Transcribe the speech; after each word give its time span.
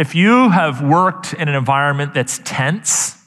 If 0.00 0.14
you 0.14 0.48
have 0.48 0.80
worked 0.80 1.34
in 1.34 1.46
an 1.46 1.54
environment 1.54 2.14
that's 2.14 2.40
tense, 2.42 3.22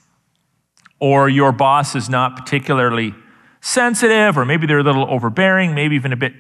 or 0.99 1.29
your 1.29 1.51
boss 1.51 1.95
is 1.95 2.09
not 2.09 2.35
particularly 2.35 3.13
sensitive, 3.61 4.39
or 4.39 4.43
maybe 4.43 4.65
they're 4.65 4.79
a 4.79 4.83
little 4.83 5.05
overbearing, 5.07 5.75
maybe 5.75 5.95
even 5.95 6.11
a 6.13 6.15
bit 6.15 6.33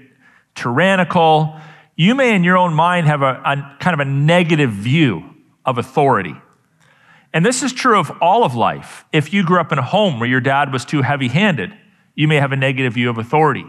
tyrannical, 0.55 1.55
you 1.95 2.15
may 2.15 2.35
in 2.35 2.43
your 2.43 2.57
own 2.57 2.73
mind 2.73 3.05
have 3.05 3.21
a, 3.21 3.43
a 3.45 3.77
kind 3.79 3.93
of 3.93 3.99
a 3.99 4.09
negative 4.09 4.71
view 4.71 5.23
of 5.67 5.77
authority. 5.77 6.33
And 7.31 7.45
this 7.45 7.61
is 7.61 7.71
true 7.71 7.99
of 7.99 8.11
all 8.19 8.43
of 8.43 8.55
life. 8.55 9.05
If 9.13 9.33
you 9.33 9.43
grew 9.43 9.59
up 9.59 9.71
in 9.71 9.77
a 9.77 9.83
home 9.83 10.19
where 10.19 10.27
your 10.27 10.41
dad 10.41 10.73
was 10.73 10.83
too 10.83 11.03
heavy 11.03 11.27
handed, 11.27 11.71
you 12.15 12.27
may 12.27 12.37
have 12.37 12.51
a 12.51 12.57
negative 12.57 12.93
view 12.93 13.11
of 13.11 13.19
authority. 13.19 13.67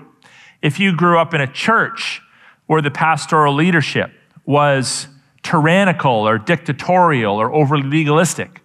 If 0.62 0.80
you 0.80 0.96
grew 0.96 1.18
up 1.18 1.34
in 1.34 1.42
a 1.42 1.46
church 1.46 2.22
where 2.64 2.80
the 2.80 2.90
pastoral 2.90 3.54
leadership 3.54 4.12
was 4.46 5.08
tyrannical 5.44 6.10
or 6.10 6.38
dictatorial 6.38 7.36
or 7.36 7.54
overly 7.54 7.84
legalistic, 7.84 8.62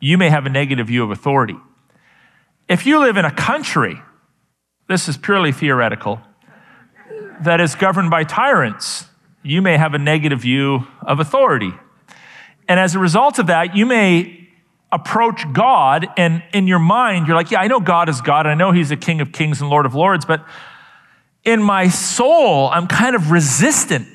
you 0.00 0.16
may 0.16 0.30
have 0.30 0.46
a 0.46 0.48
negative 0.48 0.86
view 0.86 1.04
of 1.04 1.10
authority. 1.10 1.56
If 2.68 2.86
you 2.86 3.00
live 3.00 3.18
in 3.18 3.26
a 3.26 3.30
country, 3.30 4.00
this 4.88 5.08
is 5.08 5.18
purely 5.18 5.52
theoretical, 5.52 6.20
that 7.42 7.60
is 7.60 7.74
governed 7.74 8.10
by 8.10 8.24
tyrants, 8.24 9.06
you 9.42 9.60
may 9.60 9.76
have 9.76 9.92
a 9.92 9.98
negative 9.98 10.40
view 10.40 10.86
of 11.02 11.20
authority. 11.20 11.72
And 12.68 12.78
as 12.78 12.94
a 12.94 12.98
result 12.98 13.38
of 13.38 13.48
that, 13.48 13.76
you 13.76 13.84
may 13.84 14.48
approach 14.92 15.44
God, 15.52 16.08
and 16.16 16.42
in 16.52 16.66
your 16.66 16.78
mind, 16.78 17.26
you're 17.26 17.36
like, 17.36 17.50
Yeah, 17.50 17.60
I 17.60 17.68
know 17.68 17.80
God 17.80 18.08
is 18.08 18.20
God. 18.20 18.46
I 18.46 18.54
know 18.54 18.72
He's 18.72 18.90
the 18.90 18.96
King 18.96 19.20
of 19.20 19.32
Kings 19.32 19.60
and 19.60 19.70
Lord 19.70 19.86
of 19.86 19.94
Lords, 19.94 20.24
but 20.24 20.44
in 21.44 21.62
my 21.62 21.88
soul, 21.88 22.68
I'm 22.68 22.86
kind 22.86 23.16
of 23.16 23.30
resistant 23.30 24.06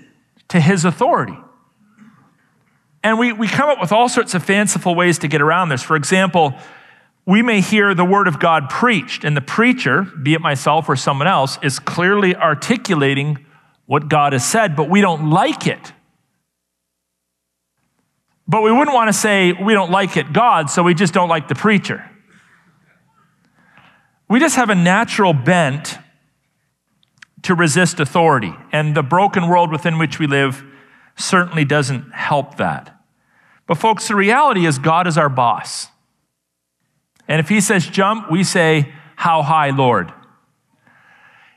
to 0.50 0.60
His 0.60 0.86
authority. 0.86 1.38
And 3.06 3.20
we, 3.20 3.32
we 3.34 3.48
come 3.48 3.70
up 3.70 3.80
with 3.80 3.92
all 3.92 4.10
sorts 4.10 4.34
of 4.34 4.44
fanciful 4.44 4.96
ways 4.96 5.20
to 5.20 5.28
get 5.28 5.40
around 5.40 5.70
this. 5.70 5.84
For 5.84 5.96
example, 5.96 6.56
we 7.24 7.44
may 7.44 7.62
hear 7.62 7.94
the 7.94 8.04
word 8.04 8.28
of 8.28 8.40
God 8.40 8.68
preached, 8.68 9.24
and 9.24 9.38
the 9.38 9.42
preacher, 9.42 10.02
be 10.02 10.34
it 10.34 10.42
myself 10.42 10.90
or 10.90 10.96
someone 10.96 11.28
else, 11.28 11.60
is 11.62 11.78
clearly 11.78 12.36
articulating 12.36 13.46
what 13.86 14.10
God 14.10 14.34
has 14.34 14.44
said, 14.44 14.76
but 14.76 14.90
we 14.90 15.02
don't 15.02 15.30
like 15.30 15.68
it. 15.68 15.94
But 18.48 18.64
we 18.64 18.72
wouldn't 18.72 18.96
want 18.96 19.10
to 19.10 19.14
say 19.14 19.52
we 19.52 19.74
don't 19.74 19.92
like 19.92 20.18
it, 20.18 20.34
God, 20.34 20.72
so 20.72 20.82
we 20.82 20.96
just 20.96 21.14
don't 21.14 21.30
like 21.30 21.48
the 21.48 21.54
preacher. 21.54 22.10
We 24.28 24.40
just 24.40 24.56
have 24.56 24.72
a 24.72 24.76
natural 24.76 25.34
bent 25.34 26.00
to 27.44 27.54
resist 27.54 28.00
authority, 28.00 28.56
and 28.72 28.98
the 28.98 29.04
broken 29.04 29.48
world 29.48 29.72
within 29.72 30.00
which 30.00 30.18
we 30.18 30.26
live 30.26 30.64
certainly 31.16 31.66
doesn't 31.66 32.12
help 32.12 32.58
that. 32.58 32.94
But, 33.68 33.76
folks, 33.76 34.08
the 34.08 34.16
reality 34.16 34.66
is 34.66 34.78
God 34.78 35.08
is 35.08 35.18
our 35.18 35.30
boss. 35.30 35.88
And 37.28 37.40
if 37.40 37.50
He 37.50 37.62
says 37.62 37.88
jump, 37.88 38.32
we 38.32 38.44
say, 38.44 38.94
How 39.16 39.42
high, 39.42 39.72
Lord? 39.72 40.14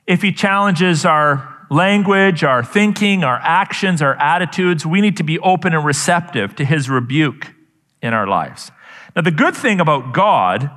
If 0.07 0.23
He 0.23 0.33
challenges 0.33 1.05
our 1.05 1.59
language, 1.71 2.45
our 2.45 2.65
thinking, 2.65 3.25
our 3.25 3.39
actions, 3.43 4.01
our 4.01 4.15
attitudes, 4.17 4.87
we 4.87 5.01
need 5.01 5.17
to 5.19 5.23
be 5.23 5.39
open 5.41 5.75
and 5.75 5.85
receptive 5.85 6.57
to 6.57 6.65
his 6.65 6.89
rebuke 6.89 7.53
in 8.03 8.15
our 8.15 8.27
lives. 8.27 8.71
Now, 9.15 9.23
the 9.23 9.31
good 9.31 9.55
thing 9.55 9.81
about 9.81 10.15
God 10.15 10.71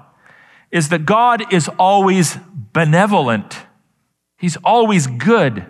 is 0.72 0.90
that 0.90 1.06
God 1.06 1.54
is 1.54 1.70
always 1.80 2.38
benevolent, 2.74 3.58
he's 4.38 4.58
always 4.58 5.08
good. 5.08 5.66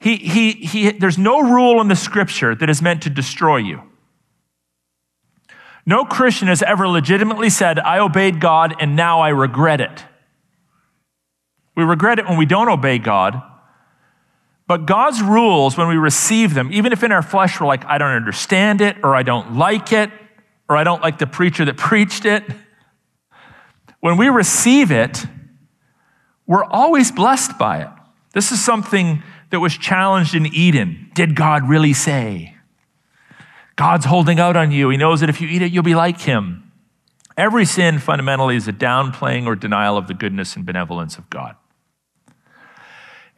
He, 0.00 0.14
he, 0.14 0.52
he, 0.52 0.90
there's 0.92 1.18
no 1.18 1.40
rule 1.40 1.80
in 1.80 1.88
the 1.88 1.96
scripture 1.96 2.54
that 2.54 2.70
is 2.70 2.80
meant 2.80 3.02
to 3.02 3.10
destroy 3.10 3.56
you. 3.56 3.82
No 5.88 6.04
Christian 6.04 6.48
has 6.48 6.62
ever 6.62 6.86
legitimately 6.86 7.48
said, 7.48 7.78
I 7.78 7.98
obeyed 7.98 8.42
God 8.42 8.76
and 8.78 8.94
now 8.94 9.20
I 9.20 9.30
regret 9.30 9.80
it. 9.80 10.04
We 11.74 11.82
regret 11.82 12.18
it 12.18 12.26
when 12.26 12.36
we 12.36 12.44
don't 12.44 12.68
obey 12.68 12.98
God, 12.98 13.40
but 14.66 14.84
God's 14.84 15.22
rules, 15.22 15.78
when 15.78 15.88
we 15.88 15.96
receive 15.96 16.52
them, 16.52 16.68
even 16.74 16.92
if 16.92 17.02
in 17.02 17.10
our 17.10 17.22
flesh 17.22 17.58
we're 17.58 17.66
like, 17.66 17.86
I 17.86 17.96
don't 17.96 18.10
understand 18.10 18.82
it, 18.82 18.98
or 19.02 19.14
I 19.14 19.22
don't 19.22 19.54
like 19.54 19.90
it, 19.94 20.10
or 20.68 20.76
I 20.76 20.84
don't 20.84 21.00
like 21.00 21.16
the 21.16 21.26
preacher 21.26 21.64
that 21.64 21.76
preached 21.78 22.26
it, 22.26 22.44
when 24.00 24.18
we 24.18 24.28
receive 24.28 24.90
it, 24.90 25.24
we're 26.46 26.64
always 26.64 27.10
blessed 27.10 27.56
by 27.56 27.80
it. 27.80 27.88
This 28.34 28.52
is 28.52 28.62
something 28.62 29.22
that 29.48 29.60
was 29.60 29.74
challenged 29.78 30.34
in 30.34 30.44
Eden. 30.44 31.10
Did 31.14 31.34
God 31.34 31.66
really 31.66 31.94
say? 31.94 32.57
God's 33.78 34.06
holding 34.06 34.40
out 34.40 34.56
on 34.56 34.72
you. 34.72 34.90
He 34.90 34.96
knows 34.96 35.20
that 35.20 35.30
if 35.30 35.40
you 35.40 35.46
eat 35.46 35.62
it, 35.62 35.70
you'll 35.70 35.84
be 35.84 35.94
like 35.94 36.20
him. 36.20 36.72
Every 37.36 37.64
sin 37.64 38.00
fundamentally 38.00 38.56
is 38.56 38.66
a 38.66 38.72
downplaying 38.72 39.46
or 39.46 39.54
denial 39.54 39.96
of 39.96 40.08
the 40.08 40.14
goodness 40.14 40.56
and 40.56 40.66
benevolence 40.66 41.16
of 41.16 41.30
God. 41.30 41.54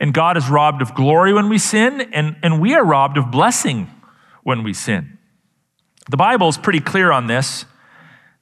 And 0.01 0.15
God 0.15 0.39
is 0.39 0.49
robbed 0.49 0.81
of 0.81 0.95
glory 0.95 1.35
when 1.35 1.51
we 1.51 1.59
sin, 1.59 2.01
and, 2.15 2.39
and 2.43 2.59
we 2.59 2.75
are 2.75 2.83
robbed 2.83 3.19
of 3.19 3.31
blessing 3.31 3.91
when 4.43 4.63
we 4.63 4.73
sin. 4.73 5.19
The 6.09 6.17
Bible 6.17 6.49
is 6.49 6.57
pretty 6.57 6.81
clear 6.81 7.13
on 7.13 7.27
this 7.27 7.67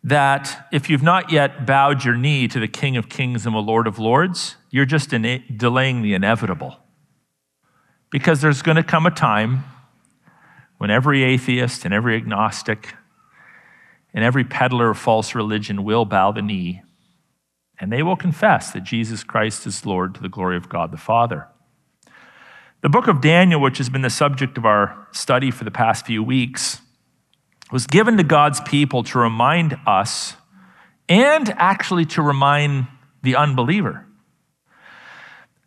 that 0.05 0.69
if 0.73 0.89
you've 0.89 1.03
not 1.03 1.33
yet 1.33 1.67
bowed 1.67 2.05
your 2.05 2.15
knee 2.15 2.47
to 2.47 2.61
the 2.61 2.69
King 2.69 2.97
of 2.97 3.09
Kings 3.09 3.45
and 3.45 3.57
the 3.57 3.61
Lord 3.61 3.89
of 3.89 3.99
Lords, 3.99 4.55
you're 4.71 4.85
just 4.85 5.13
in, 5.13 5.43
delaying 5.57 6.03
the 6.03 6.15
inevitable. 6.15 6.77
Because 8.09 8.41
there's 8.41 8.63
going 8.63 8.77
to 8.77 8.85
come 8.85 9.05
a 9.05 9.11
time 9.11 9.65
when 10.79 10.91
every 10.91 11.23
atheist 11.23 11.85
and 11.85 11.93
every 11.93 12.17
agnostic 12.17 12.95
and 14.15 14.25
every 14.25 14.45
peddler 14.45 14.91
of 14.91 14.99
false 14.99 15.35
religion 15.35 15.85
will 15.85 16.05
bow 16.05 16.33
the 16.33 16.43
knee 16.43 16.83
and 17.81 17.93
they 17.93 18.03
will 18.03 18.17
confess 18.17 18.73
that 18.73 18.83
Jesus 18.83 19.23
Christ 19.23 19.67
is 19.67 19.87
Lord 19.87 20.15
to 20.15 20.23
the 20.23 20.29
glory 20.29 20.57
of 20.57 20.69
God 20.69 20.91
the 20.91 20.97
Father. 20.97 21.47
The 22.81 22.89
book 22.89 23.09
of 23.09 23.21
Daniel, 23.21 23.61
which 23.61 23.79
has 23.79 23.89
been 23.89 24.03
the 24.03 24.11
subject 24.11 24.57
of 24.57 24.65
our 24.65 25.09
study 25.13 25.51
for 25.51 25.65
the 25.65 25.71
past 25.71 26.07
few 26.07 26.23
weeks, 26.23 26.81
was 27.71 27.87
given 27.87 28.17
to 28.17 28.23
God's 28.23 28.61
people 28.61 29.03
to 29.05 29.19
remind 29.19 29.77
us 29.87 30.35
and 31.09 31.49
actually 31.51 32.05
to 32.07 32.23
remind 32.23 32.87
the 33.23 33.37
unbeliever 33.37 34.07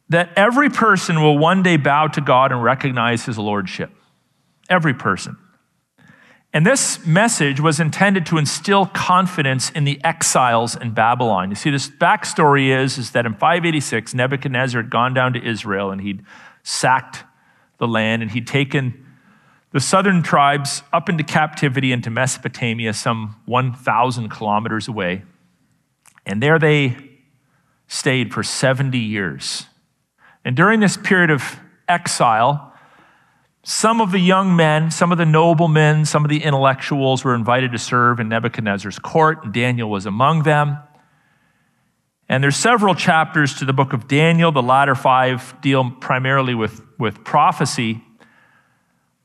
that 0.10 0.30
every 0.36 0.70
person 0.70 1.22
will 1.22 1.38
one 1.38 1.64
day 1.64 1.78
bow 1.78 2.08
to 2.08 2.22
God 2.22 2.52
and 2.52 2.62
recognize 2.62 3.26
his 3.26 3.38
lordship. 3.38 3.92
Every 4.72 4.96
person. 4.96 5.38
And 6.54 6.66
this 6.66 7.06
message 7.06 7.60
was 7.60 7.80
intended 7.80 8.26
to 8.28 8.38
instill 8.38 8.86
confidence 8.86 9.70
in 9.70 9.84
the 9.84 10.04
exiles 10.04 10.76
in 10.76 10.94
Babylon. 10.94 11.50
You 11.50 11.56
see, 11.56 11.70
this 11.70 11.90
backstory 11.90 12.76
is, 12.76 12.98
is 12.98 13.12
that 13.12 13.26
in 13.26 13.34
586, 13.34 14.14
Nebuchadnezzar 14.14 14.82
had 14.82 14.90
gone 14.90 15.14
down 15.14 15.34
to 15.34 15.46
Israel 15.46 15.92
and 15.92 16.02
he'd 16.02 16.24
sacked 16.64 17.24
the 17.78 17.88
land 17.88 18.22
and 18.22 18.32
he'd 18.32 18.48
taken 18.48 19.06
the 19.72 19.80
southern 19.80 20.22
tribes 20.22 20.84
up 20.92 21.08
into 21.08 21.24
captivity 21.24 21.94
into 21.94 22.10
Mesopotamia, 22.10 22.94
some 22.94 23.38
1,000 23.46 24.30
kilometers 24.30 24.88
away. 24.88 25.24
And 26.26 26.44
there 26.44 26.60
they 26.60 26.98
stayed 27.88 28.34
for 28.34 28.44
70 28.44 28.98
years. 28.98 29.68
And 30.44 30.56
during 30.56 30.82
this 30.82 30.98
period 30.98 31.30
of 31.30 31.60
exile, 31.88 32.71
some 33.64 34.02
of 34.02 34.12
the 34.12 34.20
young 34.20 34.56
men, 34.56 34.90
some 34.90 35.12
of 35.12 35.18
the 35.18 35.26
noblemen, 35.26 36.06
some 36.06 36.26
of 36.26 36.30
the 36.30 36.44
intellectuals 36.44 37.24
were 37.24 37.36
invited 37.36 37.72
to 37.74 37.78
serve 37.78 38.20
in 38.20 38.28
Nebuchadnezzar's 38.28 38.98
court, 38.98 39.44
and 39.44 39.54
Daniel 39.54 39.90
was 39.90 40.06
among 40.06 40.44
them. 40.44 40.78
And 42.28 42.44
there's 42.44 42.56
several 42.56 42.96
chapters 42.96 43.56
to 43.56 43.66
the 43.66 43.74
book 43.74 43.94
of 43.94 44.08
Daniel. 44.08 44.52
The 44.52 44.64
latter 44.64 44.96
five 44.96 45.54
deal 45.62 45.92
primarily 45.92 46.56
with, 46.56 46.82
with 46.98 47.24
prophecy. 47.24 48.02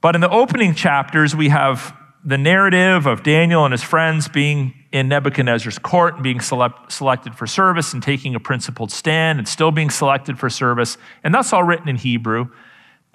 But 0.00 0.14
in 0.16 0.20
the 0.20 0.28
opening 0.28 0.74
chapters, 0.74 1.34
we 1.34 1.48
have 1.48 1.96
the 2.24 2.36
narrative 2.36 3.06
of 3.06 3.22
Daniel 3.22 3.64
and 3.64 3.72
his 3.72 3.84
friends 3.84 4.26
being 4.28 4.74
in 4.90 5.08
Nebuchadnezzar's 5.08 5.78
court 5.78 6.14
and 6.14 6.22
being 6.24 6.40
select, 6.40 6.90
selected 6.90 7.36
for 7.36 7.46
service 7.46 7.92
and 7.92 8.02
taking 8.02 8.34
a 8.34 8.40
principled 8.40 8.90
stand 8.90 9.38
and 9.38 9.46
still 9.46 9.70
being 9.70 9.90
selected 9.90 10.36
for 10.38 10.50
service. 10.50 10.98
And 11.22 11.32
that's 11.32 11.52
all 11.52 11.62
written 11.62 11.88
in 11.88 11.96
Hebrew. 11.96 12.50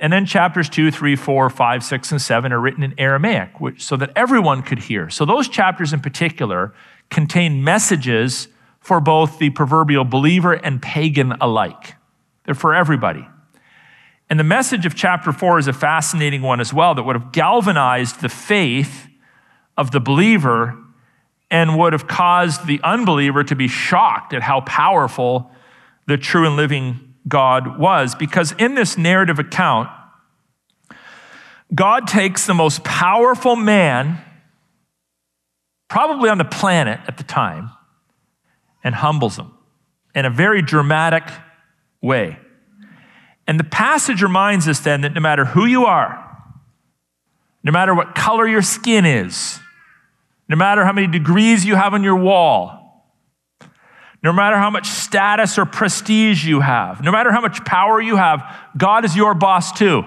And 0.01 0.11
then 0.11 0.25
chapters 0.25 0.67
2, 0.67 0.89
3, 0.89 1.15
4, 1.15 1.49
5, 1.51 1.83
6, 1.83 2.11
and 2.11 2.21
7 2.21 2.51
are 2.51 2.59
written 2.59 2.81
in 2.81 2.99
Aramaic, 2.99 3.61
which, 3.61 3.83
so 3.83 3.95
that 3.97 4.11
everyone 4.15 4.63
could 4.63 4.79
hear. 4.79 5.11
So 5.11 5.25
those 5.25 5.47
chapters 5.47 5.93
in 5.93 5.99
particular 5.99 6.73
contain 7.11 7.63
messages 7.63 8.47
for 8.79 8.99
both 8.99 9.37
the 9.37 9.51
proverbial 9.51 10.03
believer 10.03 10.53
and 10.53 10.81
pagan 10.81 11.33
alike. 11.39 11.93
They're 12.45 12.55
for 12.55 12.73
everybody. 12.73 13.27
And 14.27 14.39
the 14.39 14.43
message 14.43 14.87
of 14.87 14.95
chapter 14.95 15.31
4 15.31 15.59
is 15.59 15.67
a 15.67 15.73
fascinating 15.73 16.41
one 16.41 16.59
as 16.59 16.73
well 16.73 16.95
that 16.95 17.03
would 17.03 17.15
have 17.15 17.31
galvanized 17.31 18.21
the 18.21 18.29
faith 18.29 19.07
of 19.77 19.91
the 19.91 19.99
believer 19.99 20.79
and 21.51 21.77
would 21.77 21.93
have 21.93 22.07
caused 22.07 22.65
the 22.65 22.79
unbeliever 22.83 23.43
to 23.43 23.55
be 23.55 23.67
shocked 23.67 24.33
at 24.33 24.41
how 24.41 24.61
powerful 24.61 25.51
the 26.07 26.17
true 26.17 26.47
and 26.47 26.55
living 26.55 27.10
God 27.27 27.79
was. 27.79 28.15
Because 28.15 28.53
in 28.53 28.75
this 28.75 28.97
narrative 28.97 29.39
account, 29.39 29.89
God 31.73 32.07
takes 32.07 32.45
the 32.45 32.53
most 32.53 32.83
powerful 32.83 33.55
man, 33.55 34.21
probably 35.87 36.29
on 36.29 36.37
the 36.37 36.45
planet 36.45 36.99
at 37.07 37.17
the 37.17 37.23
time, 37.23 37.71
and 38.83 38.95
humbles 38.95 39.37
him 39.37 39.53
in 40.13 40.25
a 40.25 40.29
very 40.29 40.61
dramatic 40.61 41.23
way. 42.01 42.37
And 43.47 43.59
the 43.59 43.63
passage 43.63 44.21
reminds 44.21 44.67
us 44.67 44.79
then 44.79 45.01
that 45.01 45.13
no 45.13 45.21
matter 45.21 45.45
who 45.45 45.65
you 45.65 45.85
are, 45.85 46.27
no 47.63 47.71
matter 47.71 47.93
what 47.93 48.15
color 48.15 48.47
your 48.47 48.61
skin 48.61 49.05
is, 49.05 49.59
no 50.47 50.55
matter 50.55 50.83
how 50.83 50.91
many 50.91 51.07
degrees 51.07 51.63
you 51.63 51.75
have 51.75 51.93
on 51.93 52.03
your 52.03 52.15
wall, 52.15 52.80
no 54.23 54.31
matter 54.31 54.57
how 54.57 54.69
much 54.69 54.87
status 54.87 55.57
or 55.57 55.65
prestige 55.65 56.45
you 56.45 56.59
have, 56.59 57.03
no 57.03 57.11
matter 57.11 57.31
how 57.31 57.41
much 57.41 57.65
power 57.65 57.99
you 57.99 58.17
have, 58.17 58.43
God 58.77 59.03
is 59.03 59.15
your 59.15 59.33
boss 59.33 59.71
too. 59.71 60.03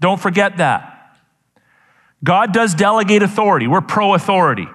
Don't 0.00 0.20
forget 0.20 0.56
that. 0.56 1.16
God 2.24 2.52
does 2.52 2.74
delegate 2.74 3.22
authority. 3.22 3.66
We're 3.66 3.80
pro 3.80 4.14
authority. 4.14 4.66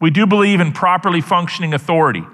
We 0.00 0.10
do 0.10 0.26
believe 0.26 0.60
in 0.60 0.72
properly 0.72 1.20
functioning 1.20 1.72
authority. 1.72 2.24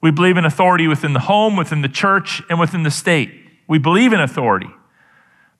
We 0.00 0.10
believe 0.10 0.36
in 0.36 0.44
authority 0.44 0.88
within 0.88 1.12
the 1.12 1.20
home, 1.20 1.56
within 1.56 1.82
the 1.82 1.88
church, 1.88 2.42
and 2.48 2.58
within 2.58 2.82
the 2.82 2.90
state. 2.90 3.30
We 3.68 3.78
believe 3.78 4.12
in 4.12 4.20
authority. 4.20 4.70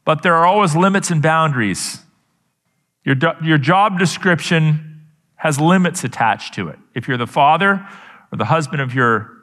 But 0.05 0.23
there 0.23 0.35
are 0.35 0.47
always 0.47 0.75
limits 0.75 1.11
and 1.11 1.23
boundaries. 1.23 2.01
Your, 3.05 3.17
your 3.43 3.59
job 3.59 3.99
description 3.99 4.92
has 5.43 5.59
limits 5.59 6.05
attached 6.05 6.55
to 6.55 6.69
it. 6.69 6.79
If 6.95 7.09
you're 7.09 7.17
the 7.17 7.27
father 7.27 7.85
or 8.31 8.39
the 8.39 8.45
husband 8.45 8.81
of 8.81 8.95
your 8.95 9.39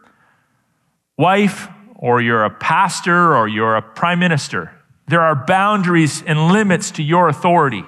wife, 1.18 1.68
or 1.94 2.22
you're 2.22 2.46
a 2.46 2.50
pastor, 2.50 3.36
or 3.36 3.50
you're 3.50 3.75
a 3.75 3.81
prime 3.81 4.18
minister, 4.18 4.72
there 5.10 5.19
are 5.19 5.36
boundaries 5.36 6.24
and 6.25 6.54
limits 6.54 6.92
to 6.92 7.04
your 7.04 7.28
authority. 7.28 7.84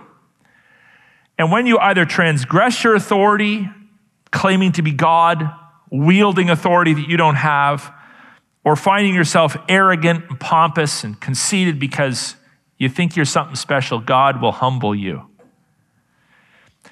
And 1.38 1.54
when 1.54 1.66
you 1.66 1.78
either 1.78 2.04
transgress 2.04 2.84
your 2.84 2.96
authority, 2.96 3.70
claiming 4.30 4.74
to 4.74 4.82
be 4.82 4.92
God, 4.92 5.50
wielding 5.90 6.50
authority 6.50 6.94
that 6.94 7.08
you 7.08 7.16
don't 7.16 7.36
have, 7.36 7.94
or 8.66 8.76
finding 8.76 9.16
yourself 9.16 9.56
arrogant 9.70 10.26
and 10.28 10.38
pompous 10.38 11.06
and 11.06 11.18
conceited 11.22 11.80
because 11.80 12.36
you 12.78 12.90
think 12.90 13.16
you're 13.16 13.24
something 13.24 13.56
special, 13.56 14.00
God 14.00 14.42
will 14.42 14.52
humble 14.52 14.94
you. 14.94 15.31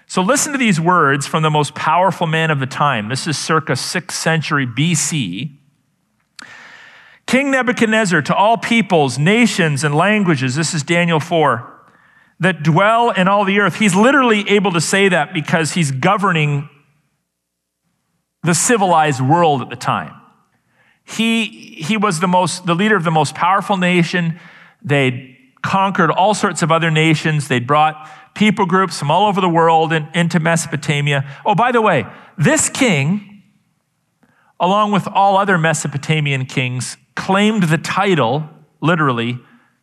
So 0.10 0.24
listen 0.24 0.54
to 0.54 0.58
these 0.58 0.82
words 0.82 1.28
from 1.28 1.44
the 1.44 1.52
most 1.52 1.76
powerful 1.76 2.26
man 2.26 2.50
of 2.50 2.60
the 2.60 2.66
time. 2.66 3.10
This 3.10 3.28
is 3.28 3.38
circa 3.38 3.74
6th 3.74 4.10
century 4.10 4.66
BC. 4.66 5.56
King 7.28 7.52
Nebuchadnezzar 7.52 8.24
to 8.24 8.34
all 8.36 8.58
peoples, 8.58 9.20
nations, 9.20 9.84
and 9.84 9.94
languages, 9.94 10.56
this 10.56 10.74
is 10.74 10.82
Daniel 10.82 11.20
4, 11.20 11.92
that 12.40 12.64
dwell 12.64 13.12
in 13.12 13.28
all 13.28 13.46
the 13.46 13.60
earth. 13.60 13.76
He's 13.76 13.94
literally 13.94 14.50
able 14.50 14.72
to 14.72 14.82
say 14.82 15.10
that 15.10 15.32
because 15.32 15.74
he's 15.74 15.92
governing 15.92 16.68
the 18.42 18.56
civilized 18.56 19.22
world 19.22 19.62
at 19.62 19.70
the 19.70 19.76
time. 19.76 20.20
He, 21.06 21.46
he 21.46 21.98
was 21.98 22.20
the, 22.20 22.28
most, 22.28 22.66
the 22.66 22.74
leader 22.74 22.96
of 22.96 23.04
the 23.04 23.12
most 23.12 23.36
powerful 23.36 23.78
nation. 23.78 24.40
They'd 24.82 25.38
conquered 25.62 26.10
all 26.10 26.34
sorts 26.34 26.64
of 26.64 26.72
other 26.72 26.90
nations. 26.90 27.48
They'd 27.48 27.68
brought 27.68 28.10
people 28.36 28.66
groups 28.66 28.98
from 28.98 29.12
all 29.12 29.28
over 29.28 29.42
the 29.42 29.50
world 29.50 29.94
in, 29.94 30.08
into 30.14 30.40
Mesopotamia. 30.40 31.30
Oh, 31.46 31.56
by 31.56 31.72
the 31.72 31.82
way, 31.82 32.06
this 32.38 32.70
king, 32.70 33.44
along 34.60 34.92
with 34.92 35.08
all 35.08 35.38
other 35.38 35.58
Mesopotamian 35.58 36.46
kings, 36.46 36.98
claimed 37.16 37.64
the 37.64 37.78
title, 37.78 38.50
literally, 38.82 39.40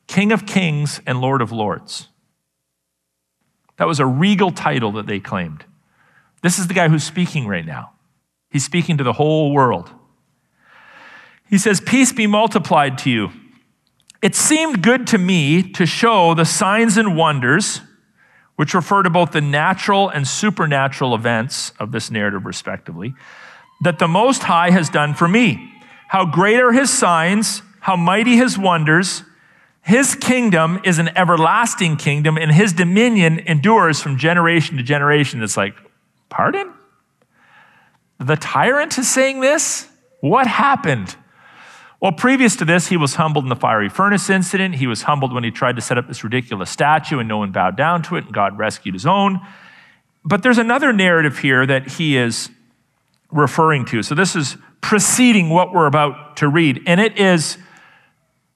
King 0.07 0.33
of 0.33 0.47
Kings 0.47 1.01
and 1.07 1.21
Lord 1.21 1.43
of 1.43 1.53
Lords. 1.53 2.09
That 3.77 3.87
was 3.87 4.01
a 4.01 4.07
regal 4.07 4.51
title 4.51 4.93
that 4.93 5.07
they 5.07 5.21
claimed. 5.21 5.65
This 6.43 6.59
is 6.59 6.67
the 6.67 6.75
guy 6.75 6.89
who's 6.89 7.05
speaking 7.05 7.47
right 7.47 7.67
now. 7.67 7.93
He's 8.51 8.65
speaking 8.65 8.97
to 8.99 9.05
the 9.05 9.13
whole 9.13 9.53
world. 9.53 9.91
He 11.49 11.59
says, 11.59 11.81
Peace 11.81 12.13
be 12.13 12.27
multiplied 12.27 12.99
to 12.99 13.11
you. 13.11 13.31
It 14.23 14.35
seemed 14.35 14.83
good 14.83 15.07
to 15.09 15.19
me 15.19 15.63
to 15.73 15.87
show 15.87 16.35
the 16.35 16.45
signs 16.45 16.97
and 16.97 17.17
wonders, 17.17 17.81
which 18.57 18.75
refer 18.75 19.03
to 19.03 19.11
both 19.11 19.33
the 19.33 19.41
natural 19.41 20.09
and 20.09 20.27
supernatural 20.27 21.15
events 21.15 21.73
of 21.79 21.93
this 21.93 22.11
narrative, 22.11 22.45
respectively, 22.45 23.15
that 23.83 23.99
the 23.99 24.09
Most 24.09 24.43
High 24.43 24.71
has 24.71 24.89
done 24.89 25.15
for 25.15 25.29
me. 25.29 25.73
How 26.09 26.25
great 26.25 26.59
are 26.59 26.73
his 26.73 26.91
signs, 26.91 27.63
how 27.81 27.97
mighty 27.97 28.37
his 28.37 28.59
wonders. 28.59 29.23
His 29.83 30.15
kingdom 30.15 30.81
is 30.85 30.99
an 30.99 31.17
everlasting 31.17 31.97
kingdom, 31.97 32.37
and 32.37 32.51
his 32.51 32.73
dominion 32.73 33.39
endures 33.41 34.01
from 34.01 34.19
generation 34.19 34.79
to 34.79 34.83
generation. 34.83 35.43
It's 35.43 35.57
like, 35.57 35.75
pardon? 36.29 36.73
The 38.19 38.37
tyrant 38.37 38.99
is 38.99 39.09
saying 39.09 39.41
this? 39.41 39.87
What 40.21 40.47
happened? 40.47 41.15
Well, 42.01 42.13
previous 42.13 42.57
to 42.57 42.65
this, 42.65 42.89
he 42.89 42.97
was 42.97 43.15
humbled 43.15 43.45
in 43.45 43.49
the 43.49 43.57
fiery 43.57 43.89
furnace 43.89 44.29
incident. 44.29 44.77
He 44.77 44.87
was 44.87 45.03
humbled 45.03 45.33
when 45.33 45.45
he 45.45 45.51
tried 45.51 45.77
to 45.77 45.83
set 45.83 45.97
up 45.97 46.07
this 46.07 46.23
ridiculous 46.23 46.71
statue 46.71 47.19
and 47.19 47.29
no 47.29 47.39
one 47.39 47.53
bowed 47.53 47.77
down 47.77 48.03
to 48.05 48.17
it, 48.17 48.25
and 48.25 48.35
God 48.35 48.59
rescued 48.59 48.95
his 48.95 49.07
own. 49.07 49.41
But 50.25 50.43
there's 50.43 50.59
another 50.59 50.93
narrative 50.93 51.39
here 51.39 51.65
that 51.65 51.89
he 51.93 52.17
is 52.17 52.51
referring 53.31 53.87
to. 53.87 54.03
So 54.03 54.15
this 54.15 54.37
is 54.37 54.57
preceding 54.83 55.49
what 55.49 55.73
we're 55.73 55.87
about 55.87 56.37
to 56.39 56.49
read. 56.49 56.83
And 56.87 57.01
it 57.01 57.19
is, 57.19 57.57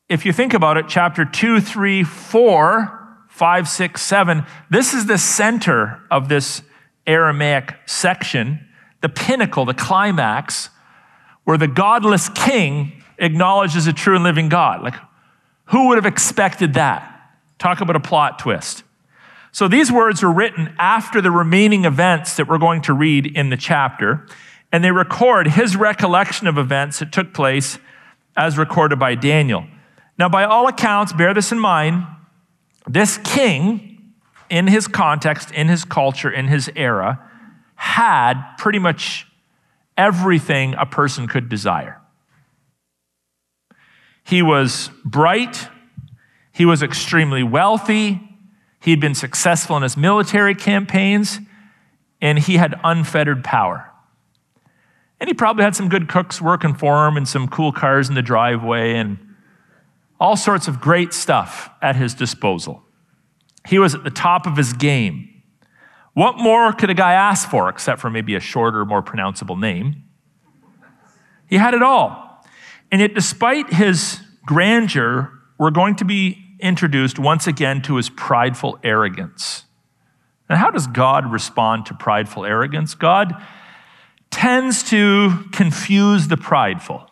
if 0.09 0.27
you 0.27 0.33
think 0.33 0.53
about 0.53 0.77
it, 0.77 0.87
chapter 0.89 1.25
2, 1.25 1.61
3, 1.61 2.05
4, 2.05 3.01
5, 3.29 3.69
6, 3.69 4.03
7. 4.03 4.47
This 4.69 4.93
is 4.93 5.07
the 5.07 5.17
center 5.17 6.03
of 6.11 6.29
this 6.29 6.63
Aramaic 7.07 7.75
section 7.87 8.67
the 9.01 9.09
pinnacle, 9.09 9.65
the 9.65 9.73
climax, 9.73 10.69
where 11.45 11.57
the 11.57 11.67
godless 11.67 12.29
king 12.29 13.00
acknowledges 13.21 13.87
a 13.87 13.93
true 13.93 14.17
and 14.17 14.25
living 14.25 14.49
God. 14.49 14.83
Like, 14.83 14.95
who 15.67 15.89
would 15.89 15.99
have 15.99 16.07
expected 16.07 16.75
that? 16.75 17.07
Talk 17.59 17.81
about 17.81 17.95
a 17.95 18.01
plot 18.01 18.39
twist. 18.39 18.83
So 19.53 19.69
these 19.69 19.93
words 19.93 20.23
were 20.23 20.33
written 20.33 20.75
after 20.79 21.21
the 21.21 21.31
remaining 21.31 21.85
events 21.85 22.37
that 22.37 22.49
we're 22.49 22.59
going 22.59 22.83
to 22.83 22.95
read 22.95 23.27
in 23.27 23.51
the 23.51 23.57
chapter, 23.57 24.27
and 24.73 24.83
they 24.83 24.91
record 24.91 25.49
his 25.49 25.77
recollection 25.77 26.47
of 26.47 26.57
events 26.57 27.01
that 27.01 27.13
took 27.13 27.35
place 27.35 27.79
as 28.37 28.57
recorded 28.57 28.99
by 28.99 29.15
Daniel. 29.15 29.67
Now, 30.19 30.29
by 30.29 30.45
all 30.45 30.69
accounts, 30.69 31.13
bear 31.13 31.35
this 31.35 31.53
in 31.53 31.59
mind, 31.59 32.05
this 32.87 33.19
king, 33.19 34.15
in 34.49 34.67
his 34.67 34.89
context, 34.89 35.51
in 35.53 35.69
his 35.69 35.85
culture, 35.85 36.31
in 36.31 36.49
his 36.49 36.71
era, 36.75 37.29
had 37.75 38.57
pretty 38.57 38.79
much 38.79 39.27
everything 39.97 40.75
a 40.75 40.87
person 40.87 41.27
could 41.27 41.49
desire. 41.49 42.00
He 44.25 44.43
was 44.43 44.91
bright, 45.05 45.69
he 46.53 46.65
was 46.65 46.83
extremely 46.83 47.43
wealthy, 47.43 48.21
he'd 48.81 49.01
been 49.01 49.15
successful 49.15 49.77
in 49.77 49.83
his 49.83 49.97
military 49.97 50.55
campaigns, 50.55 51.39
and 52.21 52.39
he 52.39 52.57
had 52.57 52.79
unfettered 52.85 53.43
power. 53.43 53.91
And 55.21 55.29
he 55.29 55.35
probably 55.35 55.65
had 55.65 55.77
some 55.77 55.89
good 55.89 56.09
cooks 56.09 56.41
working 56.41 56.75
for 56.75 57.07
him 57.07 57.17
and 57.17 57.29
some 57.29 57.49
cool 57.49 57.73
cars 57.73 58.09
in 58.09 58.15
the 58.15 58.23
driveway 58.23 58.95
and 58.95 59.19
all 60.19 60.37
sorts 60.37 60.69
of 60.69 60.81
great 60.81 61.13
stuff 61.13 61.71
at 61.83 61.97
his 61.97 62.15
disposal. 62.15 62.83
He 63.69 63.79
was 63.79 63.95
at 63.95 64.05
the 64.05 64.11
top 64.11 64.47
of 64.47 64.57
his 64.57 64.73
game. 64.73 65.43
What 66.15 66.39
more 66.39 66.73
could 66.73 66.91
a 66.91 66.95
guy 66.95 67.13
ask 67.13 67.49
for 67.49 67.69
except 67.69 68.01
for 68.01 68.11
maybe 68.11 68.35
a 68.35 68.41
shorter, 68.41 68.85
more 68.85 69.03
pronounceable 69.03 69.59
name? 69.59 70.05
He 71.47 71.57
had 71.57 71.75
it 71.75 71.83
all. 71.83 72.30
And 72.91 73.01
yet, 73.01 73.15
despite 73.15 73.73
his 73.73 74.21
grandeur, 74.45 75.33
we're 75.59 75.71
going 75.71 75.97
to 75.97 76.05
be 76.05 76.39
introduced 76.59 77.19
once 77.19 77.47
again 77.47 77.83
to 77.83 77.97
his 77.97 78.11
prideful 78.11 78.79
arrogance. 78.83 79.65
And 80.49 80.59
how 80.59 80.71
does 80.71 80.87
God 80.87 81.31
respond 81.31 81.87
to 81.87 81.95
prideful 81.95 82.45
arrogance? 82.45 82.95
God 82.95 83.35
tends 84.31 84.83
to 84.91 85.45
confuse 85.53 86.29
the 86.29 86.37
prideful. 86.37 87.09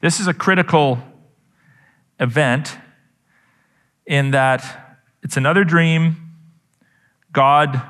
This 0.00 0.20
is 0.20 0.26
a 0.26 0.34
critical 0.34 0.98
event 2.20 2.76
in 4.06 4.30
that 4.30 4.98
it's 5.22 5.36
another 5.36 5.64
dream 5.64 6.26
God 7.32 7.82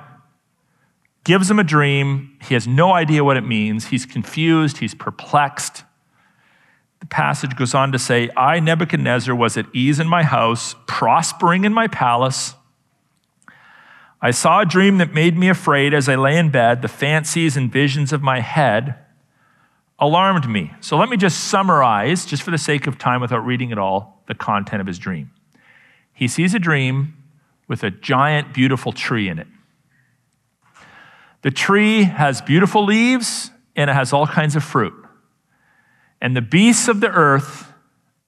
gives 1.22 1.48
him 1.48 1.60
a 1.60 1.64
dream. 1.64 2.36
He 2.42 2.54
has 2.54 2.66
no 2.66 2.92
idea 2.92 3.22
what 3.22 3.36
it 3.36 3.42
means. 3.42 3.86
He's 3.86 4.04
confused, 4.04 4.78
he's 4.78 4.92
perplexed. 4.92 5.84
The 7.06 7.14
passage 7.14 7.54
goes 7.54 7.72
on 7.72 7.92
to 7.92 8.00
say, 8.00 8.30
I, 8.36 8.58
Nebuchadnezzar, 8.58 9.32
was 9.32 9.56
at 9.56 9.66
ease 9.72 10.00
in 10.00 10.08
my 10.08 10.24
house, 10.24 10.74
prospering 10.88 11.64
in 11.64 11.72
my 11.72 11.86
palace. 11.86 12.54
I 14.20 14.32
saw 14.32 14.62
a 14.62 14.66
dream 14.66 14.98
that 14.98 15.14
made 15.14 15.38
me 15.38 15.48
afraid 15.48 15.94
as 15.94 16.08
I 16.08 16.16
lay 16.16 16.36
in 16.36 16.50
bed. 16.50 16.82
The 16.82 16.88
fancies 16.88 17.56
and 17.56 17.70
visions 17.70 18.12
of 18.12 18.22
my 18.22 18.40
head 18.40 18.96
alarmed 20.00 20.48
me. 20.48 20.72
So 20.80 20.96
let 20.96 21.08
me 21.08 21.16
just 21.16 21.44
summarize, 21.44 22.26
just 22.26 22.42
for 22.42 22.50
the 22.50 22.58
sake 22.58 22.88
of 22.88 22.98
time 22.98 23.20
without 23.20 23.46
reading 23.46 23.70
it 23.70 23.78
all, 23.78 24.24
the 24.26 24.34
content 24.34 24.80
of 24.80 24.88
his 24.88 24.98
dream. 24.98 25.30
he 26.12 26.26
sees 26.26 26.54
a 26.54 26.58
dream 26.58 27.16
with 27.68 27.84
a 27.84 27.90
giant, 27.92 28.52
beautiful 28.52 28.90
tree 28.90 29.28
in 29.28 29.38
it. 29.38 29.46
The 31.42 31.52
tree 31.52 32.02
has 32.02 32.42
beautiful 32.42 32.84
leaves 32.84 33.52
and 33.76 33.88
it 33.88 33.92
has 33.92 34.12
all 34.12 34.26
kinds 34.26 34.56
of 34.56 34.64
fruit. 34.64 35.05
And 36.20 36.36
the 36.36 36.42
beasts 36.42 36.88
of 36.88 37.00
the 37.00 37.10
earth 37.10 37.72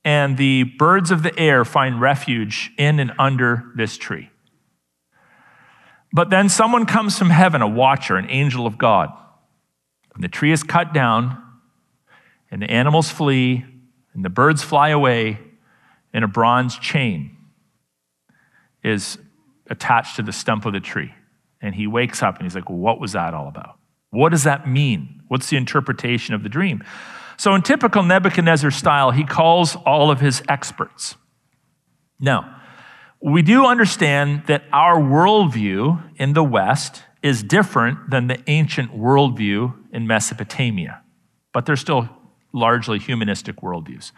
and 0.04 0.36
the 0.36 0.64
birds 0.64 1.10
of 1.10 1.22
the 1.22 1.38
air 1.38 1.64
find 1.64 2.00
refuge 2.00 2.72
in 2.78 3.00
and 3.00 3.12
under 3.18 3.64
this 3.76 3.96
tree. 3.96 4.30
But 6.12 6.30
then 6.30 6.48
someone 6.48 6.86
comes 6.86 7.18
from 7.18 7.30
heaven, 7.30 7.60
a 7.60 7.68
watcher, 7.68 8.16
an 8.16 8.30
angel 8.30 8.66
of 8.66 8.78
God. 8.78 9.10
And 10.14 10.24
the 10.24 10.28
tree 10.28 10.52
is 10.52 10.62
cut 10.62 10.92
down, 10.92 11.42
and 12.50 12.62
the 12.62 12.70
animals 12.70 13.10
flee, 13.10 13.64
and 14.14 14.24
the 14.24 14.30
birds 14.30 14.62
fly 14.62 14.88
away, 14.88 15.38
and 16.12 16.24
a 16.24 16.28
bronze 16.28 16.78
chain 16.78 17.36
is 18.82 19.18
attached 19.68 20.16
to 20.16 20.22
the 20.22 20.32
stump 20.32 20.64
of 20.64 20.72
the 20.72 20.80
tree. 20.80 21.12
And 21.60 21.74
he 21.74 21.86
wakes 21.86 22.22
up 22.22 22.36
and 22.36 22.44
he's 22.44 22.54
like, 22.54 22.70
well, 22.70 22.78
What 22.78 23.00
was 23.00 23.12
that 23.12 23.34
all 23.34 23.48
about? 23.48 23.76
What 24.10 24.30
does 24.30 24.44
that 24.44 24.66
mean? 24.66 25.22
What's 25.28 25.50
the 25.50 25.56
interpretation 25.56 26.34
of 26.34 26.42
the 26.42 26.48
dream? 26.48 26.82
So, 27.38 27.54
in 27.54 27.62
typical 27.62 28.02
Nebuchadnezzar 28.02 28.70
style, 28.72 29.12
he 29.12 29.24
calls 29.24 29.76
all 29.86 30.10
of 30.10 30.20
his 30.20 30.42
experts. 30.48 31.14
Now, 32.18 32.60
we 33.20 33.42
do 33.42 33.64
understand 33.64 34.44
that 34.46 34.64
our 34.72 35.00
worldview 35.00 36.02
in 36.16 36.32
the 36.32 36.42
West 36.42 37.04
is 37.22 37.42
different 37.42 38.10
than 38.10 38.26
the 38.26 38.42
ancient 38.48 38.92
worldview 38.92 39.74
in 39.92 40.06
Mesopotamia, 40.06 41.02
but 41.52 41.64
they're 41.64 41.76
still 41.76 42.08
largely 42.52 42.98
humanistic 42.98 43.56
worldviews. 43.56 44.12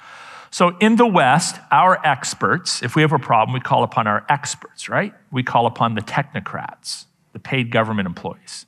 So 0.50 0.76
in 0.78 0.96
the 0.96 1.06
West, 1.06 1.56
our 1.70 2.04
experts, 2.04 2.82
if 2.82 2.96
we 2.96 3.02
have 3.02 3.12
a 3.12 3.18
problem, 3.18 3.54
we 3.54 3.60
call 3.60 3.84
upon 3.84 4.06
our 4.06 4.24
experts, 4.28 4.88
right? 4.88 5.14
We 5.30 5.42
call 5.42 5.66
upon 5.66 5.94
the 5.94 6.02
technocrats, 6.02 7.04
the 7.32 7.38
paid 7.38 7.70
government 7.70 8.06
employees. 8.06 8.66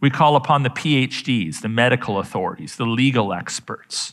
We 0.00 0.10
call 0.10 0.36
upon 0.36 0.62
the 0.62 0.70
PhDs, 0.70 1.62
the 1.62 1.68
medical 1.68 2.18
authorities, 2.18 2.76
the 2.76 2.84
legal 2.84 3.32
experts. 3.32 4.12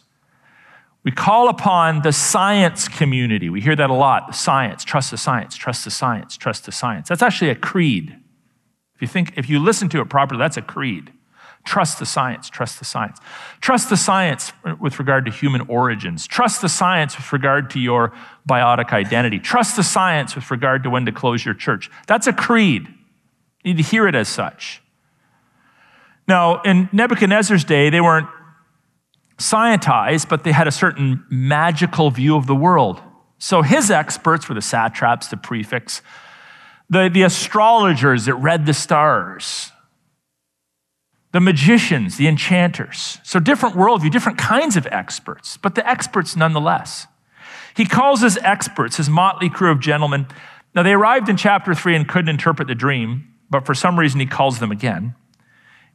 We 1.04 1.12
call 1.12 1.50
upon 1.50 2.02
the 2.02 2.14
science 2.14 2.88
community. 2.88 3.50
We 3.50 3.60
hear 3.60 3.76
that 3.76 3.90
a 3.90 3.94
lot. 3.94 4.28
The 4.28 4.34
science, 4.34 4.86
trust 4.86 5.12
the 5.12 5.18
science, 5.18 5.58
trust 5.58 5.84
the 5.84 5.92
science, 5.92 6.38
trust 6.38 6.66
the 6.66 6.72
science. 6.72 7.10
That's 7.10 7.22
actually 7.22 7.52
a 7.52 7.56
creed. 7.56 8.16
If 8.96 9.02
you 9.02 9.08
think, 9.08 9.34
if 9.36 9.50
you 9.50 9.60
listen 9.60 9.90
to 9.90 10.00
it 10.00 10.10
properly, 10.10 10.40
that's 10.40 10.56
a 10.56 10.62
creed. 10.62 11.12
Trust 11.66 12.00
the 12.00 12.06
science, 12.06 12.50
trust 12.50 12.80
the 12.80 12.86
science. 12.86 13.20
Trust 13.62 13.90
the 13.90 13.98
science 13.98 14.54
with 14.80 15.00
regard 15.00 15.26
to 15.26 15.32
human 15.32 15.62
origins. 15.62 16.28
Trust 16.28 16.62
the 16.62 16.70
science 16.70 17.18
with 17.18 17.32
regard 17.34 17.70
to 17.72 17.80
your 17.80 18.14
biotic 18.48 18.92
identity. 18.92 19.40
Trust 19.40 19.78
the 19.78 19.84
science 19.84 20.36
with 20.36 20.50
regard 20.52 20.84
to 20.84 20.90
when 20.90 21.06
to 21.06 21.12
close 21.12 21.44
your 21.44 21.54
church. 21.54 21.90
That's 22.08 22.28
a 22.28 22.34
creed. 22.34 22.88
You 23.64 23.74
need 23.74 23.84
to 23.84 23.90
hear 23.90 24.08
it 24.08 24.16
as 24.16 24.28
such. 24.28 24.83
Now, 26.28 26.62
in 26.62 26.90
Nebuchadnezzar's 26.92 27.64
day, 27.64 27.90
they 27.90 28.02
weren't 28.02 28.28
scientized, 29.38 30.30
but 30.30 30.44
they 30.44 30.52
had 30.52 30.68
a 30.68 30.72
certain 30.72 31.26
magical 31.30 32.10
view 32.12 32.36
of 32.36 32.48
the 32.48 32.56
world. 32.56 33.02
So 33.38 33.62
his 33.62 33.92
experts 33.92 34.48
were 34.48 34.56
the 34.56 34.62
satraps, 34.62 35.28
the 35.28 35.38
prefects, 35.38 36.02
the, 36.90 37.10
the 37.12 37.24
astrologers 37.24 38.26
that 38.26 38.36
read 38.36 38.66
the 38.66 38.74
stars, 38.74 39.72
the 41.34 41.42
magicians, 41.42 42.18
the 42.18 42.28
enchanters. 42.28 43.18
So, 43.24 43.40
different 43.40 43.76
worldview, 43.76 44.12
different 44.12 44.38
kinds 44.38 44.78
of 44.78 44.86
experts, 44.88 45.58
but 45.58 45.76
the 45.76 45.88
experts 45.90 46.36
nonetheless. 46.36 47.08
He 47.76 47.86
calls 47.86 48.22
his 48.22 48.38
experts, 48.38 48.98
his 48.98 49.10
motley 49.10 49.50
crew 49.50 49.72
of 49.72 49.80
gentlemen. 49.80 50.28
Now, 50.76 50.84
they 50.84 50.94
arrived 50.94 51.28
in 51.28 51.38
chapter 51.38 51.74
three 51.74 51.96
and 51.96 52.08
couldn't 52.08 52.30
interpret 52.30 52.68
the 52.68 52.76
dream, 52.76 53.34
but 53.50 53.66
for 53.66 53.74
some 53.74 54.00
reason 54.00 54.20
he 54.20 54.28
calls 54.28 54.60
them 54.60 54.72
again. 54.72 55.16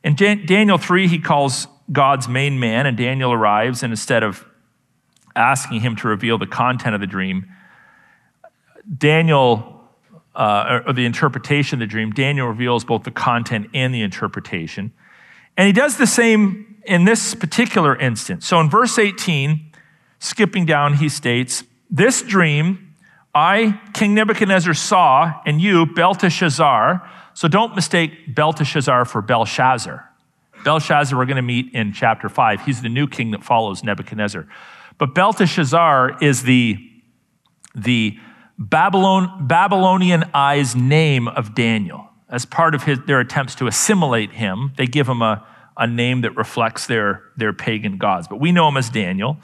In 0.04 0.14
Daniel 0.14 0.78
3, 0.78 1.08
he 1.08 1.18
calls 1.18 1.66
God's 1.90 2.28
main 2.28 2.60
man, 2.60 2.86
and 2.86 2.96
Daniel 2.96 3.32
arrives, 3.32 3.82
and 3.82 3.92
instead 3.92 4.22
of 4.22 4.46
asking 5.34 5.80
him 5.80 5.96
to 5.96 6.08
reveal 6.08 6.38
the 6.38 6.46
content 6.46 6.94
of 6.94 7.00
the 7.00 7.06
dream, 7.06 7.46
Daniel, 8.96 9.82
uh, 10.34 10.80
or 10.86 10.92
the 10.92 11.04
interpretation 11.04 11.76
of 11.76 11.88
the 11.88 11.90
dream, 11.90 12.10
Daniel 12.12 12.46
reveals 12.46 12.84
both 12.84 13.04
the 13.04 13.10
content 13.10 13.68
and 13.74 13.94
the 13.94 14.02
interpretation. 14.02 14.92
And 15.56 15.66
he 15.66 15.72
does 15.72 15.96
the 15.96 16.06
same 16.06 16.76
in 16.84 17.04
this 17.04 17.34
particular 17.34 17.96
instance. 17.96 18.46
So 18.46 18.60
in 18.60 18.70
verse 18.70 18.98
18, 18.98 19.72
skipping 20.20 20.64
down, 20.64 20.94
he 20.94 21.08
states, 21.08 21.64
This 21.90 22.22
dream 22.22 22.94
I, 23.34 23.80
King 23.94 24.14
Nebuchadnezzar, 24.14 24.74
saw, 24.74 25.40
and 25.46 25.60
you, 25.60 25.86
Belteshazzar. 25.86 27.08
So 27.38 27.46
don't 27.46 27.76
mistake 27.76 28.34
Belteshazzar 28.34 29.04
for 29.04 29.22
Belshazzar. 29.22 30.10
Belshazzar, 30.64 31.16
we're 31.16 31.24
going 31.24 31.36
to 31.36 31.42
meet 31.42 31.72
in 31.72 31.92
chapter 31.92 32.28
5. 32.28 32.62
He's 32.62 32.82
the 32.82 32.88
new 32.88 33.06
king 33.06 33.30
that 33.30 33.44
follows 33.44 33.84
Nebuchadnezzar. 33.84 34.48
But 34.98 35.14
Belteshazzar 35.14 36.20
is 36.20 36.42
the, 36.42 36.78
the 37.76 38.18
Babylon, 38.58 39.46
Babylonianized 39.46 40.74
name 40.74 41.28
of 41.28 41.54
Daniel 41.54 42.10
as 42.28 42.44
part 42.44 42.74
of 42.74 42.82
his, 42.82 42.98
their 43.06 43.20
attempts 43.20 43.54
to 43.54 43.68
assimilate 43.68 44.32
him, 44.32 44.72
they 44.76 44.86
give 44.86 45.08
him 45.08 45.22
a, 45.22 45.46
a 45.76 45.86
name 45.86 46.22
that 46.22 46.36
reflects 46.36 46.88
their, 46.88 47.22
their 47.36 47.52
pagan 47.52 47.98
gods. 47.98 48.26
But 48.26 48.40
we 48.40 48.50
know 48.50 48.66
him 48.66 48.76
as 48.76 48.90
Daniel. 48.90 49.38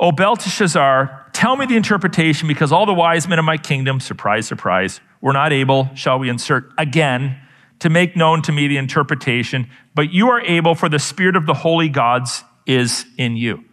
O 0.00 0.12
Belteshazzar, 0.12 1.26
tell 1.34 1.56
me 1.56 1.66
the 1.66 1.76
interpretation 1.76 2.48
because 2.48 2.72
all 2.72 2.86
the 2.86 2.94
wise 2.94 3.28
men 3.28 3.38
of 3.38 3.44
my 3.44 3.58
kingdom, 3.58 4.00
surprise, 4.00 4.46
surprise, 4.46 5.02
were 5.22 5.32
not 5.32 5.52
able, 5.52 5.88
shall 5.94 6.18
we 6.18 6.28
insert 6.28 6.70
again, 6.76 7.38
to 7.78 7.88
make 7.88 8.14
known 8.14 8.42
to 8.42 8.52
me 8.52 8.68
the 8.68 8.76
interpretation, 8.76 9.70
but 9.94 10.12
you 10.12 10.28
are 10.28 10.42
able, 10.42 10.74
for 10.74 10.90
the 10.90 10.98
spirit 10.98 11.34
of 11.34 11.46
the 11.46 11.54
holy 11.54 11.88
gods 11.88 12.44
is 12.66 13.06
in 13.16 13.36
you. 13.36 13.64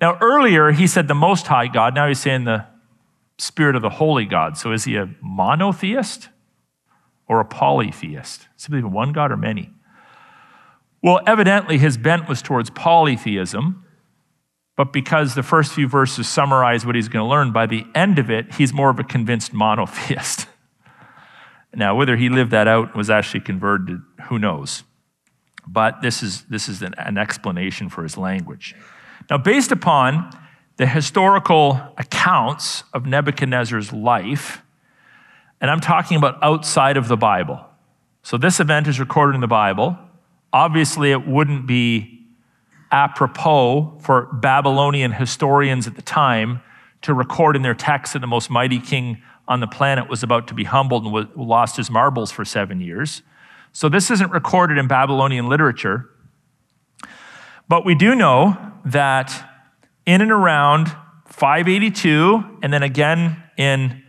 Now, 0.00 0.18
earlier 0.20 0.72
he 0.72 0.88
said 0.88 1.06
the 1.06 1.14
Most 1.14 1.46
High 1.46 1.68
God, 1.68 1.94
now 1.94 2.08
he's 2.08 2.18
saying 2.18 2.44
the 2.44 2.66
spirit 3.38 3.76
of 3.76 3.82
the 3.82 3.90
holy 3.90 4.24
God. 4.24 4.58
So 4.58 4.72
is 4.72 4.84
he 4.84 4.96
a 4.96 5.08
monotheist? 5.22 6.28
or 7.28 7.40
a 7.40 7.44
polytheist? 7.44 8.48
Simply 8.56 8.82
one 8.82 9.12
God 9.12 9.32
or 9.32 9.36
many? 9.36 9.70
Well, 11.02 11.20
evidently 11.26 11.78
his 11.78 11.96
bent 11.96 12.28
was 12.28 12.42
towards 12.42 12.70
polytheism, 12.70 13.84
but 14.76 14.92
because 14.92 15.34
the 15.34 15.42
first 15.42 15.72
few 15.72 15.88
verses 15.88 16.28
summarize 16.28 16.84
what 16.84 16.94
he's 16.94 17.08
going 17.08 17.24
to 17.24 17.28
learn, 17.28 17.52
by 17.52 17.66
the 17.66 17.84
end 17.94 18.18
of 18.18 18.30
it, 18.30 18.54
he's 18.54 18.72
more 18.72 18.90
of 18.90 18.98
a 18.98 19.04
convinced 19.04 19.52
monotheist. 19.52 20.48
now, 21.76 21.94
whether 21.94 22.16
he 22.16 22.28
lived 22.30 22.50
that 22.52 22.66
out 22.66 22.96
was 22.96 23.10
actually 23.10 23.40
converted, 23.40 24.00
who 24.28 24.38
knows? 24.38 24.82
But 25.68 26.00
this 26.00 26.22
is, 26.22 26.44
this 26.44 26.68
is 26.68 26.80
an, 26.80 26.94
an 26.96 27.18
explanation 27.18 27.90
for 27.90 28.02
his 28.02 28.16
language. 28.16 28.74
Now, 29.28 29.36
based 29.38 29.72
upon 29.72 30.30
the 30.78 30.86
historical 30.86 31.80
accounts 31.98 32.84
of 32.94 33.04
Nebuchadnezzar's 33.04 33.92
life, 33.92 34.62
and 35.60 35.70
I'm 35.70 35.80
talking 35.80 36.16
about 36.16 36.38
outside 36.42 36.96
of 36.96 37.08
the 37.08 37.16
Bible. 37.16 37.64
So 38.22 38.38
this 38.38 38.58
event 38.58 38.86
is 38.88 38.98
recorded 38.98 39.34
in 39.34 39.40
the 39.40 39.46
Bible. 39.46 39.98
Obviously, 40.52 41.12
it 41.12 41.26
wouldn't 41.26 41.66
be 41.66 42.26
apropos 42.90 43.98
for 44.00 44.26
Babylonian 44.32 45.12
historians 45.12 45.86
at 45.86 45.96
the 45.96 46.02
time 46.02 46.62
to 47.02 47.12
record 47.12 47.54
in 47.54 47.62
their 47.62 47.74
texts 47.74 48.14
that 48.14 48.20
the 48.20 48.26
most 48.26 48.48
mighty 48.48 48.78
king 48.78 49.22
on 49.48 49.60
the 49.60 49.66
planet 49.66 50.08
was 50.08 50.22
about 50.22 50.48
to 50.48 50.54
be 50.54 50.64
humbled 50.64 51.04
and 51.04 51.36
lost 51.36 51.76
his 51.76 51.90
marbles 51.90 52.32
for 52.32 52.44
seven 52.44 52.80
years. 52.80 53.22
So 53.72 53.88
this 53.88 54.10
isn't 54.10 54.32
recorded 54.32 54.78
in 54.78 54.88
Babylonian 54.88 55.48
literature. 55.48 56.10
But 57.68 57.84
we 57.84 57.94
do 57.94 58.14
know 58.14 58.56
that 58.86 59.50
in 60.06 60.20
and 60.20 60.30
around 60.30 60.88
582, 61.26 62.58
and 62.62 62.72
then 62.72 62.82
again 62.82 63.42
in 63.56 64.02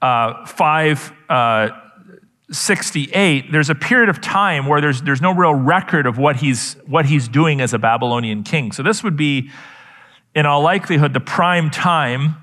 uh, 0.00 0.46
568, 0.46 3.44
uh, 3.44 3.48
there's 3.52 3.70
a 3.70 3.74
period 3.74 4.08
of 4.08 4.20
time 4.20 4.66
where 4.66 4.80
there's, 4.80 5.02
there's 5.02 5.22
no 5.22 5.32
real 5.32 5.54
record 5.54 6.06
of 6.06 6.18
what 6.18 6.36
he's, 6.36 6.74
what 6.86 7.06
he's 7.06 7.28
doing 7.28 7.60
as 7.60 7.72
a 7.72 7.78
Babylonian 7.78 8.42
king. 8.42 8.72
So 8.72 8.82
this 8.82 9.04
would 9.04 9.16
be, 9.16 9.50
in 10.34 10.46
all 10.46 10.62
likelihood, 10.62 11.12
the 11.12 11.20
prime 11.20 11.70
time 11.70 12.36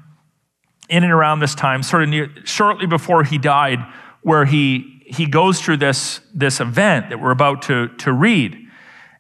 in 0.89 1.03
and 1.03 1.13
around 1.13 1.39
this 1.39 1.55
time, 1.55 1.84
sort 1.84 2.03
of 2.03 2.10
near, 2.10 2.29
shortly 2.43 2.88
before 2.88 3.24
he 3.24 3.38
died, 3.38 3.79
where 4.22 4.46
he, 4.46 5.03
he 5.05 5.25
goes 5.25 5.62
through 5.62 5.77
this, 5.77 6.19
this 6.34 6.60
event 6.60 7.10
that 7.10 7.19
we're 7.19 7.31
about 7.31 7.62
to, 7.63 7.88
to 8.00 8.12
read. 8.12 8.58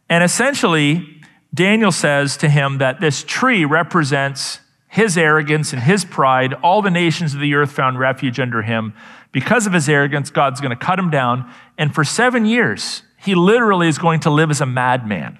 And 0.09 0.23
essentially, 0.23 1.21
Daniel 1.53 1.91
says 1.91 2.37
to 2.37 2.49
him 2.49 2.79
that 2.79 2.99
this 2.99 3.23
tree 3.23 3.65
represents 3.65 4.59
his 4.87 5.17
arrogance 5.17 5.71
and 5.71 5.83
his 5.83 6.03
pride, 6.03 6.53
all 6.55 6.81
the 6.81 6.89
nations 6.89 7.35
of 7.35 7.39
the 7.39 7.53
earth 7.53 7.71
found 7.71 7.99
refuge 7.99 8.39
under 8.39 8.63
him. 8.63 8.93
Because 9.31 9.67
of 9.67 9.73
his 9.73 9.87
arrogance, 9.87 10.31
God's 10.31 10.59
going 10.59 10.75
to 10.75 10.85
cut 10.85 10.97
him 10.97 11.11
down. 11.11 11.51
And 11.77 11.93
for 11.93 12.03
seven 12.03 12.45
years, 12.45 13.03
he 13.17 13.35
literally 13.35 13.87
is 13.87 13.99
going 13.99 14.21
to 14.21 14.31
live 14.31 14.49
as 14.49 14.61
a 14.61 14.65
madman. 14.65 15.37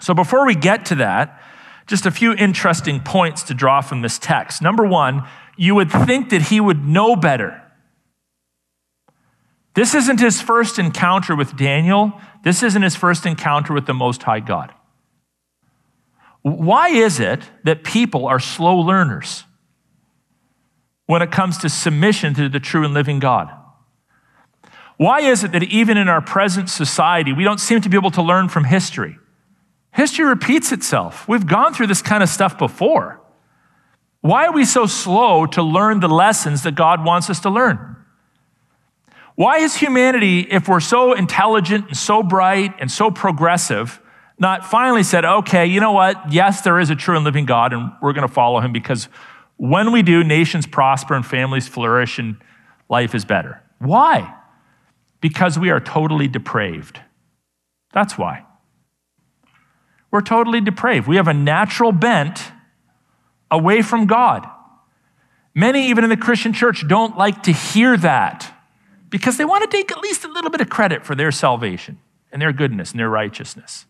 So 0.00 0.14
before 0.14 0.44
we 0.44 0.56
get 0.56 0.86
to 0.86 0.96
that, 0.96 1.40
just 1.90 2.06
a 2.06 2.10
few 2.12 2.32
interesting 2.34 3.00
points 3.00 3.42
to 3.42 3.52
draw 3.52 3.80
from 3.80 4.00
this 4.00 4.16
text. 4.16 4.62
Number 4.62 4.86
one, 4.86 5.26
you 5.56 5.74
would 5.74 5.90
think 5.90 6.30
that 6.30 6.42
he 6.42 6.60
would 6.60 6.86
know 6.86 7.16
better. 7.16 7.60
This 9.74 9.92
isn't 9.96 10.20
his 10.20 10.40
first 10.40 10.78
encounter 10.78 11.34
with 11.34 11.56
Daniel. 11.56 12.12
This 12.44 12.62
isn't 12.62 12.82
his 12.82 12.94
first 12.94 13.26
encounter 13.26 13.74
with 13.74 13.86
the 13.86 13.92
Most 13.92 14.22
High 14.22 14.38
God. 14.38 14.72
Why 16.42 16.90
is 16.90 17.18
it 17.18 17.50
that 17.64 17.82
people 17.82 18.24
are 18.24 18.38
slow 18.38 18.76
learners 18.76 19.42
when 21.06 21.22
it 21.22 21.32
comes 21.32 21.58
to 21.58 21.68
submission 21.68 22.34
to 22.34 22.48
the 22.48 22.60
true 22.60 22.84
and 22.84 22.94
living 22.94 23.18
God? 23.18 23.50
Why 24.96 25.22
is 25.22 25.42
it 25.42 25.50
that 25.52 25.64
even 25.64 25.96
in 25.96 26.08
our 26.08 26.20
present 26.20 26.70
society, 26.70 27.32
we 27.32 27.42
don't 27.42 27.58
seem 27.58 27.80
to 27.80 27.88
be 27.88 27.96
able 27.96 28.12
to 28.12 28.22
learn 28.22 28.48
from 28.48 28.62
history? 28.62 29.18
History 29.92 30.24
repeats 30.24 30.72
itself. 30.72 31.26
We've 31.28 31.46
gone 31.46 31.74
through 31.74 31.88
this 31.88 32.02
kind 32.02 32.22
of 32.22 32.28
stuff 32.28 32.58
before. 32.58 33.20
Why 34.20 34.46
are 34.46 34.52
we 34.52 34.64
so 34.64 34.86
slow 34.86 35.46
to 35.46 35.62
learn 35.62 36.00
the 36.00 36.08
lessons 36.08 36.62
that 36.62 36.74
God 36.74 37.04
wants 37.04 37.30
us 37.30 37.40
to 37.40 37.50
learn? 37.50 37.96
Why 39.34 39.58
is 39.58 39.76
humanity, 39.76 40.40
if 40.40 40.68
we're 40.68 40.80
so 40.80 41.14
intelligent 41.14 41.88
and 41.88 41.96
so 41.96 42.22
bright 42.22 42.74
and 42.78 42.90
so 42.90 43.10
progressive, 43.10 44.00
not 44.38 44.66
finally 44.66 45.02
said, 45.02 45.24
okay, 45.24 45.66
you 45.66 45.80
know 45.80 45.92
what? 45.92 46.32
Yes, 46.32 46.60
there 46.60 46.78
is 46.78 46.90
a 46.90 46.94
true 46.94 47.16
and 47.16 47.24
living 47.24 47.46
God, 47.46 47.72
and 47.72 47.90
we're 48.02 48.12
going 48.12 48.26
to 48.26 48.32
follow 48.32 48.60
him 48.60 48.72
because 48.72 49.08
when 49.56 49.92
we 49.92 50.02
do, 50.02 50.22
nations 50.24 50.66
prosper 50.66 51.14
and 51.14 51.24
families 51.24 51.68
flourish 51.68 52.18
and 52.18 52.36
life 52.88 53.14
is 53.14 53.24
better. 53.24 53.62
Why? 53.78 54.34
Because 55.20 55.58
we 55.58 55.70
are 55.70 55.80
totally 55.80 56.28
depraved. 56.28 57.00
That's 57.92 58.16
why. 58.16 58.44
We're 60.10 60.22
totally 60.22 60.60
depraved. 60.60 61.06
We 61.06 61.16
have 61.16 61.28
a 61.28 61.34
natural 61.34 61.92
bent 61.92 62.52
away 63.50 63.82
from 63.82 64.06
God. 64.06 64.48
Many, 65.54 65.88
even 65.88 66.04
in 66.04 66.10
the 66.10 66.16
Christian 66.16 66.52
church, 66.52 66.86
don't 66.86 67.16
like 67.16 67.42
to 67.44 67.52
hear 67.52 67.96
that 67.96 68.54
because 69.08 69.36
they 69.36 69.44
want 69.44 69.68
to 69.68 69.76
take 69.76 69.90
at 69.90 69.98
least 69.98 70.24
a 70.24 70.28
little 70.28 70.50
bit 70.50 70.60
of 70.60 70.70
credit 70.70 71.04
for 71.04 71.14
their 71.14 71.32
salvation 71.32 71.98
and 72.32 72.40
their 72.40 72.52
goodness 72.52 72.92
and 72.92 73.00
their 73.00 73.10
righteousness. 73.10 73.86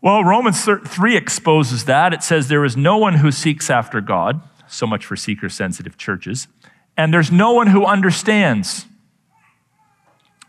Well, 0.00 0.22
Romans 0.22 0.64
3 0.64 1.16
exposes 1.16 1.84
that. 1.86 2.12
It 2.12 2.22
says, 2.22 2.48
There 2.48 2.64
is 2.64 2.76
no 2.76 2.98
one 2.98 3.14
who 3.14 3.32
seeks 3.32 3.68
after 3.70 4.00
God, 4.00 4.40
so 4.68 4.86
much 4.86 5.04
for 5.04 5.16
seeker 5.16 5.48
sensitive 5.48 5.96
churches, 5.96 6.46
and 6.96 7.12
there's 7.12 7.32
no 7.32 7.52
one 7.52 7.68
who 7.68 7.84
understands, 7.84 8.86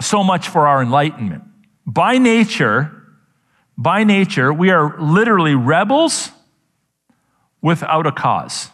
so 0.02 0.24
much 0.24 0.48
for 0.48 0.68
our 0.68 0.82
enlightenment. 0.82 1.44
By 1.86 2.18
nature, 2.18 2.99
by 3.80 4.04
nature, 4.04 4.52
we 4.52 4.72
are 4.72 5.00
literally 5.00 5.56
rebels 5.56 6.32
without 7.62 8.06
a 8.06 8.12
cause. 8.12 8.72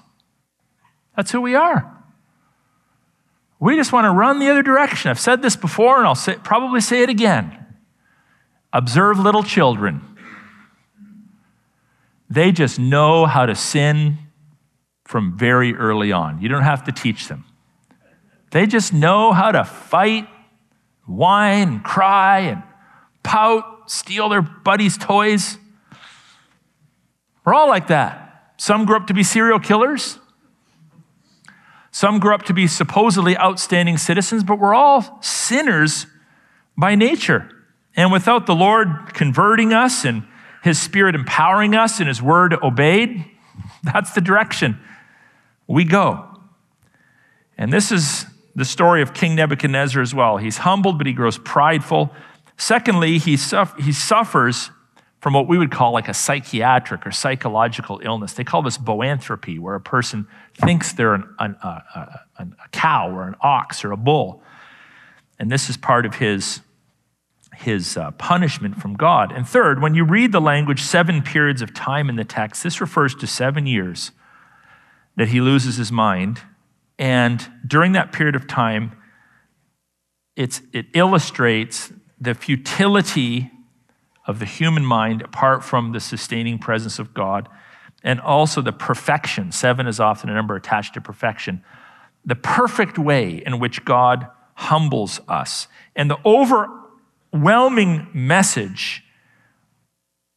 That's 1.15 1.29
who 1.29 1.41
we 1.41 1.53
are. 1.53 1.95
We 3.59 3.75
just 3.75 3.93
want 3.93 4.05
to 4.05 4.09
run 4.09 4.39
the 4.39 4.49
other 4.49 4.63
direction. 4.63 5.11
I've 5.11 5.19
said 5.19 5.43
this 5.43 5.55
before, 5.55 5.99
and 5.99 6.07
I'll 6.07 6.15
say, 6.15 6.37
probably 6.43 6.81
say 6.81 7.03
it 7.03 7.09
again. 7.09 7.55
Observe 8.73 9.19
little 9.19 9.43
children. 9.43 10.01
They 12.27 12.51
just 12.51 12.79
know 12.79 13.27
how 13.27 13.45
to 13.45 13.53
sin 13.53 14.17
from 15.03 15.37
very 15.37 15.75
early 15.75 16.11
on. 16.11 16.41
You 16.41 16.49
don't 16.49 16.63
have 16.63 16.83
to 16.85 16.91
teach 16.91 17.27
them. 17.27 17.45
They 18.49 18.65
just 18.65 18.91
know 18.91 19.33
how 19.33 19.51
to 19.51 19.65
fight, 19.65 20.27
whine, 21.05 21.81
cry, 21.81 22.39
and 22.39 22.63
pout 23.21 23.74
steal 23.87 24.29
their 24.29 24.41
buddies' 24.41 24.97
toys. 24.97 25.57
We're 27.45 27.53
all 27.53 27.67
like 27.67 27.87
that. 27.87 28.53
Some 28.57 28.85
grew 28.85 28.95
up 28.95 29.07
to 29.07 29.13
be 29.13 29.23
serial 29.23 29.59
killers. 29.59 30.19
Some 31.91 32.19
grew 32.19 32.33
up 32.33 32.43
to 32.43 32.53
be 32.53 32.67
supposedly 32.67 33.37
outstanding 33.37 33.97
citizens, 33.97 34.43
but 34.43 34.59
we're 34.59 34.73
all 34.73 35.21
sinners 35.21 36.07
by 36.77 36.95
nature. 36.95 37.49
And 37.95 38.11
without 38.11 38.45
the 38.45 38.55
Lord 38.55 39.13
converting 39.13 39.71
us 39.71 40.03
and 40.03 40.23
His 40.63 40.81
Spirit 40.81 41.15
empowering 41.15 41.75
us 41.75 41.99
and 41.99 42.07
His 42.07 42.21
Word 42.21 42.53
obeyed, 42.61 43.23
that's 43.83 44.11
the 44.11 44.21
direction 44.21 44.79
we 45.67 45.85
go. 45.85 46.25
And 47.57 47.71
this 47.71 47.91
is 47.91 48.25
the 48.55 48.65
story 48.65 49.01
of 49.01 49.13
King 49.13 49.35
Nebuchadnezzar 49.35 50.01
as 50.01 50.13
well. 50.13 50.37
He's 50.37 50.57
humbled, 50.57 50.97
but 50.97 51.07
he 51.07 51.13
grows 51.13 51.37
prideful. 51.37 52.13
Secondly, 52.57 53.17
he, 53.17 53.37
he 53.79 53.91
suffers 53.91 54.71
from 55.19 55.33
what 55.33 55.47
we 55.47 55.57
would 55.57 55.71
call 55.71 55.91
like 55.91 56.07
a 56.07 56.13
psychiatric 56.13 57.05
or 57.05 57.11
psychological 57.11 57.99
illness. 58.03 58.33
They 58.33 58.43
call 58.43 58.61
this 58.61 58.77
boanthropy, 58.77 59.59
where 59.59 59.75
a 59.75 59.81
person 59.81 60.27
thinks 60.53 60.93
they're 60.93 61.15
an, 61.15 61.35
an, 61.39 61.55
uh, 61.63 61.79
a 62.39 62.69
cow 62.71 63.09
or 63.09 63.27
an 63.27 63.35
ox 63.41 63.83
or 63.83 63.91
a 63.91 63.97
bull. 63.97 64.43
And 65.39 65.51
this 65.51 65.69
is 65.69 65.77
part 65.77 66.05
of 66.05 66.15
his, 66.15 66.61
his 67.55 67.97
uh, 67.97 68.11
punishment 68.11 68.79
from 68.79 68.93
God. 68.93 69.31
And 69.31 69.47
third, 69.47 69.81
when 69.81 69.95
you 69.95 70.05
read 70.05 70.31
the 70.31 70.39
language 70.39 70.81
seven 70.81 71.23
periods 71.23 71.61
of 71.61 71.73
time 71.73 72.07
in 72.07 72.15
the 72.15 72.23
text, 72.23 72.63
this 72.63 72.79
refers 72.79 73.15
to 73.15 73.27
seven 73.27 73.65
years 73.65 74.11
that 75.17 75.29
he 75.29 75.41
loses 75.41 75.77
his 75.77 75.91
mind. 75.91 76.41
And 76.99 77.45
during 77.67 77.93
that 77.93 78.13
period 78.13 78.35
of 78.35 78.47
time, 78.47 78.91
it 80.35 80.61
illustrates 80.93 81.91
the 82.25 82.33
futility 82.33 83.51
of 84.27 84.39
the 84.39 84.45
human 84.45 84.85
mind 84.85 85.21
apart 85.21 85.63
from 85.63 85.91
the 85.91 85.99
sustaining 85.99 86.57
presence 86.57 86.99
of 86.99 87.13
God, 87.13 87.47
and 88.03 88.19
also 88.19 88.61
the 88.61 88.71
perfection. 88.71 89.51
Seven 89.51 89.87
is 89.87 89.99
often 89.99 90.29
a 90.29 90.33
number 90.33 90.55
attached 90.55 90.93
to 90.95 91.01
perfection. 91.01 91.63
The 92.25 92.35
perfect 92.35 92.99
way 92.99 93.41
in 93.45 93.59
which 93.59 93.85
God 93.85 94.27
humbles 94.55 95.19
us. 95.27 95.67
And 95.95 96.09
the 96.09 96.17
overwhelming 96.25 98.07
message 98.13 99.03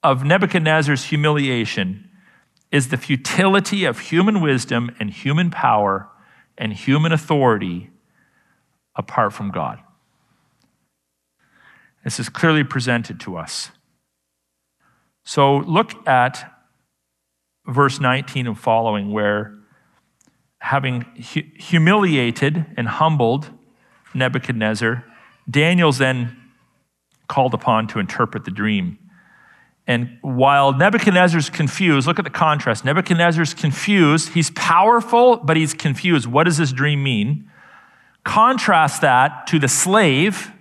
of 0.03 0.25
Nebuchadnezzar's 0.25 1.05
humiliation 1.05 2.09
is 2.71 2.89
the 2.89 2.97
futility 2.97 3.85
of 3.85 3.99
human 3.99 4.41
wisdom 4.41 4.95
and 5.01 5.11
human 5.11 5.51
power 5.51 6.09
and 6.57 6.73
human 6.73 7.13
authority 7.13 7.91
apart 8.95 9.33
from 9.33 9.51
God. 9.51 9.79
This 12.09 12.19
is 12.19 12.31
clearly 12.31 12.65
presented 12.65 13.21
to 13.21 13.37
us. 13.37 13.71
So 15.27 15.59
look 15.59 16.09
at 16.09 16.51
verse 17.67 18.01
19 18.01 18.47
and 18.47 18.59
following, 18.59 19.13
where 19.13 19.59
having 20.59 21.03
hu- 21.03 21.43
humiliated 21.59 22.65
and 22.79 22.89
humbled 22.89 23.51
Nebuchadnezzar, 24.15 25.05
Daniel's 25.51 25.99
then 25.99 26.35
called 27.29 27.53
upon 27.53 27.89
to 27.89 27.99
interpret 27.99 28.47
the 28.47 28.53
dream. 28.53 28.97
And 29.87 30.17
while 30.23 30.73
Nebuchadnezzar's 30.73 31.51
confused, 31.51 32.07
look 32.07 32.19
at 32.19 32.25
the 32.25 32.31
contrast. 32.31 32.87
Nebuchadnezzar's 32.87 33.53
confused. 33.53 34.31
He's 34.31 34.51
powerful, 34.53 35.37
but 35.37 35.59
he's 35.59 35.75
confused. 35.75 36.27
What 36.27 36.45
does 36.45 36.57
this 36.57 36.73
dream 36.73 37.03
mean? 37.03 37.51
Contrast 38.25 39.03
that 39.03 39.47
to 39.49 39.59
the 39.59 39.69
slave 39.69 40.55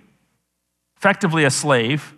effectively 0.98 1.44
a 1.44 1.50
slave, 1.50 2.14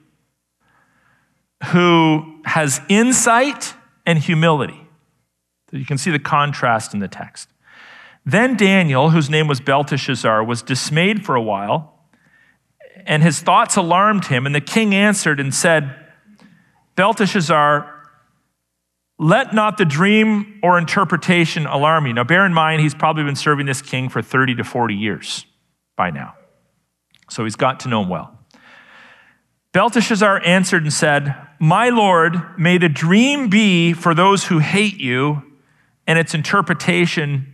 who 1.66 2.40
has 2.46 2.80
insight 2.88 3.74
and 4.06 4.18
humility. 4.18 4.88
You 5.70 5.84
can 5.84 5.98
see 5.98 6.10
the 6.10 6.18
contrast 6.18 6.94
in 6.94 7.00
the 7.00 7.08
text. 7.08 7.50
Then 8.24 8.56
Daniel, 8.56 9.10
whose 9.10 9.28
name 9.28 9.46
was 9.46 9.60
Belteshazzar, 9.60 10.42
was 10.42 10.62
dismayed 10.62 11.24
for 11.24 11.34
a 11.34 11.42
while, 11.42 12.06
and 13.04 13.22
his 13.22 13.40
thoughts 13.40 13.76
alarmed 13.76 14.26
him. 14.26 14.46
And 14.46 14.54
the 14.54 14.60
king 14.60 14.94
answered 14.94 15.40
and 15.40 15.54
said, 15.54 15.94
Belteshazzar, 16.96 17.96
let 19.18 19.54
not 19.54 19.76
the 19.76 19.84
dream 19.84 20.58
or 20.62 20.78
interpretation 20.78 21.66
alarm 21.66 22.06
you. 22.06 22.14
Now, 22.14 22.24
bear 22.24 22.46
in 22.46 22.54
mind, 22.54 22.80
he's 22.80 22.94
probably 22.94 23.24
been 23.24 23.36
serving 23.36 23.66
this 23.66 23.82
king 23.82 24.08
for 24.08 24.22
30 24.22 24.56
to 24.56 24.64
40 24.64 24.94
years 24.94 25.44
by 25.96 26.10
now. 26.10 26.34
So 27.28 27.44
he's 27.44 27.56
got 27.56 27.80
to 27.80 27.88
know 27.88 28.02
him 28.02 28.08
well. 28.08 28.39
Belteshazzar 29.72 30.44
answered 30.44 30.82
and 30.82 30.92
said, 30.92 31.34
My 31.60 31.88
Lord, 31.88 32.58
may 32.58 32.78
the 32.78 32.88
dream 32.88 33.48
be 33.48 33.92
for 33.92 34.14
those 34.14 34.46
who 34.46 34.58
hate 34.58 34.98
you 34.98 35.42
and 36.06 36.18
its 36.18 36.34
interpretation, 36.34 37.52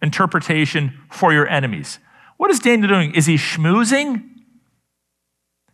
interpretation 0.00 0.98
for 1.10 1.32
your 1.32 1.48
enemies. 1.48 1.98
What 2.36 2.50
is 2.50 2.58
Daniel 2.58 2.88
doing? 2.88 3.14
Is 3.14 3.26
he 3.26 3.36
schmoozing? 3.36 4.28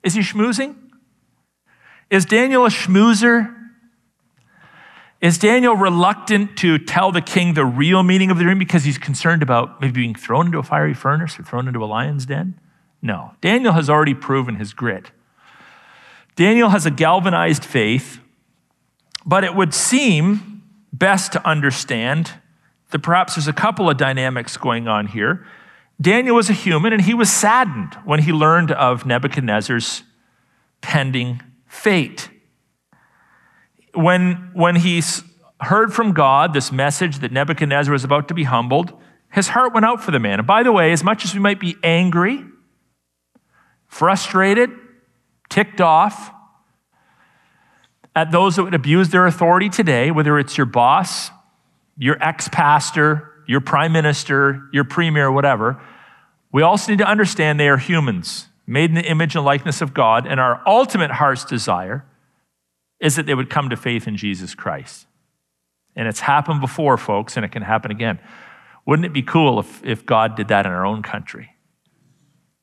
Is 0.02 0.14
he 0.14 0.20
schmoozing? 0.20 0.76
Is 2.10 2.26
Daniel 2.26 2.66
a 2.66 2.68
schmoozer? 2.68 3.54
Is 5.20 5.38
Daniel 5.38 5.74
reluctant 5.74 6.56
to 6.58 6.78
tell 6.78 7.10
the 7.10 7.20
king 7.20 7.54
the 7.54 7.64
real 7.64 8.02
meaning 8.02 8.30
of 8.30 8.38
the 8.38 8.44
dream 8.44 8.58
because 8.58 8.84
he's 8.84 8.98
concerned 8.98 9.42
about 9.42 9.80
maybe 9.80 9.92
being 9.92 10.14
thrown 10.14 10.46
into 10.46 10.58
a 10.58 10.62
fiery 10.62 10.94
furnace 10.94 11.38
or 11.40 11.42
thrown 11.42 11.66
into 11.66 11.82
a 11.82 11.86
lion's 11.86 12.26
den? 12.26 12.60
No. 13.02 13.32
Daniel 13.40 13.72
has 13.72 13.90
already 13.90 14.14
proven 14.14 14.56
his 14.56 14.72
grit. 14.72 15.10
Daniel 16.38 16.68
has 16.68 16.86
a 16.86 16.90
galvanized 16.92 17.64
faith, 17.64 18.20
but 19.26 19.42
it 19.42 19.56
would 19.56 19.74
seem 19.74 20.62
best 20.92 21.32
to 21.32 21.44
understand 21.44 22.34
that 22.90 23.00
perhaps 23.00 23.34
there's 23.34 23.48
a 23.48 23.52
couple 23.52 23.90
of 23.90 23.96
dynamics 23.96 24.56
going 24.56 24.86
on 24.86 25.08
here. 25.08 25.44
Daniel 26.00 26.36
was 26.36 26.48
a 26.48 26.52
human 26.52 26.92
and 26.92 27.02
he 27.02 27.12
was 27.12 27.28
saddened 27.28 27.94
when 28.04 28.20
he 28.20 28.30
learned 28.30 28.70
of 28.70 29.04
Nebuchadnezzar's 29.04 30.04
pending 30.80 31.42
fate. 31.66 32.30
When, 33.92 34.52
when 34.54 34.76
he 34.76 35.02
heard 35.60 35.92
from 35.92 36.12
God 36.12 36.54
this 36.54 36.70
message 36.70 37.18
that 37.18 37.32
Nebuchadnezzar 37.32 37.90
was 37.90 38.04
about 38.04 38.28
to 38.28 38.34
be 38.34 38.44
humbled, 38.44 38.92
his 39.32 39.48
heart 39.48 39.74
went 39.74 39.86
out 39.86 40.00
for 40.00 40.12
the 40.12 40.20
man. 40.20 40.38
And 40.38 40.46
by 40.46 40.62
the 40.62 40.70
way, 40.70 40.92
as 40.92 41.02
much 41.02 41.24
as 41.24 41.34
we 41.34 41.40
might 41.40 41.58
be 41.58 41.74
angry, 41.82 42.44
frustrated, 43.88 44.70
ticked 45.48 45.80
off 45.80 46.32
at 48.14 48.32
those 48.32 48.56
that 48.56 48.64
would 48.64 48.74
abuse 48.74 49.10
their 49.10 49.26
authority 49.26 49.68
today, 49.68 50.10
whether 50.10 50.38
it's 50.38 50.56
your 50.56 50.66
boss, 50.66 51.30
your 51.96 52.22
ex 52.22 52.48
pastor, 52.48 53.32
your 53.46 53.60
prime 53.60 53.92
minister, 53.92 54.68
your 54.72 54.84
premier, 54.84 55.30
whatever, 55.30 55.80
we 56.52 56.62
also 56.62 56.92
need 56.92 56.98
to 56.98 57.08
understand 57.08 57.60
they 57.60 57.68
are 57.68 57.76
humans, 57.76 58.46
made 58.66 58.90
in 58.90 58.96
the 58.96 59.04
image 59.04 59.36
and 59.36 59.44
likeness 59.44 59.80
of 59.80 59.94
God, 59.94 60.26
and 60.26 60.40
our 60.40 60.62
ultimate 60.66 61.10
heart's 61.10 61.44
desire 61.44 62.04
is 63.00 63.16
that 63.16 63.26
they 63.26 63.34
would 63.34 63.50
come 63.50 63.70
to 63.70 63.76
faith 63.76 64.08
in 64.08 64.16
Jesus 64.16 64.54
Christ. 64.54 65.06
And 65.94 66.08
it's 66.08 66.20
happened 66.20 66.60
before, 66.60 66.96
folks, 66.96 67.36
and 67.36 67.44
it 67.44 67.52
can 67.52 67.62
happen 67.62 67.90
again. 67.90 68.18
Wouldn't 68.86 69.06
it 69.06 69.12
be 69.12 69.22
cool 69.22 69.60
if, 69.60 69.84
if 69.84 70.06
God 70.06 70.36
did 70.36 70.48
that 70.48 70.66
in 70.66 70.72
our 70.72 70.86
own 70.86 71.02
country? 71.02 71.50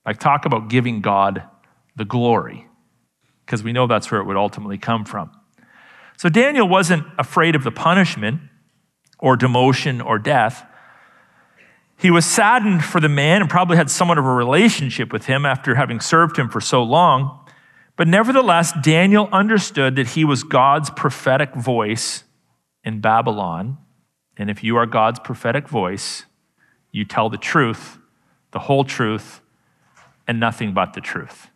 Like, 0.05 0.19
talk 0.19 0.45
about 0.45 0.69
giving 0.69 1.01
God 1.01 1.43
the 1.95 2.05
glory, 2.05 2.67
because 3.45 3.63
we 3.63 3.73
know 3.73 3.87
that's 3.87 4.11
where 4.11 4.19
it 4.19 4.25
would 4.25 4.37
ultimately 4.37 4.77
come 4.77 5.05
from. 5.05 5.31
So, 6.17 6.29
Daniel 6.29 6.67
wasn't 6.67 7.05
afraid 7.19 7.55
of 7.55 7.63
the 7.63 7.71
punishment 7.71 8.41
or 9.19 9.37
demotion 9.37 10.03
or 10.03 10.17
death. 10.17 10.65
He 11.97 12.11
was 12.11 12.25
saddened 12.25 12.83
for 12.83 12.99
the 12.99 13.09
man 13.09 13.41
and 13.41 13.49
probably 13.49 13.77
had 13.77 13.89
somewhat 13.89 14.17
of 14.17 14.25
a 14.25 14.33
relationship 14.33 15.13
with 15.13 15.25
him 15.25 15.45
after 15.45 15.75
having 15.75 15.99
served 15.99 16.37
him 16.37 16.49
for 16.49 16.59
so 16.59 16.83
long. 16.83 17.45
But 17.95 18.07
nevertheless, 18.07 18.73
Daniel 18.83 19.29
understood 19.31 19.95
that 19.95 20.07
he 20.09 20.25
was 20.25 20.43
God's 20.43 20.89
prophetic 20.89 21.55
voice 21.55 22.25
in 22.83 22.99
Babylon. 22.99 23.77
And 24.37 24.49
if 24.49 24.63
you 24.63 24.75
are 24.75 24.85
God's 24.85 25.19
prophetic 25.19 25.69
voice, 25.69 26.25
you 26.91 27.05
tell 27.05 27.29
the 27.29 27.37
truth, 27.37 27.97
the 28.51 28.59
whole 28.59 28.83
truth, 28.83 29.41
and 30.27 30.39
nothing 30.39 30.73
but 30.73 30.93
the 30.93 31.01
truth. 31.01 31.49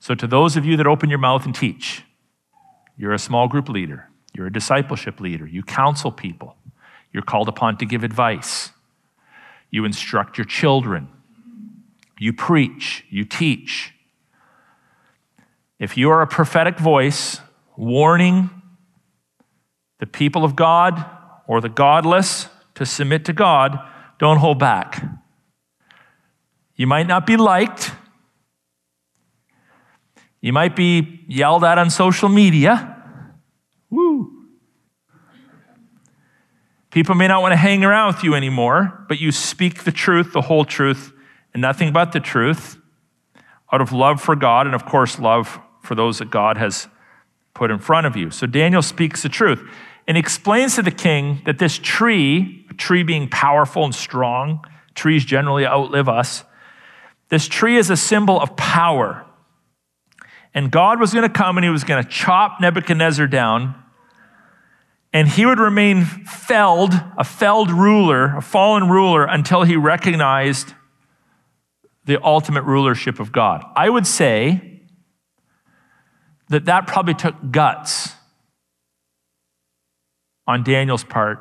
So, 0.00 0.14
to 0.14 0.26
those 0.26 0.56
of 0.56 0.64
you 0.64 0.76
that 0.78 0.86
open 0.86 1.10
your 1.10 1.18
mouth 1.18 1.44
and 1.44 1.54
teach, 1.54 2.02
you're 2.96 3.12
a 3.12 3.18
small 3.18 3.48
group 3.48 3.68
leader, 3.68 4.08
you're 4.34 4.46
a 4.46 4.52
discipleship 4.52 5.20
leader, 5.20 5.46
you 5.46 5.62
counsel 5.62 6.10
people, 6.10 6.56
you're 7.12 7.22
called 7.22 7.48
upon 7.48 7.76
to 7.78 7.84
give 7.84 8.02
advice, 8.02 8.70
you 9.70 9.84
instruct 9.84 10.38
your 10.38 10.46
children, 10.46 11.08
you 12.18 12.32
preach, 12.32 13.04
you 13.10 13.24
teach. 13.24 13.92
If 15.78 15.96
you 15.96 16.10
are 16.10 16.22
a 16.22 16.26
prophetic 16.26 16.78
voice 16.78 17.40
warning 17.76 18.50
the 19.98 20.06
people 20.06 20.44
of 20.44 20.56
God 20.56 21.04
or 21.46 21.60
the 21.60 21.68
godless 21.68 22.48
to 22.74 22.86
submit 22.86 23.26
to 23.26 23.34
God, 23.34 23.78
don't 24.18 24.38
hold 24.38 24.58
back. 24.58 25.02
You 26.76 26.86
might 26.86 27.06
not 27.06 27.26
be 27.26 27.36
liked. 27.36 27.92
You 30.40 30.52
might 30.52 30.74
be 30.74 31.20
yelled 31.28 31.64
at 31.64 31.78
on 31.78 31.90
social 31.90 32.28
media. 32.28 32.96
Woo. 33.90 34.30
People 36.90 37.14
may 37.14 37.28
not 37.28 37.42
want 37.42 37.52
to 37.52 37.56
hang 37.56 37.84
around 37.84 38.14
with 38.14 38.24
you 38.24 38.34
anymore, 38.34 39.04
but 39.08 39.20
you 39.20 39.30
speak 39.30 39.84
the 39.84 39.92
truth, 39.92 40.32
the 40.32 40.40
whole 40.40 40.64
truth, 40.64 41.12
and 41.52 41.60
nothing 41.60 41.92
but 41.92 42.12
the 42.12 42.20
truth 42.20 42.78
out 43.72 43.80
of 43.80 43.92
love 43.92 44.20
for 44.20 44.34
God 44.34 44.66
and, 44.66 44.74
of 44.74 44.84
course, 44.84 45.18
love 45.18 45.60
for 45.82 45.94
those 45.94 46.18
that 46.18 46.30
God 46.30 46.56
has 46.56 46.88
put 47.54 47.70
in 47.70 47.78
front 47.78 48.06
of 48.06 48.16
you. 48.16 48.30
So 48.30 48.46
Daniel 48.46 48.82
speaks 48.82 49.22
the 49.22 49.28
truth 49.28 49.62
and 50.08 50.16
explains 50.16 50.74
to 50.76 50.82
the 50.82 50.90
king 50.90 51.42
that 51.46 51.58
this 51.58 51.78
tree, 51.78 52.66
a 52.70 52.74
tree 52.74 53.02
being 53.02 53.28
powerful 53.28 53.84
and 53.84 53.94
strong, 53.94 54.64
trees 54.94 55.24
generally 55.24 55.64
outlive 55.64 56.08
us, 56.08 56.44
this 57.28 57.46
tree 57.46 57.76
is 57.76 57.90
a 57.90 57.96
symbol 57.96 58.40
of 58.40 58.56
power. 58.56 59.24
And 60.54 60.70
God 60.70 60.98
was 60.98 61.12
going 61.12 61.28
to 61.28 61.32
come 61.32 61.58
and 61.58 61.64
he 61.64 61.70
was 61.70 61.84
going 61.84 62.02
to 62.02 62.08
chop 62.08 62.60
Nebuchadnezzar 62.60 63.26
down 63.26 63.74
and 65.12 65.26
he 65.26 65.44
would 65.44 65.58
remain 65.58 66.04
felled, 66.04 66.92
a 67.18 67.24
felled 67.24 67.70
ruler, 67.70 68.36
a 68.36 68.40
fallen 68.40 68.88
ruler, 68.88 69.24
until 69.24 69.64
he 69.64 69.74
recognized 69.76 70.74
the 72.04 72.22
ultimate 72.22 72.62
rulership 72.62 73.18
of 73.18 73.32
God. 73.32 73.64
I 73.74 73.88
would 73.90 74.06
say 74.06 74.82
that 76.48 76.64
that 76.66 76.86
probably 76.86 77.14
took 77.14 77.34
guts 77.50 78.14
on 80.46 80.62
Daniel's 80.62 81.04
part 81.04 81.40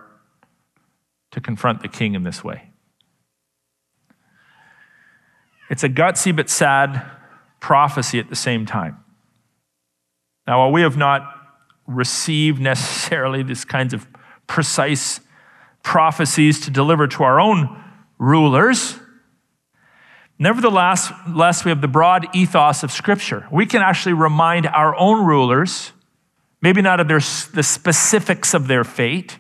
to 1.32 1.42
confront 1.42 1.82
the 1.82 1.88
king 1.88 2.16
in 2.16 2.24
this 2.24 2.44
way. 2.44 2.72
It's 5.70 5.84
a 5.84 5.90
gutsy 5.90 6.36
but 6.36 6.50
sad 6.50 7.04
prophecy 7.60 8.20
at 8.20 8.30
the 8.30 8.36
same 8.36 8.66
time. 8.66 8.99
Now, 10.50 10.62
while 10.62 10.72
we 10.72 10.82
have 10.82 10.98
not 10.98 11.32
received 11.86 12.60
necessarily 12.60 13.44
these 13.44 13.64
kinds 13.64 13.94
of 13.94 14.08
precise 14.48 15.20
prophecies 15.84 16.60
to 16.62 16.72
deliver 16.72 17.08
to 17.08 17.22
our 17.22 17.40
own 17.40 17.84
rulers. 18.18 18.96
Nevertheless, 20.40 21.14
less 21.30 21.64
we 21.64 21.70
have 21.70 21.82
the 21.82 21.88
broad 21.88 22.36
ethos 22.36 22.82
of 22.82 22.92
Scripture. 22.92 23.48
We 23.52 23.68
can 23.68 23.84
actually 23.84 24.14
remind 24.14 24.66
our 24.66 24.96
own 24.96 25.24
rulers, 25.24 25.92
maybe 26.64 26.82
not 26.82 27.00
of 27.00 27.08
their, 27.08 27.20
the 27.20 27.62
specifics 27.62 28.56
of 28.56 28.68
their 28.68 28.84
fate, 28.84 29.38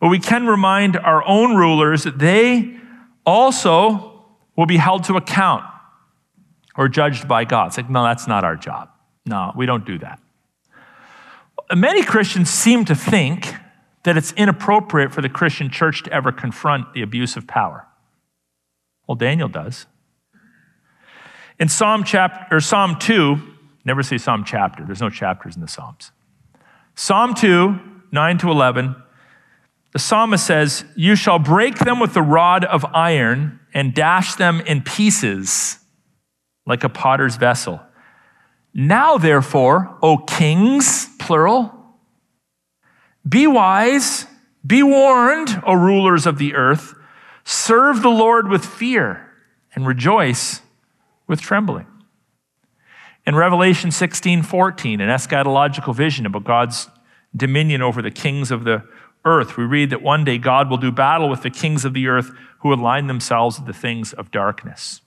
but 0.00 0.08
we 0.08 0.18
can 0.18 0.48
remind 0.48 0.96
our 0.96 1.24
own 1.24 1.54
rulers 1.54 2.02
that 2.02 2.18
they 2.18 2.76
also 3.24 4.24
will 4.56 4.66
be 4.66 4.78
held 4.78 5.04
to 5.04 5.16
account 5.16 5.62
or 6.74 6.88
judged 6.88 7.28
by 7.28 7.44
God. 7.44 7.68
It's 7.68 7.76
like, 7.76 7.88
no, 7.88 8.02
that's 8.02 8.26
not 8.26 8.42
our 8.42 8.56
job. 8.56 8.88
No, 9.24 9.52
we 9.56 9.66
don't 9.66 9.84
do 9.84 9.98
that. 9.98 10.20
Many 11.74 12.02
Christians 12.02 12.50
seem 12.50 12.84
to 12.86 12.94
think 12.94 13.54
that 14.02 14.16
it's 14.16 14.32
inappropriate 14.32 15.12
for 15.12 15.22
the 15.22 15.28
Christian 15.28 15.70
church 15.70 16.02
to 16.02 16.12
ever 16.12 16.32
confront 16.32 16.92
the 16.92 17.02
abuse 17.02 17.36
of 17.36 17.46
power. 17.46 17.86
Well, 19.06 19.14
Daniel 19.14 19.48
does. 19.48 19.86
In 21.58 21.68
Psalm 21.68 22.02
chapter 22.04 22.56
or 22.56 22.60
Psalm 22.60 22.96
2, 22.98 23.40
never 23.84 24.02
say 24.02 24.18
Psalm 24.18 24.44
chapter, 24.44 24.84
there's 24.84 25.00
no 25.00 25.10
chapters 25.10 25.54
in 25.54 25.62
the 25.62 25.68
Psalms. 25.68 26.10
Psalm 26.94 27.34
2, 27.34 27.78
9 28.10 28.38
to 28.38 28.50
11, 28.50 28.96
the 29.92 29.98
psalmist 29.98 30.46
says, 30.46 30.84
You 30.96 31.14
shall 31.14 31.38
break 31.38 31.78
them 31.78 32.00
with 32.00 32.14
the 32.14 32.22
rod 32.22 32.64
of 32.64 32.84
iron 32.94 33.60
and 33.72 33.94
dash 33.94 34.34
them 34.34 34.60
in 34.62 34.82
pieces 34.82 35.78
like 36.66 36.82
a 36.82 36.88
potter's 36.88 37.36
vessel. 37.36 37.80
Now, 38.74 39.18
therefore, 39.18 39.98
O 40.02 40.18
kings, 40.18 41.08
plural, 41.18 41.74
be 43.28 43.46
wise, 43.46 44.26
be 44.66 44.82
warned, 44.82 45.62
O 45.66 45.74
rulers 45.74 46.26
of 46.26 46.38
the 46.38 46.54
earth, 46.54 46.94
serve 47.44 48.02
the 48.02 48.08
Lord 48.08 48.48
with 48.48 48.64
fear 48.64 49.30
and 49.74 49.86
rejoice 49.86 50.62
with 51.26 51.40
trembling. 51.40 51.86
In 53.26 53.36
Revelation 53.36 53.90
16 53.90 54.42
14, 54.42 55.00
an 55.00 55.08
eschatological 55.08 55.94
vision 55.94 56.26
about 56.26 56.44
God's 56.44 56.88
dominion 57.36 57.82
over 57.82 58.02
the 58.02 58.10
kings 58.10 58.50
of 58.50 58.64
the 58.64 58.84
earth, 59.24 59.56
we 59.56 59.64
read 59.64 59.90
that 59.90 60.02
one 60.02 60.24
day 60.24 60.38
God 60.38 60.68
will 60.68 60.78
do 60.78 60.90
battle 60.90 61.28
with 61.28 61.42
the 61.42 61.50
kings 61.50 61.84
of 61.84 61.94
the 61.94 62.08
earth 62.08 62.30
who 62.60 62.72
align 62.72 63.06
themselves 63.06 63.58
with 63.58 63.66
the 63.66 63.72
things 63.72 64.12
of 64.12 64.30
darkness. 64.30 65.01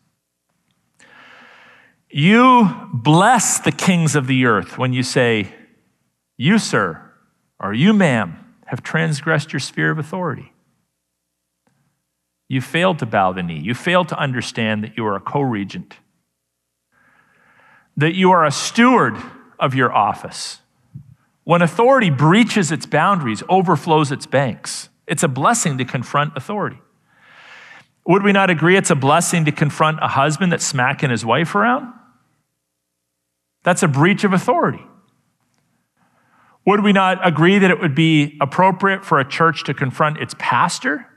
You 2.17 2.69
bless 2.93 3.59
the 3.59 3.73
kings 3.73 4.15
of 4.15 4.25
the 4.25 4.45
earth 4.45 4.77
when 4.77 4.93
you 4.93 5.03
say, 5.03 5.53
You, 6.37 6.59
sir, 6.59 7.11
or 7.59 7.73
you, 7.73 7.91
ma'am, 7.91 8.37
have 8.67 8.81
transgressed 8.81 9.51
your 9.51 9.59
sphere 9.59 9.91
of 9.91 9.99
authority. 9.99 10.53
You 12.47 12.61
failed 12.61 12.99
to 12.99 13.05
bow 13.05 13.33
the 13.33 13.43
knee. 13.43 13.59
You 13.59 13.73
failed 13.73 14.07
to 14.07 14.17
understand 14.17 14.81
that 14.85 14.95
you 14.95 15.05
are 15.05 15.17
a 15.17 15.19
co 15.19 15.41
regent, 15.41 15.95
that 17.97 18.15
you 18.15 18.31
are 18.31 18.45
a 18.45 18.51
steward 18.51 19.17
of 19.59 19.75
your 19.75 19.91
office. 19.91 20.61
When 21.43 21.61
authority 21.61 22.11
breaches 22.11 22.71
its 22.71 22.85
boundaries, 22.85 23.43
overflows 23.49 24.13
its 24.13 24.25
banks, 24.25 24.87
it's 25.05 25.23
a 25.23 25.27
blessing 25.27 25.77
to 25.79 25.83
confront 25.83 26.37
authority. 26.37 26.79
Would 28.07 28.23
we 28.23 28.31
not 28.31 28.49
agree 28.49 28.77
it's 28.77 28.89
a 28.89 28.95
blessing 28.95 29.43
to 29.43 29.51
confront 29.51 29.99
a 30.01 30.07
husband 30.07 30.53
that's 30.53 30.65
smacking 30.65 31.09
his 31.09 31.25
wife 31.25 31.55
around? 31.55 31.91
That's 33.65 33.81
a 33.81 33.87
breach 33.87 34.23
of 34.23 34.31
authority. 34.31 34.85
Would 36.67 36.83
we 36.83 36.93
not 36.93 37.27
agree 37.27 37.57
that 37.57 37.71
it 37.71 37.81
would 37.81 37.95
be 37.95 38.37
appropriate 38.39 39.03
for 39.03 39.19
a 39.19 39.27
church 39.27 39.63
to 39.65 39.73
confront 39.73 40.19
its 40.19 40.35
pastor 40.37 41.07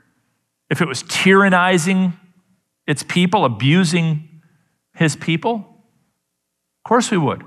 if 0.69 0.81
it 0.81 0.87
was 0.87 1.03
tyrannizing 1.03 2.13
its 2.87 3.03
people, 3.03 3.45
abusing 3.45 4.41
his 4.95 5.15
people? 5.15 5.53
Of 5.53 6.89
course 6.89 7.11
we 7.11 7.19
would. 7.19 7.43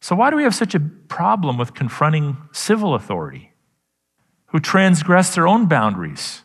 So, 0.00 0.14
why 0.14 0.30
do 0.30 0.36
we 0.36 0.44
have 0.44 0.54
such 0.54 0.76
a 0.76 0.80
problem 0.80 1.58
with 1.58 1.74
confronting 1.74 2.36
civil 2.52 2.94
authority 2.94 3.52
who 4.46 4.60
transgress 4.60 5.34
their 5.34 5.48
own 5.48 5.66
boundaries 5.66 6.42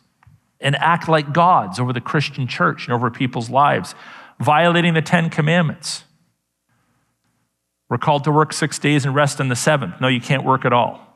and 0.60 0.74
act 0.76 1.08
like 1.08 1.32
gods 1.32 1.78
over 1.78 1.92
the 1.92 2.00
Christian 2.00 2.48
church 2.48 2.86
and 2.86 2.94
over 2.94 3.10
people's 3.10 3.48
lives, 3.48 3.94
violating 4.40 4.94
the 4.94 5.02
Ten 5.02 5.30
Commandments? 5.30 6.04
We're 7.92 7.98
called 7.98 8.24
to 8.24 8.32
work 8.32 8.54
six 8.54 8.78
days 8.78 9.04
and 9.04 9.14
rest 9.14 9.38
on 9.38 9.48
the 9.48 9.54
seventh. 9.54 10.00
No, 10.00 10.08
you 10.08 10.18
can't 10.18 10.44
work 10.44 10.64
at 10.64 10.72
all. 10.72 11.14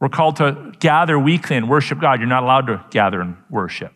We're 0.00 0.08
called 0.08 0.36
to 0.36 0.72
gather 0.80 1.18
weekly 1.18 1.54
and 1.54 1.68
worship 1.68 2.00
God. 2.00 2.18
You're 2.18 2.30
not 2.30 2.44
allowed 2.44 2.66
to 2.68 2.82
gather 2.88 3.20
and 3.20 3.36
worship. 3.50 3.92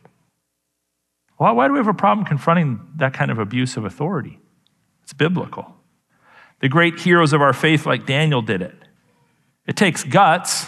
Well, 1.39 1.57
why 1.57 1.67
do 1.67 1.73
we 1.73 1.79
have 1.79 1.89
a 1.89 1.95
problem 1.95 2.27
confronting 2.27 2.87
that 2.97 3.15
kind 3.15 3.31
of 3.31 3.39
abuse 3.39 3.79
of 3.79 3.87
authority? 3.87 4.39
It's 5.05 5.15
biblical. 5.15 5.75
The 6.61 6.69
great 6.69 7.01
heroes 7.01 7.33
of 7.33 7.41
our 7.41 7.55
faith, 7.55 7.87
like 7.87 8.05
Daniel, 8.05 8.43
did 8.43 8.61
it. 8.61 8.77
It 9.67 9.75
takes 9.75 10.05
guts. 10.05 10.67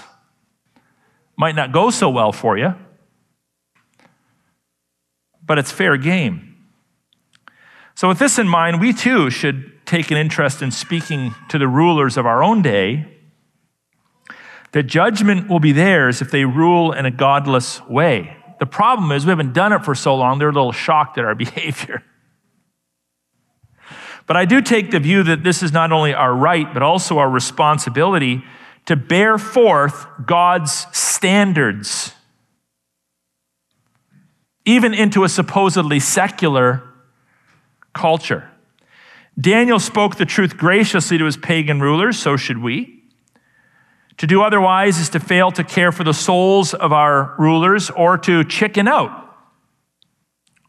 Might 1.37 1.57
not 1.57 1.73
go 1.73 1.91
so 1.91 2.09
well 2.09 2.33
for 2.33 2.57
you, 2.57 2.75
but 5.45 5.59
it's 5.59 5.71
fair 5.71 5.99
game. 5.99 6.57
So, 7.95 8.09
with 8.09 8.19
this 8.19 8.39
in 8.39 8.49
mind, 8.49 8.81
we 8.81 8.95
too 8.95 9.29
should 9.29 9.80
take 9.91 10.13
an 10.13 10.17
interest 10.17 10.63
in 10.63 10.71
speaking 10.71 11.35
to 11.49 11.59
the 11.59 11.67
rulers 11.67 12.17
of 12.17 12.25
our 12.25 12.45
own 12.45 12.63
day 12.63 13.07
that 14.71 14.85
judgment 14.85 15.49
will 15.49 15.59
be 15.59 15.73
theirs 15.73 16.23
if 16.23 16.31
they 16.31 16.45
rule 16.45 16.93
in 16.93 17.07
a 17.07 17.11
godless 17.11 17.85
way. 17.89 18.37
The 18.61 18.67
problem 18.67 19.11
is, 19.11 19.27
we 19.27 19.31
haven't 19.31 19.53
done 19.53 19.73
it 19.73 19.85
for 19.85 19.97
so 19.97 20.15
long, 20.15 20.39
they're 20.39 20.51
a 20.51 20.53
little 20.53 20.71
shocked 20.71 21.19
at 21.19 21.25
our 21.25 21.35
behavior. 21.47 22.05
But 24.29 24.37
I 24.37 24.45
do 24.45 24.63
take 24.63 24.93
the 24.93 25.01
view 25.01 25.25
that 25.25 25.43
this 25.43 25.61
is 25.61 25.73
not 25.73 25.91
only 25.91 26.15
our 26.15 26.33
right, 26.33 26.73
but 26.73 26.85
also 26.85 27.19
our 27.19 27.29
responsibility 27.29 28.45
to 28.87 28.95
bear 28.95 29.39
forth 29.39 30.07
God's 30.25 30.87
standards, 30.97 32.15
even 34.65 34.95
into 34.95 35.25
a 35.25 35.29
supposedly 35.29 35.99
secular 35.99 36.85
culture. 37.93 38.50
Daniel 39.41 39.79
spoke 39.79 40.17
the 40.17 40.27
truth 40.27 40.57
graciously 40.57 41.17
to 41.19 41.25
his 41.25 41.37
pagan 41.37 41.81
rulers, 41.81 42.19
so 42.19 42.37
should 42.37 42.59
we. 42.59 43.05
To 44.19 44.27
do 44.27 44.43
otherwise 44.43 44.99
is 44.99 45.09
to 45.11 45.21
fail 45.21 45.51
to 45.53 45.65
care 45.65 45.93
for 45.93 46.05
the 46.05 46.13
souls 46.13 46.75
of 46.75 46.93
our 46.93 47.35
rulers 47.39 47.89
or 47.91 48.19
to 48.19 48.45
chicken 48.45 48.87
out 48.87 49.29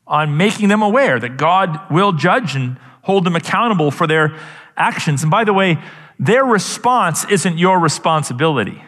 on 0.07 0.37
making 0.37 0.69
them 0.69 0.81
aware 0.81 1.19
that 1.19 1.37
God 1.37 1.91
will 1.91 2.13
judge 2.13 2.55
and 2.55 2.77
hold 3.01 3.25
them 3.25 3.35
accountable 3.35 3.91
for 3.91 4.07
their 4.07 4.37
actions. 4.77 5.21
And 5.21 5.31
by 5.31 5.43
the 5.43 5.53
way, 5.53 5.77
their 6.19 6.45
response 6.45 7.25
isn't 7.25 7.57
your 7.57 7.79
responsibility. 7.79 8.83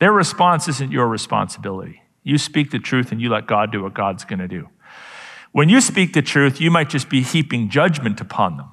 Their 0.00 0.12
response 0.12 0.68
isn't 0.68 0.92
your 0.92 1.08
responsibility. 1.08 2.02
You 2.22 2.38
speak 2.38 2.70
the 2.70 2.78
truth 2.78 3.12
and 3.12 3.20
you 3.20 3.28
let 3.28 3.46
God 3.46 3.72
do 3.72 3.82
what 3.82 3.94
God's 3.94 4.24
going 4.24 4.38
to 4.38 4.48
do. 4.48 4.68
When 5.52 5.68
you 5.68 5.80
speak 5.80 6.14
the 6.14 6.22
truth, 6.22 6.60
you 6.60 6.70
might 6.70 6.88
just 6.88 7.08
be 7.08 7.22
heaping 7.22 7.68
judgment 7.68 8.20
upon 8.20 8.56
them. 8.56 8.68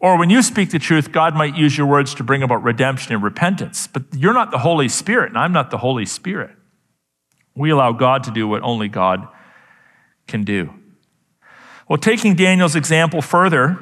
Or 0.00 0.16
when 0.16 0.30
you 0.30 0.42
speak 0.42 0.70
the 0.70 0.78
truth, 0.78 1.10
God 1.10 1.34
might 1.34 1.56
use 1.56 1.76
your 1.76 1.86
words 1.86 2.14
to 2.14 2.22
bring 2.22 2.42
about 2.42 2.62
redemption 2.62 3.12
and 3.12 3.22
repentance. 3.22 3.88
But 3.88 4.04
you're 4.14 4.34
not 4.34 4.50
the 4.50 4.58
Holy 4.58 4.88
Spirit, 4.88 5.30
and 5.30 5.38
I'm 5.38 5.52
not 5.52 5.70
the 5.70 5.78
Holy 5.78 6.06
Spirit. 6.06 6.50
We 7.56 7.70
allow 7.70 7.92
God 7.92 8.22
to 8.24 8.30
do 8.30 8.46
what 8.46 8.62
only 8.62 8.88
God 8.88 9.26
can 10.28 10.44
do. 10.44 10.72
Well, 11.88 11.98
taking 11.98 12.34
Daniel's 12.34 12.76
example 12.76 13.22
further, 13.22 13.78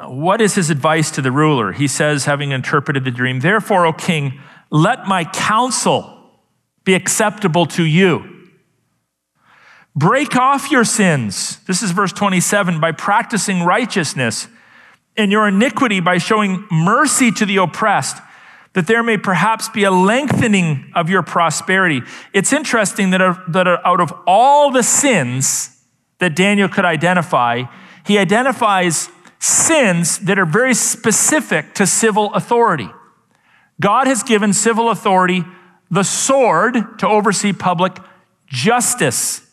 what 0.00 0.40
is 0.40 0.54
his 0.54 0.70
advice 0.70 1.10
to 1.12 1.22
the 1.22 1.30
ruler? 1.30 1.72
He 1.72 1.86
says, 1.86 2.24
having 2.24 2.50
interpreted 2.50 3.04
the 3.04 3.10
dream, 3.10 3.40
Therefore, 3.40 3.86
O 3.86 3.92
king, 3.92 4.40
let 4.70 5.06
my 5.06 5.24
counsel 5.24 6.16
be 6.84 6.94
acceptable 6.94 7.66
to 7.66 7.84
you. 7.84 8.39
Break 9.94 10.36
off 10.36 10.70
your 10.70 10.84
sins. 10.84 11.58
This 11.64 11.82
is 11.82 11.90
verse 11.90 12.12
27 12.12 12.80
by 12.80 12.92
practicing 12.92 13.62
righteousness 13.62 14.48
and 15.16 15.32
your 15.32 15.48
iniquity 15.48 16.00
by 16.00 16.18
showing 16.18 16.66
mercy 16.70 17.32
to 17.32 17.44
the 17.44 17.56
oppressed, 17.56 18.22
that 18.72 18.86
there 18.86 19.02
may 19.02 19.16
perhaps 19.16 19.68
be 19.68 19.84
a 19.84 19.90
lengthening 19.90 20.90
of 20.94 21.10
your 21.10 21.22
prosperity. 21.22 22.02
It's 22.32 22.52
interesting 22.52 23.10
that, 23.10 23.36
that 23.48 23.66
out 23.66 24.00
of 24.00 24.12
all 24.26 24.70
the 24.70 24.82
sins 24.82 25.82
that 26.18 26.36
Daniel 26.36 26.68
could 26.68 26.84
identify, 26.84 27.64
he 28.06 28.16
identifies 28.16 29.08
sins 29.40 30.20
that 30.20 30.38
are 30.38 30.46
very 30.46 30.74
specific 30.74 31.74
to 31.74 31.86
civil 31.86 32.32
authority. 32.34 32.88
God 33.80 34.06
has 34.06 34.22
given 34.22 34.52
civil 34.52 34.90
authority 34.90 35.44
the 35.90 36.02
sword 36.04 36.98
to 36.98 37.08
oversee 37.08 37.52
public 37.52 37.96
justice, 38.46 39.49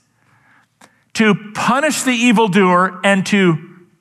to 1.17 1.33
punish 1.55 2.03
the 2.03 2.11
evildoer, 2.11 2.99
and 3.03 3.25
to 3.25 3.57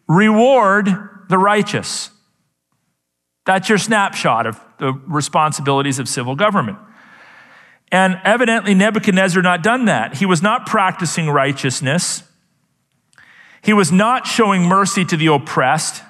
reward 0.07 0.87
the 1.31 1.39
righteous. 1.39 2.11
That's 3.47 3.71
your 3.71 3.79
snapshot 3.79 4.47
of 4.47 4.61
the 4.79 4.93
responsibilities 5.07 5.99
of 5.99 6.09
civil 6.09 6.37
government. 6.37 6.77
And 7.91 8.21
evidently, 8.23 8.75
Nebuchadnezzar 8.75 9.41
not 9.43 9.63
done 9.63 9.87
that. 9.87 10.17
He 10.17 10.27
was 10.27 10.43
not 10.43 10.67
practicing 10.67 11.31
righteousness. 11.31 12.23
He 13.63 13.73
was 13.73 13.91
not 13.91 14.27
showing 14.27 14.65
mercy 14.65 15.05
to 15.07 15.17
the 15.17 15.29
oppressed, 15.29 16.03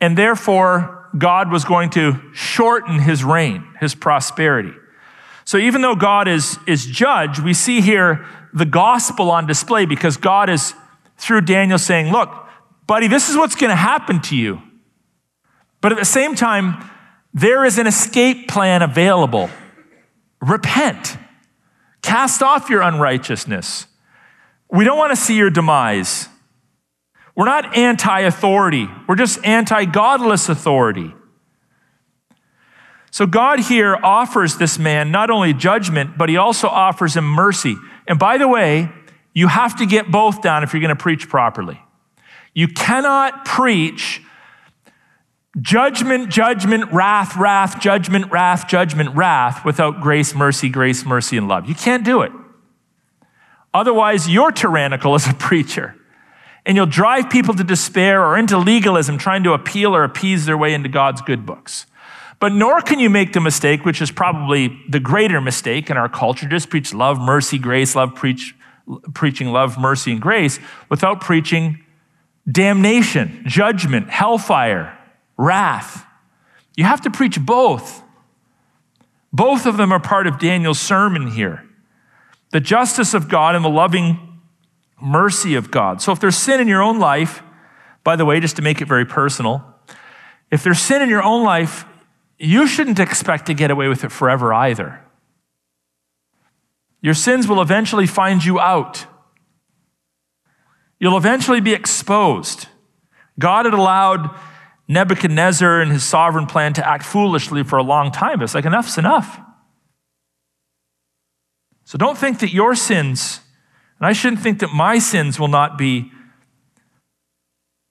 and 0.00 0.18
therefore 0.18 1.08
God 1.16 1.52
was 1.52 1.64
going 1.64 1.90
to 1.90 2.20
shorten 2.32 2.98
his 2.98 3.22
reign, 3.22 3.64
his 3.78 3.94
prosperity. 3.94 4.72
So 5.44 5.56
even 5.56 5.82
though 5.82 5.94
God 5.94 6.26
is, 6.26 6.58
is 6.66 6.84
judge, 6.84 7.38
we 7.38 7.54
see 7.54 7.80
here 7.80 8.26
the 8.52 8.64
gospel 8.64 9.30
on 9.30 9.46
display 9.46 9.84
because 9.84 10.16
God 10.16 10.48
is, 10.48 10.74
through 11.16 11.42
Daniel, 11.42 11.78
saying, 11.78 12.10
Look, 12.12 12.30
buddy, 12.86 13.08
this 13.08 13.28
is 13.28 13.36
what's 13.36 13.54
going 13.54 13.70
to 13.70 13.76
happen 13.76 14.20
to 14.22 14.36
you. 14.36 14.60
But 15.80 15.92
at 15.92 15.98
the 15.98 16.04
same 16.04 16.34
time, 16.34 16.84
there 17.32 17.64
is 17.64 17.78
an 17.78 17.86
escape 17.86 18.48
plan 18.48 18.82
available. 18.82 19.50
Repent, 20.40 21.16
cast 22.02 22.42
off 22.42 22.70
your 22.70 22.82
unrighteousness. 22.82 23.86
We 24.70 24.84
don't 24.84 24.98
want 24.98 25.10
to 25.10 25.16
see 25.16 25.36
your 25.36 25.50
demise. 25.50 26.28
We're 27.36 27.46
not 27.46 27.76
anti 27.76 28.20
authority, 28.20 28.88
we're 29.08 29.16
just 29.16 29.44
anti 29.44 29.84
godless 29.84 30.48
authority. 30.48 31.14
So 33.12 33.26
God 33.26 33.58
here 33.58 33.98
offers 34.02 34.56
this 34.56 34.78
man 34.78 35.10
not 35.10 35.30
only 35.30 35.52
judgment, 35.52 36.16
but 36.16 36.28
he 36.28 36.36
also 36.36 36.68
offers 36.68 37.16
him 37.16 37.24
mercy. 37.24 37.76
And 38.10 38.18
by 38.18 38.38
the 38.38 38.48
way, 38.48 38.90
you 39.34 39.46
have 39.46 39.76
to 39.76 39.86
get 39.86 40.10
both 40.10 40.42
down 40.42 40.64
if 40.64 40.74
you're 40.74 40.80
going 40.80 40.88
to 40.88 41.00
preach 41.00 41.28
properly. 41.28 41.80
You 42.52 42.66
cannot 42.66 43.44
preach 43.44 44.20
judgment, 45.60 46.28
judgment, 46.28 46.90
wrath, 46.90 47.36
wrath, 47.36 47.80
judgment, 47.80 48.32
wrath, 48.32 48.66
judgment, 48.66 49.14
wrath 49.14 49.64
without 49.64 50.00
grace, 50.00 50.34
mercy, 50.34 50.68
grace, 50.68 51.06
mercy, 51.06 51.36
and 51.36 51.46
love. 51.46 51.68
You 51.68 51.76
can't 51.76 52.04
do 52.04 52.22
it. 52.22 52.32
Otherwise, 53.72 54.28
you're 54.28 54.50
tyrannical 54.50 55.14
as 55.14 55.28
a 55.28 55.34
preacher 55.38 55.94
and 56.66 56.76
you'll 56.76 56.86
drive 56.86 57.30
people 57.30 57.54
to 57.54 57.62
despair 57.62 58.24
or 58.24 58.36
into 58.36 58.58
legalism, 58.58 59.18
trying 59.18 59.44
to 59.44 59.52
appeal 59.52 59.94
or 59.94 60.02
appease 60.02 60.46
their 60.46 60.58
way 60.58 60.74
into 60.74 60.88
God's 60.88 61.22
good 61.22 61.46
books. 61.46 61.86
But 62.40 62.52
nor 62.52 62.80
can 62.80 62.98
you 62.98 63.10
make 63.10 63.34
the 63.34 63.40
mistake, 63.40 63.84
which 63.84 64.00
is 64.00 64.10
probably 64.10 64.82
the 64.88 64.98
greater 64.98 65.40
mistake 65.40 65.90
in 65.90 65.96
our 65.98 66.08
culture, 66.08 66.48
just 66.48 66.70
preach 66.70 66.92
love, 66.94 67.20
mercy, 67.20 67.58
grace, 67.58 67.94
love, 67.94 68.14
preach, 68.14 68.54
preaching 69.12 69.48
love, 69.48 69.78
mercy, 69.78 70.12
and 70.12 70.20
grace 70.20 70.58
without 70.88 71.20
preaching 71.20 71.84
damnation, 72.50 73.42
judgment, 73.46 74.08
hellfire, 74.08 74.98
wrath. 75.36 76.06
You 76.76 76.84
have 76.84 77.02
to 77.02 77.10
preach 77.10 77.38
both. 77.38 78.02
Both 79.32 79.66
of 79.66 79.76
them 79.76 79.92
are 79.92 80.00
part 80.00 80.26
of 80.26 80.38
Daniel's 80.38 80.80
sermon 80.80 81.30
here. 81.30 81.64
The 82.52 82.60
justice 82.60 83.12
of 83.12 83.28
God 83.28 83.54
and 83.54 83.64
the 83.64 83.68
loving 83.68 84.40
mercy 85.00 85.54
of 85.54 85.70
God. 85.70 86.00
So 86.00 86.10
if 86.10 86.20
there's 86.20 86.36
sin 86.36 86.58
in 86.58 86.68
your 86.68 86.82
own 86.82 86.98
life, 86.98 87.42
by 88.02 88.16
the 88.16 88.24
way, 88.24 88.40
just 88.40 88.56
to 88.56 88.62
make 88.62 88.80
it 88.80 88.88
very 88.88 89.04
personal, 89.04 89.62
if 90.50 90.64
there's 90.64 90.80
sin 90.80 91.02
in 91.02 91.10
your 91.10 91.22
own 91.22 91.44
life, 91.44 91.84
you 92.40 92.66
shouldn't 92.66 92.98
expect 92.98 93.46
to 93.46 93.54
get 93.54 93.70
away 93.70 93.88
with 93.88 94.02
it 94.02 94.10
forever 94.10 94.52
either. 94.54 95.04
Your 97.02 97.14
sins 97.14 97.46
will 97.46 97.60
eventually 97.60 98.06
find 98.06 98.42
you 98.42 98.58
out. 98.58 99.06
You'll 100.98 101.16
eventually 101.16 101.60
be 101.60 101.74
exposed. 101.74 102.66
God 103.38 103.66
had 103.66 103.74
allowed 103.74 104.34
Nebuchadnezzar 104.88 105.80
and 105.80 105.92
his 105.92 106.02
sovereign 106.02 106.46
plan 106.46 106.72
to 106.74 106.86
act 106.86 107.04
foolishly 107.04 107.62
for 107.62 107.78
a 107.78 107.82
long 107.82 108.10
time. 108.10 108.42
It's 108.42 108.54
like, 108.54 108.64
enough's 108.64 108.98
enough. 108.98 109.40
So 111.84 111.98
don't 111.98 112.18
think 112.18 112.40
that 112.40 112.52
your 112.52 112.74
sins, 112.74 113.40
and 113.98 114.06
I 114.06 114.12
shouldn't 114.12 114.42
think 114.42 114.60
that 114.60 114.72
my 114.72 114.98
sins 114.98 115.38
will 115.38 115.48
not 115.48 115.76
be 115.76 116.10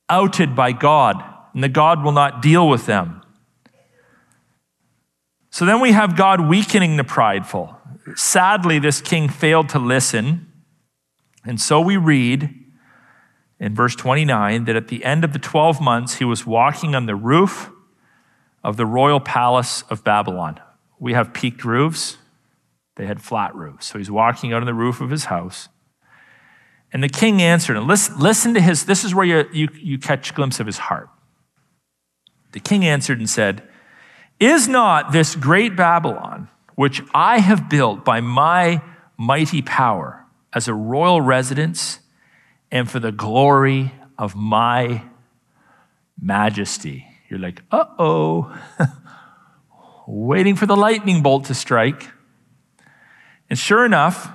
outed 0.07 0.55
by 0.55 0.71
God 0.71 1.23
and 1.53 1.63
that 1.63 1.73
God 1.73 2.03
will 2.03 2.11
not 2.11 2.41
deal 2.41 2.67
with 2.67 2.85
them. 2.85 3.18
So 5.49 5.65
then 5.65 5.79
we 5.81 5.91
have 5.91 6.15
God 6.15 6.41
weakening 6.41 6.97
the 6.97 7.03
prideful. 7.03 7.75
Sadly, 8.15 8.79
this 8.79 9.01
king 9.01 9.29
failed 9.29 9.69
to 9.69 9.79
listen. 9.79 10.51
And 11.45 11.59
so 11.59 11.81
we 11.81 11.97
read 11.97 12.53
in 13.59 13.75
verse 13.75 13.95
29 13.95 14.65
that 14.65 14.75
at 14.75 14.87
the 14.87 15.03
end 15.03 15.23
of 15.23 15.33
the 15.33 15.39
12 15.39 15.81
months, 15.81 16.15
he 16.15 16.25
was 16.25 16.45
walking 16.45 16.95
on 16.95 17.05
the 17.05 17.15
roof 17.15 17.69
of 18.63 18.77
the 18.77 18.85
royal 18.85 19.19
palace 19.19 19.83
of 19.89 20.03
Babylon. 20.03 20.59
We 20.99 21.13
have 21.13 21.33
peaked 21.33 21.63
roofs, 21.63 22.17
they 22.95 23.05
had 23.05 23.21
flat 23.21 23.55
roofs. 23.55 23.87
So 23.87 23.97
he's 23.97 24.11
walking 24.11 24.51
out 24.53 24.61
on 24.61 24.65
the 24.65 24.73
roof 24.73 25.01
of 25.01 25.09
his 25.09 25.25
house. 25.25 25.69
And 26.91 27.03
the 27.03 27.09
king 27.09 27.41
answered, 27.41 27.77
and 27.77 27.87
listen, 27.87 28.19
listen 28.19 28.53
to 28.55 28.61
his, 28.61 28.85
this 28.85 29.03
is 29.03 29.13
where 29.13 29.25
you, 29.25 29.45
you, 29.53 29.69
you 29.73 29.99
catch 29.99 30.31
a 30.31 30.33
glimpse 30.33 30.59
of 30.59 30.65
his 30.65 30.77
heart. 30.77 31.09
The 32.51 32.59
king 32.59 32.83
answered 32.83 33.19
and 33.19 33.29
said, 33.29 33.68
Is 34.39 34.67
not 34.67 35.11
this 35.11 35.35
great 35.35 35.75
Babylon, 35.75 36.47
which 36.75 37.01
I 37.13 37.39
have 37.39 37.69
built 37.69 38.05
by 38.05 38.21
my 38.21 38.81
mighty 39.17 39.61
power 39.61 40.25
as 40.53 40.67
a 40.67 40.73
royal 40.73 41.19
residence 41.19 41.99
and 42.71 42.89
for 42.89 42.99
the 42.99 43.11
glory 43.11 43.91
of 44.17 44.35
my 44.35 45.03
majesty? 46.21 47.05
You're 47.29 47.39
like, 47.39 47.61
uh 47.69 47.85
oh, 47.99 48.57
waiting 50.07 50.55
for 50.55 50.65
the 50.65 50.77
lightning 50.77 51.21
bolt 51.21 51.45
to 51.45 51.53
strike. 51.53 52.07
And 53.49 53.59
sure 53.59 53.85
enough, 53.85 54.31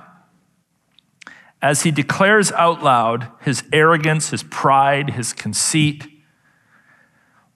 as 1.61 1.81
he 1.81 1.89
declares 1.89 2.51
out 2.51 2.83
loud 2.83 3.27
his 3.41 3.63
arrogance, 3.73 4.29
his 4.29 4.43
pride, 4.43 5.11
his 5.11 5.33
conceit, 5.33 6.05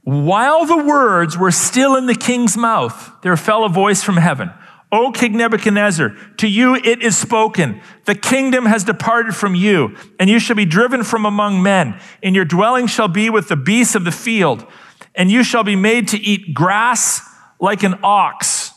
while 0.09 0.65
the 0.65 0.83
words 0.83 1.37
were 1.37 1.51
still 1.51 1.95
in 1.95 2.07
the 2.07 2.15
king's 2.15 2.57
mouth, 2.57 3.11
there 3.21 3.37
fell 3.37 3.63
a 3.63 3.69
voice 3.69 4.01
from 4.01 4.17
heaven. 4.17 4.51
O 4.91 5.11
King 5.11 5.37
Nebuchadnezzar, 5.37 6.15
to 6.37 6.47
you 6.47 6.73
it 6.73 7.03
is 7.03 7.15
spoken. 7.15 7.79
The 8.05 8.15
kingdom 8.15 8.65
has 8.65 8.83
departed 8.83 9.35
from 9.35 9.53
you, 9.53 9.95
and 10.19 10.27
you 10.27 10.39
shall 10.39 10.55
be 10.55 10.65
driven 10.65 11.03
from 11.03 11.27
among 11.27 11.61
men, 11.61 11.99
and 12.23 12.35
your 12.35 12.45
dwelling 12.45 12.87
shall 12.87 13.07
be 13.07 13.29
with 13.29 13.49
the 13.49 13.55
beasts 13.55 13.93
of 13.93 14.03
the 14.03 14.11
field, 14.11 14.65
and 15.13 15.29
you 15.29 15.43
shall 15.43 15.63
be 15.63 15.75
made 15.75 16.07
to 16.07 16.17
eat 16.17 16.55
grass 16.55 17.21
like 17.59 17.83
an 17.83 17.99
ox. 18.01 18.71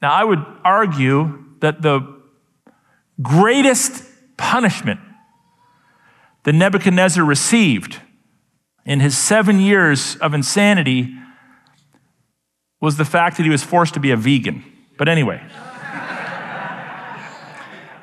Now, 0.00 0.10
I 0.10 0.24
would 0.24 0.42
argue 0.64 1.44
that 1.60 1.82
the 1.82 2.00
greatest 3.20 4.04
punishment 4.38 5.00
that 6.44 6.54
Nebuchadnezzar 6.54 7.22
received 7.22 8.00
in 8.86 9.00
his 9.00 9.16
seven 9.16 9.60
years 9.60 10.16
of 10.16 10.34
insanity 10.34 11.14
was 12.80 12.96
the 12.96 13.04
fact 13.04 13.38
that 13.38 13.44
he 13.44 13.50
was 13.50 13.62
forced 13.62 13.94
to 13.94 14.00
be 14.00 14.10
a 14.10 14.16
vegan. 14.16 14.64
But 14.98 15.08
anyway, 15.08 15.42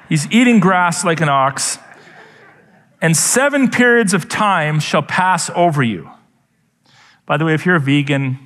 he's 0.10 0.30
eating 0.32 0.60
grass 0.60 1.06
like 1.06 1.22
an 1.22 1.30
ox, 1.30 1.78
and 3.02 3.16
seven 3.16 3.70
periods 3.70 4.14
of 4.14 4.28
time 4.28 4.80
shall 4.80 5.04
pass 5.04 5.50
over 5.56 5.84
you. 5.84 6.10
By 7.26 7.38
the 7.38 7.46
way, 7.46 7.54
if 7.54 7.66
you're 7.66 7.76
a 7.76 7.80
vegan, 7.80 8.40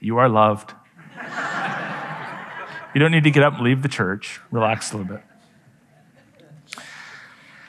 you 0.00 0.18
are 0.18 0.28
loved. 0.28 0.74
you 2.94 3.00
don't 3.00 3.10
need 3.10 3.24
to 3.24 3.30
get 3.30 3.42
up 3.42 3.54
and 3.54 3.62
leave 3.62 3.82
the 3.82 3.88
church. 3.88 4.40
Relax 4.50 4.92
a 4.92 4.98
little 4.98 5.16
bit. 5.16 5.24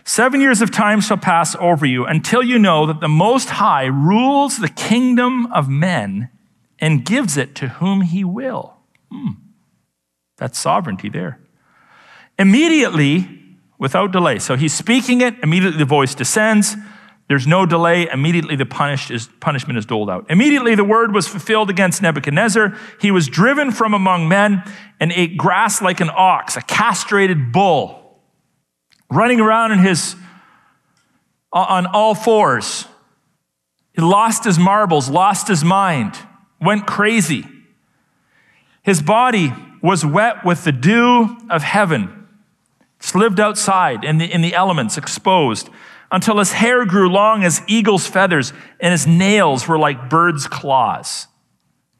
Seven 0.08 0.40
years 0.40 0.62
of 0.62 0.72
time 0.72 1.02
shall 1.02 1.18
pass 1.18 1.54
over 1.60 1.86
you 1.86 2.06
until 2.06 2.42
you 2.42 2.58
know 2.58 2.86
that 2.86 3.02
the 3.02 3.10
Most 3.10 3.50
High 3.50 3.88
rules 3.88 4.58
the 4.58 4.70
kingdom 4.70 5.52
of 5.52 5.68
men 5.68 6.30
and 6.80 7.04
gives 7.04 7.36
it 7.36 7.56
to 7.56 7.68
whom 7.68 8.00
he 8.00 8.24
will. 8.24 8.78
Hmm. 9.12 9.32
That's 10.38 10.58
sovereignty 10.58 11.10
there. 11.10 11.42
Immediately, 12.40 13.28
without 13.78 14.14
delay. 14.14 14.40
So 14.40 14.56
he's 14.56 14.74
speaking 14.74 15.20
it, 15.20 15.36
immediately 15.44 15.78
the 15.78 15.84
voice 15.84 16.16
descends. 16.16 16.78
There's 17.28 17.46
no 17.46 17.66
delay. 17.66 18.08
Immediately 18.08 18.56
the 18.56 19.08
is, 19.10 19.28
punishment 19.42 19.78
is 19.78 19.86
doled 19.86 20.10
out. 20.10 20.26
Immediately 20.30 20.76
the 20.76 20.86
word 20.86 21.14
was 21.14 21.28
fulfilled 21.28 21.70
against 21.70 22.02
Nebuchadnezzar. 22.02 22.78
He 23.02 23.12
was 23.12 23.28
driven 23.28 23.72
from 23.72 23.94
among 23.94 24.30
men 24.30 24.64
and 25.02 25.12
ate 25.12 25.36
grass 25.36 25.82
like 25.82 26.00
an 26.00 26.12
ox, 26.16 26.56
a 26.56 26.62
castrated 26.62 27.52
bull 27.52 28.07
running 29.10 29.40
around 29.40 29.72
in 29.72 29.80
his 29.80 30.16
uh, 31.54 31.66
on 31.70 31.86
all 31.88 32.14
fours. 32.14 32.86
He 33.94 34.02
lost 34.02 34.44
his 34.44 34.60
marbles, 34.60 35.10
lost 35.10 35.48
his 35.48 35.64
mind, 35.64 36.16
went 36.62 36.86
crazy. 36.86 37.46
His 38.84 39.02
body 39.02 39.54
was 39.82 40.06
wet 40.06 40.46
with 40.46 40.64
the 40.64 40.72
dew 40.72 41.38
of 41.50 41.64
heaven. 41.64 42.28
Just 43.00 43.16
lived 43.16 43.40
outside 43.40 44.04
in 44.04 44.18
the, 44.18 44.32
in 44.32 44.42
the 44.42 44.54
elements, 44.54 44.98
exposed, 44.98 45.70
until 46.12 46.40
his 46.40 46.54
hair 46.54 46.86
grew 46.86 47.10
long 47.10 47.44
as 47.44 47.62
eagle's 47.68 48.08
feathers 48.08 48.54
and 48.80 48.92
his 48.92 49.06
nails 49.06 49.68
were 49.68 49.78
like 49.78 50.10
bird's 50.10 50.48
claws. 50.48 51.28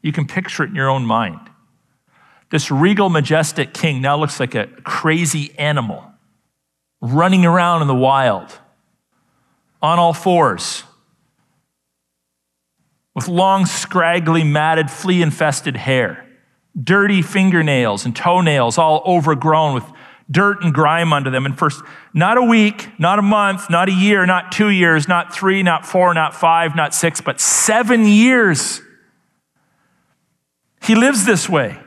You 0.02 0.12
can 0.12 0.26
picture 0.26 0.64
it 0.64 0.70
in 0.70 0.74
your 0.74 0.88
own 0.88 1.04
mind. 1.04 1.40
This 2.50 2.70
regal, 2.70 3.10
majestic 3.10 3.74
king 3.74 4.00
now 4.00 4.16
looks 4.16 4.40
like 4.40 4.54
a 4.54 4.68
crazy 4.84 5.52
animal 5.58 6.04
running 7.00 7.44
around 7.44 7.82
in 7.82 7.88
the 7.88 7.94
wild, 7.94 8.58
on 9.80 9.98
all 9.98 10.12
fours, 10.12 10.82
with 13.14 13.28
long, 13.28 13.66
scraggly, 13.66 14.44
matted, 14.44 14.90
flea 14.90 15.22
infested 15.22 15.76
hair, 15.76 16.26
dirty 16.80 17.22
fingernails 17.22 18.04
and 18.04 18.14
toenails 18.14 18.78
all 18.78 19.02
overgrown 19.06 19.74
with 19.74 19.84
dirt 20.30 20.62
and 20.62 20.74
grime 20.74 21.12
under 21.12 21.30
them. 21.30 21.46
And 21.46 21.58
for 21.58 21.70
not 22.12 22.36
a 22.36 22.42
week, 22.42 22.88
not 22.98 23.18
a 23.18 23.22
month, 23.22 23.70
not 23.70 23.88
a 23.88 23.92
year, 23.92 24.26
not 24.26 24.52
two 24.52 24.68
years, 24.68 25.08
not 25.08 25.34
three, 25.34 25.62
not 25.62 25.86
four, 25.86 26.12
not 26.14 26.34
five, 26.34 26.76
not 26.76 26.94
six, 26.94 27.20
but 27.20 27.40
seven 27.40 28.04
years, 28.04 28.82
he 30.82 30.94
lives 30.94 31.24
this 31.24 31.48
way. 31.48 31.78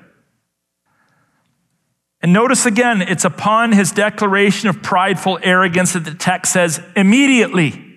And 2.21 2.33
notice 2.33 2.65
again, 2.65 3.01
it's 3.01 3.25
upon 3.25 3.71
his 3.71 3.91
declaration 3.91 4.69
of 4.69 4.83
prideful 4.83 5.39
arrogance 5.41 5.93
that 5.93 6.05
the 6.05 6.13
text 6.13 6.53
says, 6.53 6.79
immediately. 6.95 7.87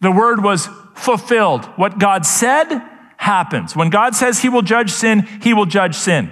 The 0.00 0.12
word 0.12 0.42
was 0.42 0.68
fulfilled. 0.94 1.64
What 1.76 1.98
God 1.98 2.24
said 2.24 2.82
happens. 3.16 3.74
When 3.74 3.90
God 3.90 4.14
says 4.14 4.40
he 4.40 4.48
will 4.48 4.62
judge 4.62 4.90
sin, 4.90 5.20
he 5.42 5.52
will 5.52 5.66
judge 5.66 5.94
sin. 5.94 6.30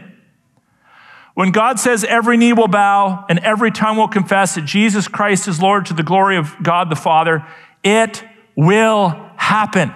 When 1.34 1.52
God 1.52 1.78
says 1.78 2.02
every 2.04 2.36
knee 2.36 2.52
will 2.52 2.68
bow 2.68 3.24
and 3.28 3.38
every 3.40 3.70
tongue 3.70 3.96
will 3.96 4.08
confess 4.08 4.54
that 4.54 4.64
Jesus 4.64 5.06
Christ 5.06 5.46
is 5.46 5.62
Lord 5.62 5.86
to 5.86 5.94
the 5.94 6.02
glory 6.02 6.36
of 6.36 6.54
God 6.62 6.90
the 6.90 6.96
Father, 6.96 7.46
it 7.84 8.24
will 8.56 9.10
happen. 9.36 9.92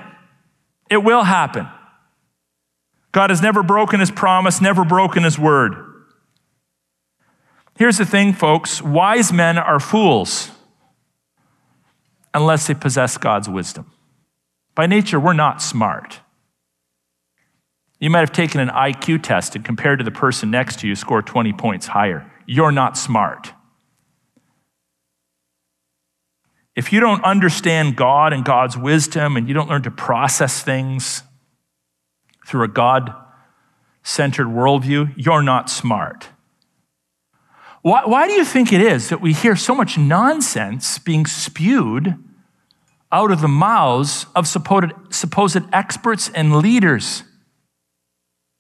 It 0.91 1.03
will 1.03 1.25
happen. 1.25 1.67
God 3.11 3.31
has 3.31 3.43
never 3.43 3.63
broken 3.63 3.99
his 3.99 4.11
promise, 4.11 4.61
never 4.61 4.85
broken 4.85 5.25
his 5.25 5.39
word. 5.39 5.82
Here's 7.77 7.99
the 7.99 8.05
thing, 8.05 8.33
folks 8.33 8.83
wise 8.83 9.33
men 9.33 9.59
are 9.59 9.81
fools 9.81 10.51
unless 12.35 12.67
they 12.67 12.75
possess 12.75 13.17
God's 13.19 13.49
wisdom. 13.49 13.93
By 14.75 14.87
nature, 14.87 15.21
we're 15.21 15.33
not 15.33 15.61
smart. 15.61 16.21
You 18.01 18.11
might 18.11 18.21
have 18.21 18.33
taken 18.33 18.61
an 18.61 18.69
IQ 18.69 19.23
test 19.23 19.55
and 19.55 19.65
compared 19.65 19.99
to 20.01 20.05
the 20.05 20.11
person 20.11 20.51
next 20.51 20.81
to 20.81 20.89
you, 20.89 20.95
score 20.95 21.23
20 21.23 21.53
points 21.53 21.87
higher. 21.87 22.31
You're 22.47 22.73
not 22.73 22.97
smart. 22.97 23.53
If 26.75 26.93
you 26.93 27.01
don't 27.01 27.23
understand 27.23 27.97
God 27.97 28.33
and 28.33 28.45
God's 28.45 28.77
wisdom 28.77 29.37
and 29.37 29.47
you 29.47 29.55
don't 29.55 29.69
learn 29.69 29.83
to 29.83 29.91
process 29.91 30.63
things 30.63 31.23
through 32.47 32.65
a 32.65 32.69
God 32.69 33.15
centered 34.03 34.49
worldview, 34.49 35.13
you're 35.17 35.43
not 35.43 35.71
smart. 35.71 36.29
Why, 37.83 38.05
why 38.07 38.29
do 38.29 38.33
you 38.33 38.45
think 38.45 38.73
it 38.73 38.81
is 38.81 39.09
that 39.09 39.21
we 39.21 39.33
hear 39.33 39.57
so 39.57 39.75
much 39.75 39.99
nonsense 39.99 40.99
being 40.99 41.27
spewed 41.27 42.15
out 43.11 43.31
of 43.31 43.41
the 43.41 43.49
mouths 43.49 44.27
of 44.35 44.47
supposed, 44.47 44.93
supposed 45.11 45.63
experts 45.73 46.31
and 46.33 46.57
leaders? 46.57 47.25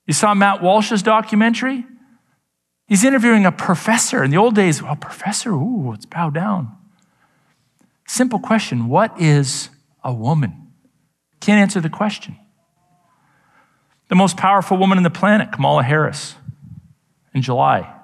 You 0.06 0.12
saw 0.12 0.34
Matt 0.34 0.60
Walsh's 0.60 1.02
documentary? 1.02 1.86
He's 2.88 3.04
interviewing 3.04 3.46
a 3.46 3.52
professor. 3.52 4.24
In 4.24 4.32
the 4.32 4.36
old 4.36 4.56
days, 4.56 4.82
well, 4.82 4.96
professor, 4.96 5.52
ooh, 5.52 5.90
let's 5.90 6.04
bow 6.04 6.28
down. 6.28 6.76
Simple 8.08 8.40
question 8.40 8.88
What 8.88 9.18
is 9.20 9.70
a 10.02 10.12
woman? 10.12 10.72
Can't 11.40 11.60
answer 11.60 11.80
the 11.80 11.88
question. 11.88 12.36
The 14.08 14.16
most 14.16 14.36
powerful 14.36 14.76
woman 14.76 14.98
on 14.98 15.04
the 15.04 15.10
planet, 15.10 15.52
Kamala 15.52 15.84
Harris, 15.84 16.34
in 17.32 17.40
July. 17.40 18.01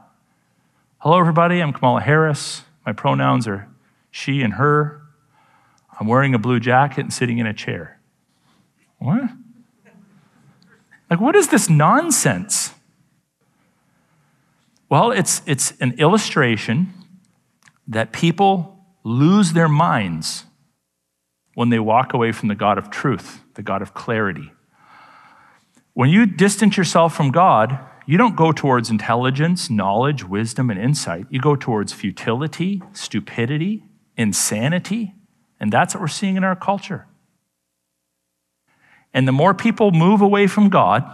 Hello, 1.01 1.17
everybody. 1.21 1.61
I'm 1.61 1.73
Kamala 1.73 2.01
Harris. 2.01 2.63
My 2.85 2.93
pronouns 2.93 3.47
are 3.47 3.69
she 4.11 4.43
and 4.43 4.55
her. 4.55 5.01
I'm 6.01 6.09
wearing 6.09 6.35
a 6.35 6.41
blue 6.41 6.59
jacket 6.59 7.03
and 7.03 7.13
sitting 7.13 7.39
in 7.39 7.47
a 7.47 7.55
chair. 7.55 8.01
What? 8.99 9.31
Like, 11.09 11.21
what 11.21 11.37
is 11.37 11.51
this 11.51 11.71
nonsense? 11.71 12.75
Well, 14.89 15.13
it's, 15.13 15.41
it's 15.47 15.73
an 15.79 15.93
illustration 16.01 16.93
that 17.87 18.13
people 18.13 18.85
lose 19.05 19.53
their 19.53 19.69
minds 19.69 20.47
when 21.55 21.69
they 21.69 21.79
walk 21.79 22.13
away 22.13 22.33
from 22.33 22.49
the 22.49 22.57
God 22.57 22.77
of 22.77 22.91
truth, 22.91 23.45
the 23.55 23.63
God 23.63 23.83
of 23.83 23.95
clarity. 23.95 24.51
When 25.95 26.11
you 26.11 26.27
distance 26.27 26.77
yourself 26.77 27.15
from 27.15 27.31
God, 27.31 27.88
you 28.09 28.17
don't 28.17 28.37
go 28.37 28.53
towards 28.53 28.89
intelligence, 28.89 29.69
knowledge, 29.69 30.25
wisdom, 30.25 30.71
and 30.71 30.81
insight. 30.81 31.27
You 31.29 31.41
go 31.41 31.55
towards 31.55 31.93
futility, 31.93 32.81
stupidity, 32.95 33.85
insanity, 34.17 35.13
and 35.61 35.71
that's 35.71 35.95
what 35.95 36.01
we're 36.01 36.09
seeing 36.09 36.39
in 36.39 36.43
our 36.43 36.57
culture. 36.57 37.07
And 39.13 39.29
the 39.29 39.33
more 39.33 39.53
people 39.53 39.91
move 39.91 40.23
away 40.23 40.47
from 40.47 40.71
God, 40.71 41.05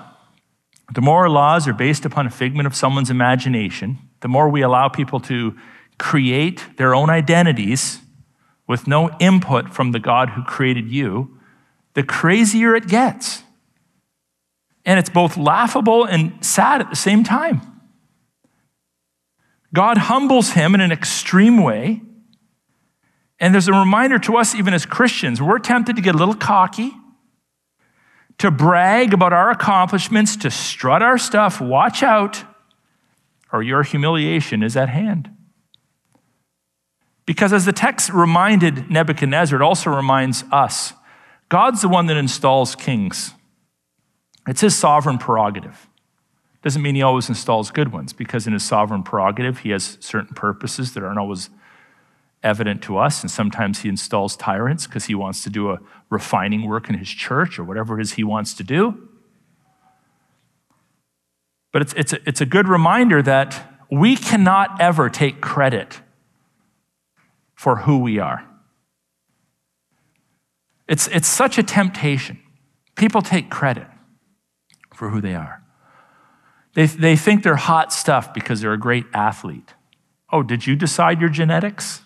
the 0.94 1.00
more 1.00 1.28
laws 1.28 1.66
are 1.66 1.72
based 1.72 2.04
upon 2.04 2.28
a 2.28 2.30
figment 2.30 2.68
of 2.68 2.76
someone's 2.76 3.10
imagination, 3.10 3.98
the 4.20 4.28
more 4.28 4.48
we 4.48 4.62
allow 4.62 4.88
people 4.88 5.18
to 5.22 5.58
create 5.98 6.64
their 6.76 6.94
own 6.94 7.10
identities 7.10 7.98
with 8.68 8.86
no 8.86 9.10
input 9.18 9.74
from 9.74 9.90
the 9.90 9.98
God 9.98 10.28
who 10.30 10.44
created 10.44 10.88
you, 10.88 11.40
the 11.94 12.04
crazier 12.04 12.76
it 12.76 12.86
gets. 12.86 13.42
And 14.84 14.98
it's 14.98 15.08
both 15.08 15.36
laughable 15.36 16.04
and 16.04 16.44
sad 16.44 16.80
at 16.80 16.90
the 16.90 16.96
same 16.96 17.24
time. 17.24 17.60
God 19.72 19.98
humbles 19.98 20.50
him 20.50 20.74
in 20.74 20.80
an 20.80 20.92
extreme 20.92 21.62
way. 21.62 22.02
And 23.40 23.52
there's 23.52 23.68
a 23.68 23.72
reminder 23.72 24.18
to 24.20 24.36
us, 24.36 24.54
even 24.54 24.72
as 24.72 24.86
Christians, 24.86 25.42
we're 25.42 25.58
tempted 25.58 25.96
to 25.96 26.02
get 26.02 26.14
a 26.14 26.18
little 26.18 26.34
cocky 26.34 26.92
to 28.38 28.50
brag 28.50 29.14
about 29.14 29.32
our 29.32 29.50
accomplishments, 29.50 30.36
to 30.36 30.50
strut 30.50 31.02
our 31.02 31.18
stuff, 31.18 31.60
watch 31.60 32.02
out, 32.02 32.44
or 33.52 33.62
your 33.62 33.82
humiliation 33.82 34.62
is 34.62 34.76
at 34.76 34.88
hand. 34.88 35.30
Because 37.26 37.52
as 37.52 37.64
the 37.64 37.72
text 37.72 38.12
reminded 38.12 38.90
Nebuchadnezzar, 38.90 39.60
it 39.60 39.64
also 39.64 39.90
reminds 39.90 40.44
us 40.52 40.92
God's 41.48 41.82
the 41.82 41.88
one 41.88 42.06
that 42.06 42.16
installs 42.16 42.74
kings. 42.74 43.32
It's 44.46 44.60
his 44.60 44.76
sovereign 44.76 45.18
prerogative. 45.18 45.88
Doesn't 46.62 46.80
mean 46.80 46.94
he 46.94 47.02
always 47.02 47.28
installs 47.28 47.70
good 47.70 47.92
ones, 47.92 48.12
because 48.12 48.46
in 48.46 48.52
his 48.52 48.62
sovereign 48.62 49.02
prerogative, 49.02 49.58
he 49.58 49.70
has 49.70 49.98
certain 50.00 50.34
purposes 50.34 50.94
that 50.94 51.02
aren't 51.02 51.18
always 51.18 51.50
evident 52.42 52.82
to 52.82 52.98
us. 52.98 53.22
And 53.22 53.30
sometimes 53.30 53.80
he 53.80 53.88
installs 53.88 54.36
tyrants 54.36 54.86
because 54.86 55.06
he 55.06 55.14
wants 55.14 55.42
to 55.44 55.50
do 55.50 55.70
a 55.70 55.80
refining 56.10 56.66
work 56.66 56.88
in 56.88 56.98
his 56.98 57.08
church 57.08 57.58
or 57.58 57.64
whatever 57.64 57.98
it 57.98 58.02
is 58.02 58.14
he 58.14 58.24
wants 58.24 58.54
to 58.54 58.62
do. 58.62 59.08
But 61.72 61.82
it's, 61.82 61.94
it's, 61.94 62.12
a, 62.12 62.28
it's 62.28 62.40
a 62.40 62.46
good 62.46 62.68
reminder 62.68 63.20
that 63.22 63.82
we 63.90 64.16
cannot 64.16 64.80
ever 64.80 65.10
take 65.10 65.40
credit 65.40 66.00
for 67.54 67.76
who 67.76 67.98
we 67.98 68.18
are. 68.18 68.46
It's, 70.86 71.08
it's 71.08 71.28
such 71.28 71.58
a 71.58 71.62
temptation. 71.62 72.38
People 72.94 73.22
take 73.22 73.50
credit 73.50 73.86
for 74.94 75.10
who 75.10 75.20
they 75.20 75.34
are. 75.34 75.62
They, 76.74 76.86
they 76.86 77.16
think 77.16 77.42
they're 77.42 77.56
hot 77.56 77.92
stuff 77.92 78.34
because 78.34 78.60
they're 78.60 78.72
a 78.72 78.78
great 78.78 79.06
athlete. 79.12 79.74
Oh, 80.32 80.42
did 80.42 80.66
you 80.66 80.74
decide 80.74 81.20
your 81.20 81.30
genetics? 81.30 82.02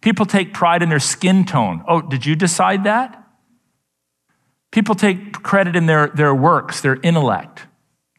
People 0.00 0.26
take 0.26 0.52
pride 0.52 0.82
in 0.82 0.88
their 0.88 0.98
skin 0.98 1.44
tone. 1.44 1.84
Oh, 1.86 2.00
did 2.00 2.26
you 2.26 2.34
decide 2.34 2.84
that? 2.84 3.24
People 4.70 4.94
take 4.94 5.32
credit 5.32 5.76
in 5.76 5.86
their, 5.86 6.08
their 6.08 6.34
works, 6.34 6.80
their 6.80 6.98
intellect, 7.02 7.66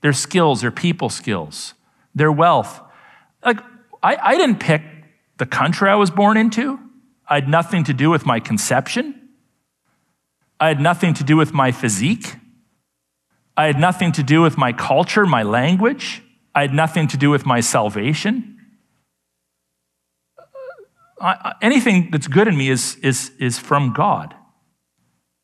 their 0.02 0.14
skills, 0.14 0.62
their 0.62 0.72
people 0.72 1.10
skills, 1.10 1.74
their 2.16 2.32
wealth. 2.32 2.82
Like, 3.46 3.60
I, 4.02 4.16
I 4.16 4.38
didn't 4.38 4.60
pick 4.60 4.82
the 5.38 5.46
country 5.46 5.90
I 5.90 5.96
was 5.96 6.10
born 6.10 6.38
into. 6.38 6.80
I 7.28 7.36
had 7.36 7.48
nothing 7.48 7.84
to 7.86 7.94
do 7.94 8.10
with 8.10 8.26
my 8.26 8.40
conception. 8.40 9.30
I 10.60 10.68
had 10.68 10.82
nothing 10.82 11.14
to 11.16 11.24
do 11.24 11.38
with 11.38 11.54
my 11.54 11.72
physique. 11.72 12.36
I 13.60 13.66
had 13.66 13.78
nothing 13.78 14.14
to 14.14 14.24
do 14.24 14.42
with 14.42 14.58
my 14.58 14.72
culture, 14.72 15.26
my 15.26 15.44
language. 15.44 16.24
I 16.56 16.62
had 16.62 16.74
nothing 16.74 17.10
to 17.10 17.18
do 17.18 17.30
with 17.30 17.46
my 17.46 17.60
salvation. 17.60 18.58
Uh, 20.38 20.44
uh, 21.26 21.38
I, 21.44 21.54
anything 21.62 22.08
that's 22.10 22.28
good 22.28 22.48
in 22.48 22.58
me 22.58 22.70
is, 22.70 22.96
is, 23.04 23.32
is 23.38 23.60
from 23.60 23.92
God. 23.92 24.34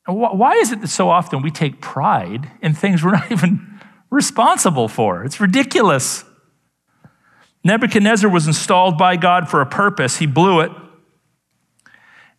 Why 0.07 0.53
is 0.53 0.71
it 0.71 0.79
that 0.79 0.87
so 0.87 1.09
often 1.09 1.41
we 1.41 1.51
take 1.51 1.81
pride 1.81 2.49
in 2.61 2.73
things 2.73 3.03
we're 3.03 3.11
not 3.19 3.29
even 3.33 3.81
responsible 4.09 4.87
for? 4.87 5.25
It's 5.25 5.41
ridiculous. 5.41 6.23
Nebuchadnezzar 7.65 8.29
was 8.29 8.47
installed 8.47 8.97
by 8.97 9.17
God 9.17 9.49
for 9.49 9.59
a 9.59 9.65
purpose, 9.65 10.19
he 10.19 10.25
blew 10.25 10.61
it. 10.61 10.71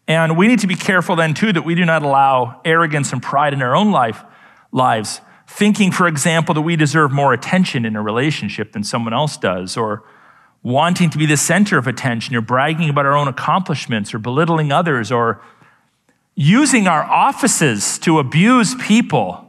And 0.09 0.39
we 0.39 0.49
need 0.49 0.61
to 0.61 0.66
be 0.66 0.74
careful 0.74 1.16
then, 1.16 1.35
too, 1.35 1.53
that 1.53 1.66
we 1.66 1.74
do 1.74 1.85
not 1.85 2.03
allow 2.03 2.62
arrogance 2.64 3.12
and 3.12 3.22
pride 3.22 3.53
in 3.53 3.61
our 3.61 3.77
own 3.77 3.91
life, 3.91 4.24
lives, 4.72 5.20
thinking, 5.47 5.92
for 5.92 6.07
example, 6.07 6.55
that 6.55 6.62
we 6.62 6.76
deserve 6.76 7.12
more 7.12 7.32
attention 7.32 7.84
in 7.84 7.97
a 7.97 8.03
relationship 8.03 8.72
than 8.72 8.84
someone 8.84 9.14
else 9.14 9.36
does, 9.36 9.76
or 9.76 10.05
wanting 10.62 11.09
to 11.11 11.18
be 11.18 11.26
the 11.26 11.36
center 11.36 11.78
of 11.78 11.86
attention 11.86 12.34
or 12.34 12.40
bragging 12.40 12.88
about 12.88 13.07
our 13.07 13.16
own 13.16 13.28
accomplishments 13.28 14.12
or 14.12 14.18
belittling 14.18 14.72
others 14.72 15.12
or 15.12 15.40
using 16.34 16.88
our 16.88 17.05
offices 17.05 17.99
to 18.01 18.18
abuse 18.18 18.74
people. 18.74 19.42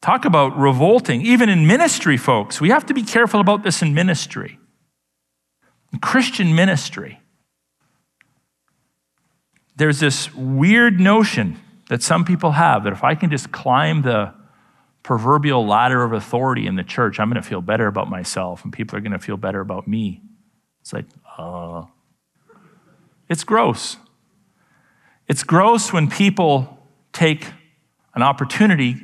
Talk 0.00 0.24
about 0.24 0.56
revolting, 0.56 1.22
even 1.22 1.48
in 1.48 1.66
ministry, 1.66 2.16
folks. 2.16 2.60
We 2.60 2.70
have 2.70 2.86
to 2.86 2.94
be 2.94 3.02
careful 3.02 3.40
about 3.40 3.64
this 3.64 3.82
in 3.82 3.92
ministry, 3.92 4.58
in 5.92 5.98
Christian 5.98 6.54
ministry. 6.54 7.20
There's 9.74 9.98
this 9.98 10.32
weird 10.34 11.00
notion 11.00 11.60
that 11.88 12.02
some 12.02 12.24
people 12.24 12.52
have 12.52 12.84
that 12.84 12.92
if 12.92 13.04
I 13.04 13.14
can 13.14 13.30
just 13.30 13.50
climb 13.50 14.02
the 14.02 14.34
proverbial 15.02 15.66
ladder 15.66 16.02
of 16.02 16.12
authority 16.12 16.66
in 16.66 16.76
the 16.76 16.84
church, 16.84 17.18
I'm 17.18 17.30
going 17.30 17.42
to 17.42 17.48
feel 17.48 17.62
better 17.62 17.86
about 17.86 18.10
myself 18.10 18.64
and 18.64 18.72
people 18.72 18.96
are 18.98 19.00
going 19.00 19.12
to 19.12 19.18
feel 19.18 19.36
better 19.36 19.60
about 19.60 19.88
me. 19.88 20.22
It's 20.82 20.92
like, 20.92 21.06
uh, 21.36 21.84
it's 23.28 23.44
gross. 23.44 23.96
It's 25.26 25.42
gross 25.42 25.92
when 25.92 26.08
people 26.08 26.78
take 27.12 27.46
an 28.14 28.22
opportunity 28.22 28.96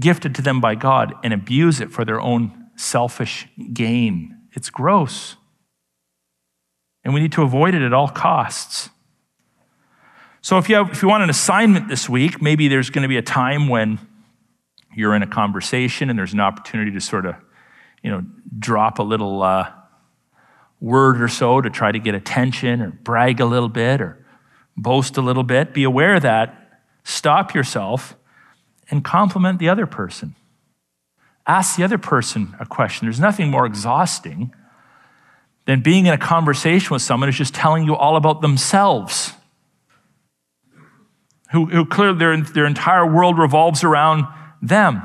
gifted 0.00 0.34
to 0.36 0.42
them 0.42 0.60
by 0.60 0.74
God 0.74 1.14
and 1.24 1.32
abuse 1.32 1.80
it 1.80 1.90
for 1.90 2.04
their 2.04 2.20
own 2.20 2.70
selfish 2.76 3.48
gain. 3.72 4.36
It's 4.52 4.70
gross. 4.70 5.36
And 7.04 7.14
we 7.14 7.20
need 7.20 7.32
to 7.32 7.42
avoid 7.42 7.74
it 7.74 7.82
at 7.82 7.92
all 7.92 8.08
costs. 8.08 8.90
So 10.40 10.58
if 10.58 10.68
you, 10.68 10.76
have, 10.76 10.90
if 10.90 11.02
you 11.02 11.08
want 11.08 11.22
an 11.22 11.30
assignment 11.30 11.88
this 11.88 12.08
week, 12.08 12.40
maybe 12.40 12.68
there's 12.68 12.90
going 12.90 13.02
to 13.02 13.08
be 13.08 13.16
a 13.16 13.22
time 13.22 13.68
when 13.68 13.98
you're 14.94 15.14
in 15.14 15.22
a 15.22 15.26
conversation 15.26 16.10
and 16.10 16.18
there's 16.18 16.32
an 16.32 16.40
opportunity 16.40 16.92
to 16.92 17.00
sort 17.00 17.26
of, 17.26 17.34
you 18.02 18.10
know, 18.10 18.24
drop 18.58 18.98
a 18.98 19.02
little 19.02 19.42
uh, 19.42 19.70
word 20.80 21.20
or 21.20 21.28
so 21.28 21.60
to 21.60 21.70
try 21.70 21.90
to 21.90 21.98
get 21.98 22.14
attention 22.14 22.80
or 22.80 22.90
brag 22.90 23.40
a 23.40 23.44
little 23.44 23.68
bit 23.68 24.00
or 24.00 24.24
boast 24.76 25.16
a 25.16 25.20
little 25.20 25.42
bit, 25.42 25.74
be 25.74 25.84
aware 25.84 26.14
of 26.14 26.22
that. 26.22 26.80
Stop 27.04 27.54
yourself 27.54 28.16
and 28.90 29.04
compliment 29.04 29.58
the 29.58 29.68
other 29.68 29.86
person. 29.86 30.34
Ask 31.46 31.76
the 31.76 31.84
other 31.84 31.98
person 31.98 32.54
a 32.60 32.66
question. 32.66 33.06
There's 33.06 33.20
nothing 33.20 33.50
more 33.50 33.66
exhausting 33.66 34.54
than 35.64 35.80
being 35.80 36.06
in 36.06 36.12
a 36.12 36.18
conversation 36.18 36.90
with 36.92 37.02
someone 37.02 37.28
who's 37.28 37.38
just 37.38 37.54
telling 37.54 37.84
you 37.84 37.96
all 37.96 38.16
about 38.16 38.40
themselves, 38.40 39.32
who, 41.52 41.66
who 41.66 41.84
clearly 41.86 42.18
their, 42.18 42.40
their 42.40 42.66
entire 42.66 43.06
world 43.06 43.38
revolves 43.38 43.82
around 43.84 44.26
them. 44.60 44.96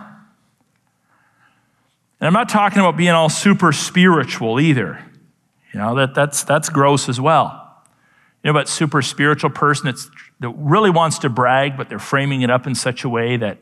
And 2.20 2.28
I'm 2.28 2.34
not 2.34 2.50
talking 2.50 2.80
about 2.80 2.98
being 2.98 3.12
all 3.12 3.30
super 3.30 3.72
spiritual 3.72 4.60
either. 4.60 5.04
You 5.74 5.80
know, 5.80 5.96
that, 5.96 6.14
that's, 6.14 6.44
that's 6.44 6.70
gross 6.70 7.10
as 7.10 7.20
well. 7.20 7.60
You 8.44 8.48
know, 8.48 8.52
about 8.52 8.70
super 8.70 9.02
spiritual 9.02 9.50
person 9.50 9.86
that's, 9.86 10.10
that 10.40 10.50
really 10.50 10.90
wants 10.90 11.20
to 11.20 11.30
brag, 11.30 11.78
but 11.78 11.90
they're 11.90 12.00
framing 12.00 12.42
it 12.42 12.50
up 12.50 12.68
in 12.68 12.76
such 12.76 13.04
a 13.04 13.10
way 13.10 13.38
that 13.38 13.58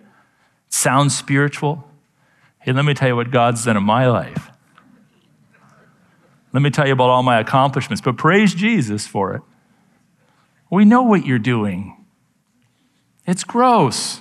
sounds 0.70 1.18
spiritual. 1.18 1.88
Hey, 2.60 2.72
let 2.74 2.86
me 2.86 2.94
tell 2.94 3.08
you 3.08 3.16
what 3.16 3.32
God's 3.32 3.66
done 3.66 3.78
in 3.78 3.84
my 3.84 4.08
life. 4.08 4.50
Let 6.54 6.62
me 6.62 6.70
tell 6.70 6.86
you 6.86 6.94
about 6.94 7.10
all 7.10 7.24
my 7.24 7.40
accomplishments, 7.40 8.02
but 8.02 8.18
praise 8.18 8.54
Jesus 8.54 9.08
for 9.08 9.34
it. 9.36 9.42
We 10.70 10.86
know 10.86 11.04
what 11.04 11.26
you're 11.26 11.40
doing. 11.40 12.01
It's 13.32 13.46
gross. 13.46 14.20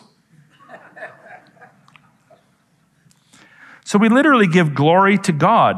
so 3.84 3.98
we 3.98 4.08
literally 4.08 4.46
give 4.46 4.72
glory 4.72 5.18
to 5.18 5.32
God. 5.32 5.74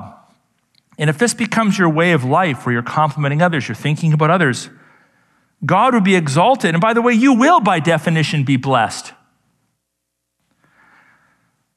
And 0.98 1.08
if 1.08 1.16
this 1.16 1.32
becomes 1.32 1.78
your 1.78 1.88
way 1.88 2.12
of 2.12 2.24
life 2.24 2.66
where 2.66 2.74
you're 2.74 2.82
complimenting 2.82 3.40
others, 3.40 3.66
you're 3.66 3.74
thinking 3.74 4.12
about 4.12 4.30
others, 4.30 4.68
God 5.64 5.94
would 5.94 6.04
be 6.04 6.14
exalted. 6.14 6.74
And 6.74 6.82
by 6.82 6.92
the 6.92 7.00
way, 7.00 7.14
you 7.14 7.32
will, 7.32 7.60
by 7.60 7.80
definition, 7.80 8.44
be 8.44 8.58
blessed. 8.58 9.14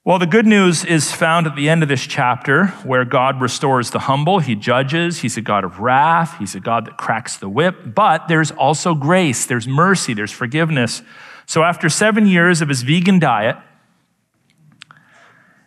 Well, 0.03 0.20
the 0.20 0.28
good 0.28 0.45
news 0.45 0.84
is 0.84 1.10
found 1.14 1.47
at 1.47 1.56
the 1.56 1.70
end 1.70 1.84
of 1.84 1.89
this 1.89 2.06
chapter 2.06 2.68
where 2.84 3.06
God 3.06 3.39
restores 3.39 3.91
the 3.91 3.99
humble. 3.99 4.39
He 4.39 4.56
judges. 4.56 5.20
He's 5.20 5.38
a 5.38 5.41
God 5.41 5.64
of 5.64 5.80
wrath. 5.80 6.38
He's 6.38 6.53
a 6.53 6.60
God 6.60 6.86
that 6.86 6.97
cracks 6.97 7.38
the 7.38 7.47
whip. 7.47 7.95
But 7.95 8.28
there's 8.28 8.51
also 8.51 8.93
grace, 8.93 9.45
there's 9.45 9.70
mercy, 9.70 10.14
there's 10.14 10.34
forgiveness. 10.34 11.01
So 11.45 11.63
after 11.63 11.89
seven 11.89 12.27
years 12.27 12.61
of 12.61 12.69
his 12.69 12.81
vegan 12.81 13.19
diet 13.19 13.57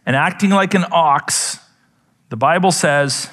and 0.04 0.16
acting 0.16 0.50
like 0.50 0.74
an 0.74 0.84
ox, 0.90 1.58
the 2.30 2.36
Bible 2.36 2.72
says 2.72 3.30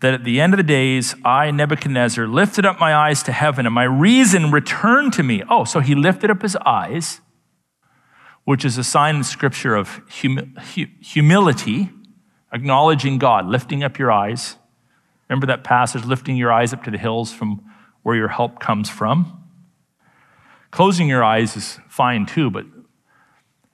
that 0.00 0.14
at 0.14 0.24
the 0.24 0.40
end 0.40 0.52
of 0.52 0.58
the 0.58 0.62
days, 0.62 1.14
I, 1.24 1.50
Nebuchadnezzar, 1.50 2.26
lifted 2.26 2.66
up 2.66 2.78
my 2.78 2.94
eyes 2.94 3.22
to 3.24 3.32
heaven 3.32 3.66
and 3.66 3.74
my 3.74 3.84
reason 3.84 4.50
returned 4.50 5.12
to 5.14 5.22
me. 5.22 5.42
Oh, 5.48 5.64
so 5.64 5.80
he 5.80 5.94
lifted 5.94 6.30
up 6.30 6.42
his 6.42 6.56
eyes 6.66 7.20
which 8.46 8.64
is 8.64 8.78
a 8.78 8.84
sign 8.84 9.16
in 9.16 9.24
Scripture 9.24 9.74
of 9.74 10.00
humility, 10.08 11.90
acknowledging 12.52 13.18
God, 13.18 13.46
lifting 13.46 13.82
up 13.82 13.98
your 13.98 14.12
eyes. 14.12 14.54
Remember 15.28 15.48
that 15.48 15.64
passage, 15.64 16.04
lifting 16.04 16.36
your 16.36 16.52
eyes 16.52 16.72
up 16.72 16.84
to 16.84 16.92
the 16.92 16.96
hills 16.96 17.32
from 17.32 17.60
where 18.04 18.14
your 18.14 18.28
help 18.28 18.60
comes 18.60 18.88
from? 18.88 19.42
Closing 20.76 21.08
your 21.08 21.24
eyes 21.24 21.56
is 21.56 21.80
fine 21.88 22.26
too, 22.26 22.50
but 22.50 22.66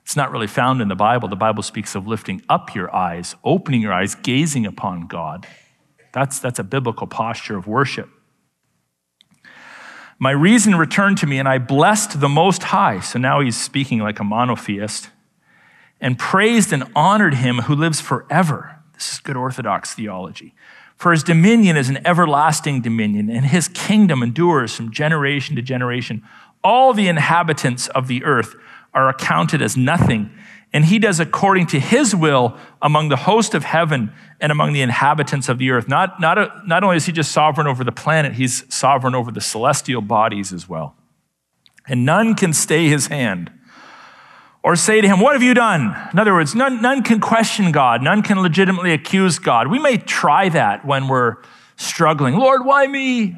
it's 0.03 0.15
not 0.15 0.31
really 0.31 0.47
found 0.47 0.81
in 0.81 0.87
the 0.87 0.95
Bible. 0.95 1.27
The 1.27 1.35
Bible 1.35 1.61
speaks 1.61 1.95
of 1.95 2.07
lifting 2.07 2.41
up 2.47 2.73
your 2.73 2.95
eyes, 2.95 3.35
opening 3.43 3.81
your 3.81 3.91
eyes, 3.91 4.15
gazing 4.15 4.65
upon 4.65 5.07
God. 5.07 5.45
That's, 6.13 6.39
that's 6.39 6.59
a 6.59 6.63
biblical 6.63 7.05
posture 7.05 7.57
of 7.57 7.67
worship. 7.67 8.07
My 10.17 10.31
reason 10.31 10.75
returned 10.75 11.17
to 11.17 11.27
me, 11.27 11.39
and 11.39 11.45
I 11.49 11.57
blessed 11.57 12.21
the 12.21 12.29
Most 12.29 12.63
High. 12.63 13.01
So 13.01 13.19
now 13.19 13.41
he's 13.41 13.61
speaking 13.61 13.99
like 13.99 14.21
a 14.21 14.23
monotheist, 14.23 15.09
and 15.99 16.17
praised 16.17 16.71
and 16.71 16.85
honored 16.95 17.33
him 17.33 17.63
who 17.63 17.75
lives 17.75 17.99
forever. 17.99 18.79
This 18.93 19.11
is 19.11 19.19
good 19.19 19.35
Orthodox 19.35 19.93
theology. 19.93 20.55
For 20.95 21.11
his 21.11 21.23
dominion 21.23 21.75
is 21.75 21.89
an 21.89 21.99
everlasting 22.07 22.79
dominion, 22.79 23.29
and 23.29 23.45
his 23.45 23.67
kingdom 23.67 24.23
endures 24.23 24.73
from 24.73 24.89
generation 24.89 25.57
to 25.57 25.61
generation. 25.61 26.23
All 26.63 26.93
the 26.93 27.07
inhabitants 27.07 27.87
of 27.89 28.07
the 28.07 28.23
earth 28.23 28.55
are 28.93 29.09
accounted 29.09 29.61
as 29.61 29.75
nothing 29.75 30.31
and 30.73 30.85
he 30.85 30.97
does 30.97 31.19
according 31.19 31.67
to 31.67 31.79
his 31.79 32.15
will 32.15 32.57
among 32.81 33.09
the 33.09 33.15
host 33.15 33.53
of 33.53 33.63
heaven 33.63 34.11
and 34.41 34.51
among 34.51 34.73
the 34.73 34.81
inhabitants 34.81 35.47
of 35.47 35.59
the 35.59 35.69
earth. 35.69 35.87
Not, 35.87 36.19
not, 36.19 36.39
a, 36.39 36.61
not 36.65 36.83
only 36.83 36.97
is 36.97 37.05
he 37.05 37.11
just 37.11 37.31
sovereign 37.31 37.67
over 37.67 37.83
the 37.83 37.91
planet, 37.91 38.33
he's 38.33 38.65
sovereign 38.73 39.13
over 39.13 39.31
the 39.31 39.39
celestial 39.39 40.01
bodies 40.01 40.51
as 40.51 40.67
well. 40.67 40.95
And 41.87 42.05
none 42.05 42.33
can 42.33 42.53
stay 42.53 42.87
his 42.87 43.07
hand 43.07 43.51
or 44.63 44.75
say 44.75 44.99
to 44.99 45.07
him, 45.07 45.19
What 45.19 45.33
have 45.33 45.43
you 45.43 45.53
done? 45.53 45.95
In 46.11 46.17
other 46.17 46.33
words, 46.33 46.55
none, 46.55 46.81
none 46.81 47.03
can 47.03 47.19
question 47.19 47.71
God, 47.71 48.01
none 48.01 48.23
can 48.23 48.41
legitimately 48.41 48.93
accuse 48.93 49.37
God. 49.37 49.67
We 49.67 49.77
may 49.77 49.97
try 49.97 50.49
that 50.49 50.83
when 50.83 51.07
we're 51.07 51.35
struggling. 51.75 52.35
Lord, 52.35 52.65
why 52.65 52.87
me? 52.87 53.35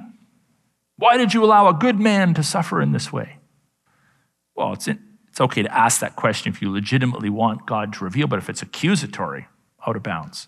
Why 0.98 1.18
did 1.18 1.34
you 1.34 1.44
allow 1.44 1.68
a 1.68 1.74
good 1.74 2.00
man 2.00 2.34
to 2.36 2.44
suffer 2.44 2.82
in 2.82 2.92
this 2.92 3.12
way? 3.12 3.38
Well, 4.56 4.74
it's 4.74 4.88
in, 4.88 5.00
it's 5.28 5.42
okay 5.42 5.64
to 5.64 5.78
ask 5.78 6.00
that 6.00 6.16
question 6.16 6.54
if 6.54 6.62
you 6.62 6.72
legitimately 6.72 7.30
want 7.30 7.66
God 7.66 7.94
to 7.94 8.04
reveal, 8.04 8.28
but 8.28 8.40
if 8.40 8.50
it's 8.50 8.62
accusatory, 8.62 9.48
out 9.86 9.96
of 9.96 10.04
bounds. 10.04 10.48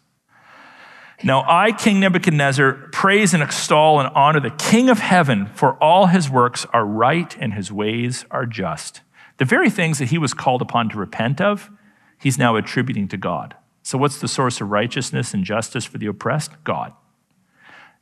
Now, 1.24 1.44
I, 1.48 1.72
King 1.72 2.00
Nebuchadnezzar, 2.00 2.90
praise 2.92 3.34
and 3.34 3.42
extol 3.42 4.00
and 4.00 4.10
honor 4.14 4.40
the 4.40 4.52
King 4.52 4.90
of 4.90 5.00
heaven, 5.00 5.48
for 5.48 5.74
all 5.84 6.08
his 6.08 6.30
works 6.30 6.66
are 6.74 6.86
right 6.86 7.36
and 7.40 7.54
his 7.54 7.72
ways 7.72 8.24
are 8.30 8.46
just. 8.46 9.02
The 9.38 9.46
very 9.46 9.70
things 9.70 10.00
that 10.00 10.10
he 10.10 10.18
was 10.18 10.34
called 10.34 10.62
upon 10.62 10.90
to 10.90 10.98
repent 10.98 11.42
of, 11.42 11.72
he's 12.20 12.38
now 12.38 12.56
attributing 12.56 13.08
to 13.10 13.18
God. 13.18 13.56
So, 13.82 13.98
what's 13.98 14.20
the 14.20 14.28
source 14.28 14.62
of 14.62 14.70
righteousness 14.70 15.34
and 15.34 15.44
justice 15.44 15.86
for 15.86 15.98
the 15.98 16.08
oppressed? 16.08 16.52
God. 16.64 16.94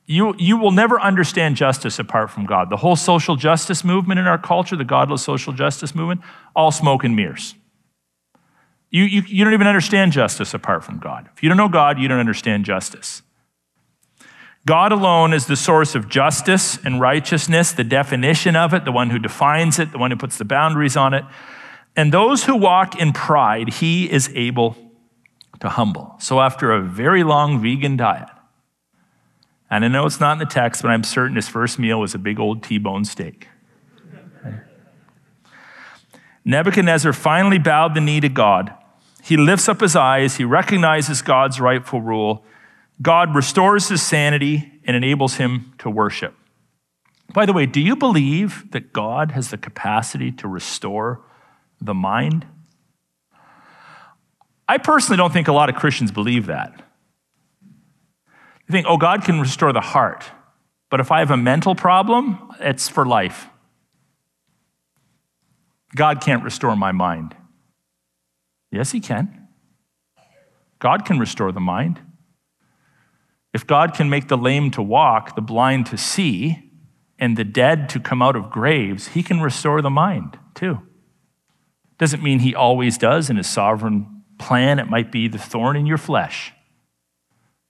You, 0.07 0.35
you 0.37 0.57
will 0.57 0.71
never 0.71 0.99
understand 0.99 1.55
justice 1.55 1.97
apart 1.97 2.29
from 2.29 2.45
God. 2.45 2.69
The 2.69 2.77
whole 2.77 2.95
social 2.95 3.35
justice 3.35 3.83
movement 3.83 4.19
in 4.19 4.27
our 4.27 4.37
culture, 4.37 4.75
the 4.75 4.83
godless 4.83 5.23
social 5.23 5.51
justice 5.51 5.95
movement, 5.95 6.21
all 6.55 6.71
smoke 6.71 7.03
and 7.03 7.15
mirrors. 7.15 7.55
You, 8.91 9.03
you, 9.03 9.23
you 9.27 9.43
don't 9.43 9.53
even 9.53 9.67
understand 9.67 10.11
justice 10.11 10.53
apart 10.53 10.83
from 10.83 10.99
God. 10.99 11.27
If 11.35 11.41
you 11.41 11.49
don't 11.49 11.57
know 11.57 11.69
God, 11.69 11.99
you 11.99 12.07
don't 12.07 12.19
understand 12.19 12.65
justice. 12.65 13.23
God 14.65 14.91
alone 14.91 15.33
is 15.33 15.47
the 15.47 15.55
source 15.55 15.95
of 15.95 16.07
justice 16.07 16.77
and 16.83 16.99
righteousness, 16.99 17.71
the 17.71 17.83
definition 17.83 18.55
of 18.55 18.73
it, 18.73 18.85
the 18.85 18.91
one 18.91 19.09
who 19.09 19.19
defines 19.19 19.79
it, 19.79 19.91
the 19.91 19.97
one 19.97 20.11
who 20.11 20.17
puts 20.17 20.37
the 20.37 20.45
boundaries 20.45 20.95
on 20.95 21.13
it. 21.13 21.23
And 21.95 22.11
those 22.11 22.45
who 22.45 22.55
walk 22.55 22.99
in 22.99 23.13
pride, 23.13 23.73
he 23.73 24.11
is 24.11 24.29
able 24.33 24.75
to 25.59 25.69
humble. 25.69 26.15
So 26.19 26.41
after 26.41 26.71
a 26.71 26.81
very 26.81 27.23
long 27.23 27.61
vegan 27.61 27.95
diet, 27.95 28.29
and 29.69 29.83
I 29.83 29.87
know 29.87 30.05
it's 30.05 30.19
not 30.19 30.33
in 30.33 30.39
the 30.39 30.45
text, 30.45 30.81
but 30.81 30.89
I'm 30.89 31.03
certain 31.03 31.35
his 31.35 31.47
first 31.47 31.79
meal 31.79 31.99
was 31.99 32.13
a 32.13 32.19
big 32.19 32.39
old 32.39 32.63
T 32.63 32.77
bone 32.77 33.05
steak. 33.05 33.47
Nebuchadnezzar 36.45 37.11
finally 37.11 37.57
bowed 37.57 37.95
the 37.95 38.01
knee 38.01 38.19
to 38.19 38.29
God. 38.29 38.71
He 39.23 39.35
lifts 39.35 39.67
up 39.67 39.81
his 39.81 39.95
eyes, 39.95 40.37
he 40.37 40.43
recognizes 40.43 41.23
God's 41.23 41.59
rightful 41.59 42.01
rule. 42.01 42.45
God 43.01 43.35
restores 43.35 43.89
his 43.89 44.01
sanity 44.01 44.71
and 44.85 44.95
enables 44.95 45.35
him 45.35 45.73
to 45.79 45.89
worship. 45.89 46.35
By 47.33 47.45
the 47.45 47.51
way, 47.51 47.65
do 47.65 47.81
you 47.81 47.95
believe 47.95 48.71
that 48.71 48.93
God 48.93 49.31
has 49.31 49.49
the 49.49 49.57
capacity 49.57 50.31
to 50.33 50.47
restore 50.47 51.21
the 51.81 51.95
mind? 51.95 52.45
I 54.67 54.77
personally 54.77 55.17
don't 55.17 55.33
think 55.33 55.47
a 55.47 55.53
lot 55.53 55.69
of 55.69 55.75
Christians 55.75 56.11
believe 56.11 56.45
that. 56.45 56.84
You 58.67 58.71
think, 58.71 58.87
oh, 58.89 58.97
God 58.97 59.23
can 59.23 59.39
restore 59.39 59.73
the 59.73 59.81
heart. 59.81 60.25
But 60.89 60.99
if 60.99 61.11
I 61.11 61.19
have 61.19 61.31
a 61.31 61.37
mental 61.37 61.75
problem, 61.75 62.53
it's 62.59 62.89
for 62.89 63.05
life. 63.05 63.47
God 65.95 66.21
can't 66.21 66.43
restore 66.43 66.75
my 66.75 66.91
mind. 66.91 67.35
Yes, 68.71 68.91
He 68.91 68.99
can. 68.99 69.47
God 70.79 71.05
can 71.05 71.19
restore 71.19 71.51
the 71.51 71.59
mind. 71.59 71.99
If 73.53 73.65
God 73.65 73.93
can 73.93 74.09
make 74.09 74.27
the 74.27 74.37
lame 74.37 74.71
to 74.71 74.81
walk, 74.81 75.35
the 75.35 75.41
blind 75.41 75.85
to 75.87 75.97
see, 75.97 76.71
and 77.17 77.37
the 77.37 77.45
dead 77.45 77.87
to 77.89 77.99
come 77.99 78.21
out 78.21 78.35
of 78.35 78.49
graves, 78.49 79.09
He 79.09 79.23
can 79.23 79.41
restore 79.41 79.81
the 79.81 79.89
mind 79.89 80.37
too. 80.53 80.81
Doesn't 81.97 82.23
mean 82.23 82.39
He 82.39 82.53
always 82.53 82.97
does 82.97 83.29
in 83.29 83.37
His 83.37 83.47
sovereign 83.47 84.23
plan. 84.37 84.79
It 84.79 84.89
might 84.89 85.11
be 85.11 85.27
the 85.27 85.37
thorn 85.37 85.77
in 85.77 85.85
your 85.85 85.97
flesh 85.97 86.51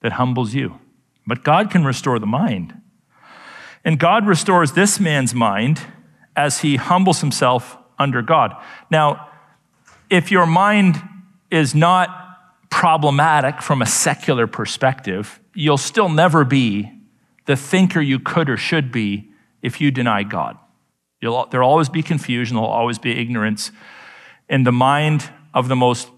that 0.02 0.12
humbles 0.12 0.54
you. 0.54 0.80
But 1.26 1.42
God 1.42 1.70
can 1.70 1.84
restore 1.84 2.18
the 2.18 2.26
mind. 2.26 2.80
And 3.84 3.98
God 3.98 4.26
restores 4.26 4.72
this 4.72 5.00
man's 5.00 5.34
mind 5.34 5.80
as 6.34 6.60
he 6.60 6.76
humbles 6.76 7.20
himself 7.20 7.76
under 7.98 8.22
God. 8.22 8.54
Now, 8.90 9.28
if 10.10 10.30
your 10.30 10.46
mind 10.46 11.02
is 11.50 11.74
not 11.74 12.10
problematic 12.70 13.62
from 13.62 13.80
a 13.80 13.86
secular 13.86 14.46
perspective, 14.46 15.40
you'll 15.54 15.78
still 15.78 16.08
never 16.08 16.44
be 16.44 16.92
the 17.46 17.56
thinker 17.56 18.00
you 18.00 18.18
could 18.18 18.50
or 18.50 18.56
should 18.56 18.92
be 18.92 19.30
if 19.62 19.80
you 19.80 19.90
deny 19.90 20.22
God. 20.22 20.58
You'll, 21.20 21.46
there'll 21.46 21.70
always 21.70 21.88
be 21.88 22.02
confusion, 22.02 22.56
there'll 22.56 22.68
always 22.68 22.98
be 22.98 23.18
ignorance. 23.18 23.70
In 24.48 24.64
the 24.64 24.72
mind 24.72 25.30
of 25.54 25.68
the 25.68 25.76
most 25.76 26.10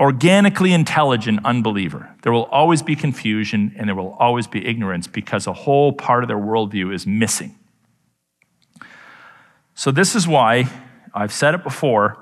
organically 0.00 0.72
intelligent 0.72 1.44
unbeliever. 1.44 2.10
There 2.22 2.32
will 2.32 2.46
always 2.46 2.82
be 2.82 2.96
confusion 2.96 3.74
and 3.76 3.86
there 3.86 3.94
will 3.94 4.16
always 4.18 4.46
be 4.46 4.66
ignorance 4.66 5.06
because 5.06 5.46
a 5.46 5.52
whole 5.52 5.92
part 5.92 6.24
of 6.24 6.28
their 6.28 6.38
worldview 6.38 6.92
is 6.94 7.06
missing. 7.06 7.54
So, 9.74 9.90
this 9.90 10.14
is 10.14 10.26
why 10.26 10.68
I've 11.14 11.32
said 11.32 11.54
it 11.54 11.62
before 11.62 12.18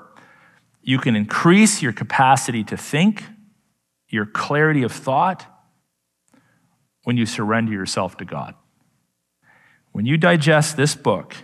you 0.81 0.97
can 0.97 1.15
increase 1.15 1.81
your 1.81 1.93
capacity 1.93 2.63
to 2.65 2.77
think, 2.77 3.23
your 4.09 4.25
clarity 4.25 4.83
of 4.83 4.91
thought, 4.91 5.45
when 7.03 7.15
you 7.17 7.25
surrender 7.25 7.71
yourself 7.71 8.17
to 8.17 8.25
God. 8.25 8.55
When 9.91 10.05
you 10.05 10.17
digest 10.17 10.77
this 10.77 10.95
book 10.95 11.35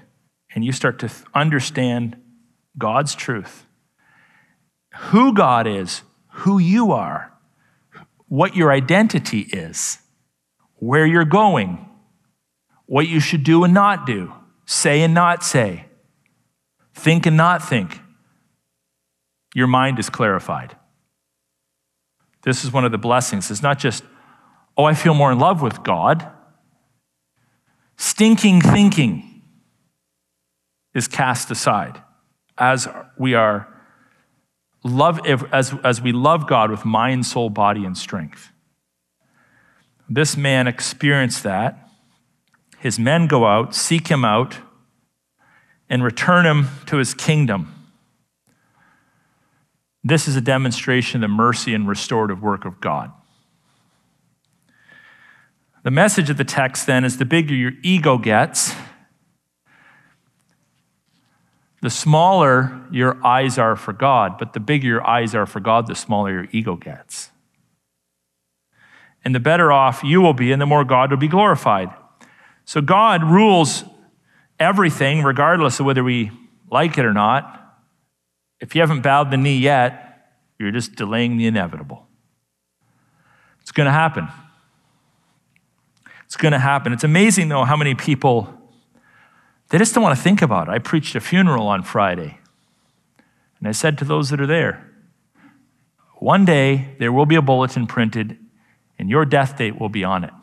and 0.54 0.64
you 0.64 0.72
start 0.72 1.00
to 1.00 1.12
understand 1.34 2.18
God's 2.78 3.16
truth, 3.16 3.66
who 4.96 5.34
God 5.34 5.68
is, 5.68 6.02
who 6.36 6.60
you 6.60 6.92
are, 6.92 7.32
what 8.28 8.58
your 8.58 8.72
identity 8.72 9.40
is, 9.40 10.00
where 10.76 11.06
you're 11.06 11.24
going, 11.24 11.90
what 12.88 13.08
you 13.08 13.22
should 13.22 13.44
do 13.44 13.64
and 13.64 13.74
not 13.74 14.06
do, 14.06 14.34
say 14.66 15.02
and 15.02 15.14
not 15.14 15.44
say, 15.44 15.86
think 16.94 17.26
and 17.26 17.38
not 17.38 17.64
think, 17.64 18.02
your 19.54 19.68
mind 19.68 19.98
is 19.98 20.10
clarified. 20.10 20.76
This 22.42 22.66
is 22.66 22.72
one 22.72 22.84
of 22.84 22.92
the 22.92 22.98
blessings. 22.98 23.50
It's 23.50 23.64
not 23.64 23.80
just, 23.80 24.04
oh, 24.78 24.84
I 24.84 24.94
feel 24.94 25.14
more 25.14 25.32
in 25.32 25.40
love 25.40 25.62
with 25.62 25.84
God. 25.84 26.30
Stinking 27.96 28.60
thinking 28.60 29.42
is 30.94 31.08
cast 31.08 31.50
aside 31.50 32.02
as 32.58 32.90
we 33.18 33.36
are 33.36 33.75
love 34.86 35.20
as, 35.26 35.74
as 35.84 36.02
we 36.02 36.12
love 36.12 36.48
God 36.48 36.70
with 36.70 36.86
mind, 36.86 37.26
soul, 37.26 37.50
body, 37.50 37.84
and 37.84 37.98
strength. 37.98 38.52
This 40.08 40.38
man 40.38 40.68
experienced 40.68 41.44
that. 41.44 41.90
His 42.78 43.00
men 43.00 43.26
go 43.26 43.46
out, 43.46 43.74
seek 43.74 44.08
him 44.10 44.24
out, 44.24 44.60
and 45.90 46.04
return 46.04 46.46
him 46.46 46.68
to 46.86 46.98
his 46.98 47.16
kingdom. 47.16 47.72
This 50.04 50.28
is 50.28 50.36
a 50.36 50.42
demonstration 50.42 51.24
of 51.24 51.30
the 51.30 51.36
mercy 51.36 51.74
and 51.74 51.88
restorative 51.88 52.44
work 52.44 52.64
of 52.64 52.80
God. 52.80 53.12
The 55.84 55.92
message 55.92 56.30
of 56.30 56.38
the 56.38 56.44
text 56.44 56.86
then 56.86 57.04
is 57.04 57.18
the 57.18 57.26
bigger 57.26 57.56
your 57.56 57.74
ego 57.82 58.20
gets, 58.20 58.76
the 61.86 61.92
smaller 61.92 62.82
your 62.92 63.24
eyes 63.24 63.60
are 63.60 63.76
for 63.76 63.94
God, 63.94 64.40
but 64.40 64.54
the 64.54 64.60
bigger 64.60 64.88
your 64.88 65.08
eyes 65.08 65.36
are 65.36 65.46
for 65.46 65.60
God, 65.60 65.86
the 65.86 65.94
smaller 65.94 66.32
your 66.32 66.48
ego 66.52 66.76
gets. 66.76 67.30
And 69.24 69.36
the 69.36 69.40
better 69.40 69.72
off 69.72 70.04
you 70.04 70.20
will 70.20 70.34
be, 70.34 70.52
and 70.52 70.60
the 70.60 70.66
more 70.66 70.84
God 70.84 71.12
will 71.12 71.20
be 71.20 71.28
glorified. 71.28 71.90
So 72.66 72.82
God 72.82 73.24
rules 73.24 73.84
everything, 74.60 75.22
regardless 75.22 75.80
of 75.80 75.86
whether 75.86 76.04
we 76.04 76.32
like 76.72 76.98
it 76.98 77.06
or 77.06 77.14
not. 77.14 77.78
If 78.60 78.74
you 78.74 78.82
haven't 78.82 79.02
bowed 79.02 79.30
the 79.30 79.38
knee 79.38 79.60
yet, 79.60 80.32
you're 80.58 80.72
just 80.72 80.96
delaying 80.96 81.38
the 81.38 81.46
inevitable. 81.46 82.08
It's 83.62 83.72
going 83.72 83.86
to 83.86 83.92
happen. 83.92 84.28
It's 86.26 86.36
going 86.36 86.54
to 86.54 86.58
happen. 86.58 86.94
It's 86.94 87.04
amazing, 87.04 87.50
though, 87.50 87.64
how 87.64 87.78
many 87.78 87.94
people, 87.94 88.65
they 89.70 89.78
just 89.78 89.94
don't 89.94 90.04
want 90.04 90.18
to 90.18 90.24
think 90.24 90.42
about 90.42 90.68
it. 90.68 90.72
I 90.72 90.80
preached 90.80 91.16
a 91.16 91.20
funeral 91.20 91.68
on 91.68 91.84
Friday, 91.84 92.40
and 93.60 93.68
I 93.68 93.72
said 93.72 93.98
to 94.00 94.06
those 94.06 94.30
that 94.30 94.40
are 94.40 94.48
there, 94.48 94.92
one 96.18 96.46
day 96.46 96.96
there 97.00 97.12
will 97.12 97.26
be 97.26 97.36
a 97.36 97.42
bulletin 97.42 97.88
printed, 97.88 98.38
and 98.98 99.10
your 99.10 99.26
death 99.26 99.58
date 99.58 99.80
will 99.80 99.90
be 99.90 100.04
on 100.04 100.24
it. 100.24 100.34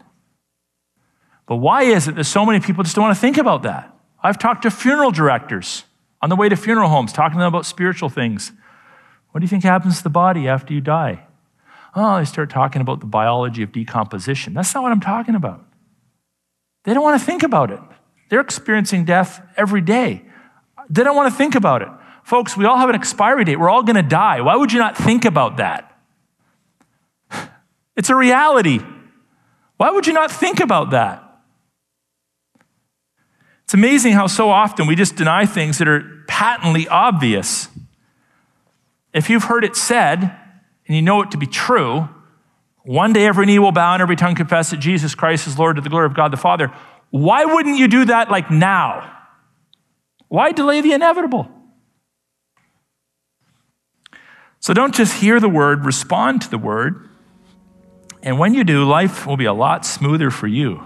But 1.47 1.57
why 1.57 1.83
is 1.83 2.09
it 2.09 2.15
that 2.15 2.25
so 2.25 2.47
many 2.47 2.61
people 2.61 2.85
just 2.85 2.97
don't 2.97 3.05
want 3.05 3.17
to 3.17 3.21
think 3.21 3.37
about 3.37 3.63
that? 3.63 3.95
I've 4.23 4.39
talked 4.39 4.63
to 4.63 4.71
funeral 4.71 5.11
directors 5.11 5.85
on 6.21 6.29
the 6.29 6.37
way 6.37 6.49
to 6.49 6.57
funeral 6.57 6.89
homes, 6.89 7.13
talking 7.13 7.39
to 7.39 7.41
them 7.41 7.49
about 7.49 7.67
spiritual 7.67 8.09
things. 8.09 8.53
What 9.31 9.41
do 9.41 9.45
you 9.45 9.49
think 9.49 9.65
happens 9.65 9.99
to 9.99 10.03
the 10.05 10.11
body 10.11 10.47
after 10.47 10.73
you 10.73 10.81
die? 10.81 11.27
Oh, 11.95 12.19
they 12.19 12.25
start 12.25 12.49
talking 12.49 12.81
about 12.81 13.01
the 13.01 13.07
biology 13.07 13.63
of 13.63 13.73
decomposition. 13.73 14.55
That's 14.55 14.73
not 14.75 14.83
what 14.83 14.93
I'm 14.93 15.01
talking 15.01 15.35
about. 15.35 15.65
They 16.85 16.95
don't 16.95 17.03
want 17.03 17.21
to 17.21 17.27
think 17.27 17.43
about 17.43 17.71
it. 17.71 17.81
They're 18.33 18.41
experiencing 18.41 19.05
death 19.05 19.47
every 19.59 19.83
day. 19.83 20.23
They 20.89 21.05
don't 21.05 21.15
want 21.15 21.31
to 21.31 21.37
think 21.37 21.55
about 21.55 21.83
it. 21.83 21.89
Folks, 22.25 22.57
we 22.57 22.65
all 22.65 22.79
have 22.79 22.89
an 22.89 22.95
expiry 22.95 23.45
date. 23.45 23.61
We're 23.61 23.69
all 23.69 23.83
going 23.83 23.97
to 23.97 24.03
die. 24.03 24.41
Why 24.41 24.57
would 24.57 24.73
you 24.73 24.79
not 24.79 24.97
think 24.97 25.27
about 25.27 25.59
that? 25.59 25.95
It's 27.95 28.09
a 28.09 28.17
reality. 28.17 28.81
Why 29.77 29.91
would 29.91 30.07
you 30.07 30.15
not 30.15 30.31
think 30.31 30.61
about 30.61 30.93
that? 30.93 31.23
It's 33.65 33.75
amazing 33.75 34.15
how 34.15 34.29
so 34.29 34.49
often 34.49 34.87
we 34.87 34.97
just 34.97 35.15
deny 35.15 35.45
things 35.45 35.77
that 35.77 35.87
are 35.87 36.25
patently 36.27 36.89
obvious. 36.89 37.69
If 39.13 39.29
you've 39.29 39.45
heard 39.45 39.63
it 39.63 39.77
said 39.77 40.23
and 40.87 40.97
you 40.97 41.03
know 41.03 41.21
it 41.21 41.33
to 41.33 41.37
be 41.37 41.47
true, 41.47 42.09
one 42.83 43.13
day 43.13 43.27
every 43.27 43.45
knee 43.45 43.59
will 43.59 43.73
bow 43.73 43.93
and 43.93 44.01
every 44.01 44.17
tongue 44.17 44.35
confess 44.35 44.71
that 44.71 44.79
Jesus 44.79 45.15
Christ 45.15 45.47
is 45.47 45.59
Lord 45.59 45.77
to 45.77 45.83
the 45.83 45.91
glory 45.91 46.07
of 46.07 46.15
God 46.15 46.33
the 46.33 46.39
Father. 46.39 46.73
Why 47.13 47.45
wouldn't 47.45 47.79
you 47.79 47.89
do 47.89 48.07
that 48.07 48.31
like 48.31 48.51
now? 48.51 49.19
Why 50.29 50.53
delay 50.53 50.81
the 50.81 50.95
inevitable? 50.95 51.47
So 54.61 54.73
don't 54.73 54.95
just 54.95 55.21
hear 55.21 55.39
the 55.39 55.49
word, 55.49 55.85
respond 55.85 56.41
to 56.43 56.51
the 56.51 56.57
word. 56.57 57.11
And 58.23 58.39
when 58.39 58.55
you 58.55 58.65
do, 58.65 58.85
life 58.85 59.27
will 59.27 59.37
be 59.37 59.45
a 59.45 59.53
lot 59.53 59.85
smoother 59.85 60.31
for 60.31 60.47
you. 60.47 60.83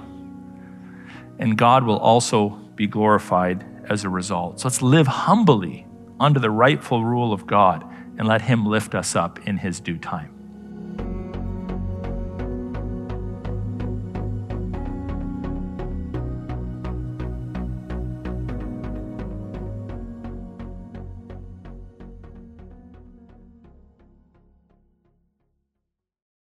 And 1.38 1.56
God 1.56 1.84
will 1.84 1.98
also 1.98 2.48
be 2.74 2.88
glorified 2.88 3.64
as 3.88 4.02
a 4.02 4.08
result. 4.08 4.58
So 4.60 4.66
let's 4.66 4.82
live 4.82 5.06
humbly 5.06 5.86
under 6.18 6.40
the 6.40 6.50
rightful 6.50 7.04
rule 7.04 7.32
of 7.32 7.46
God 7.46 7.84
and 8.18 8.26
let 8.26 8.42
Him 8.42 8.66
lift 8.66 8.96
us 8.96 9.14
up 9.14 9.46
in 9.46 9.58
His 9.58 9.78
due 9.78 9.98
time. 9.98 10.35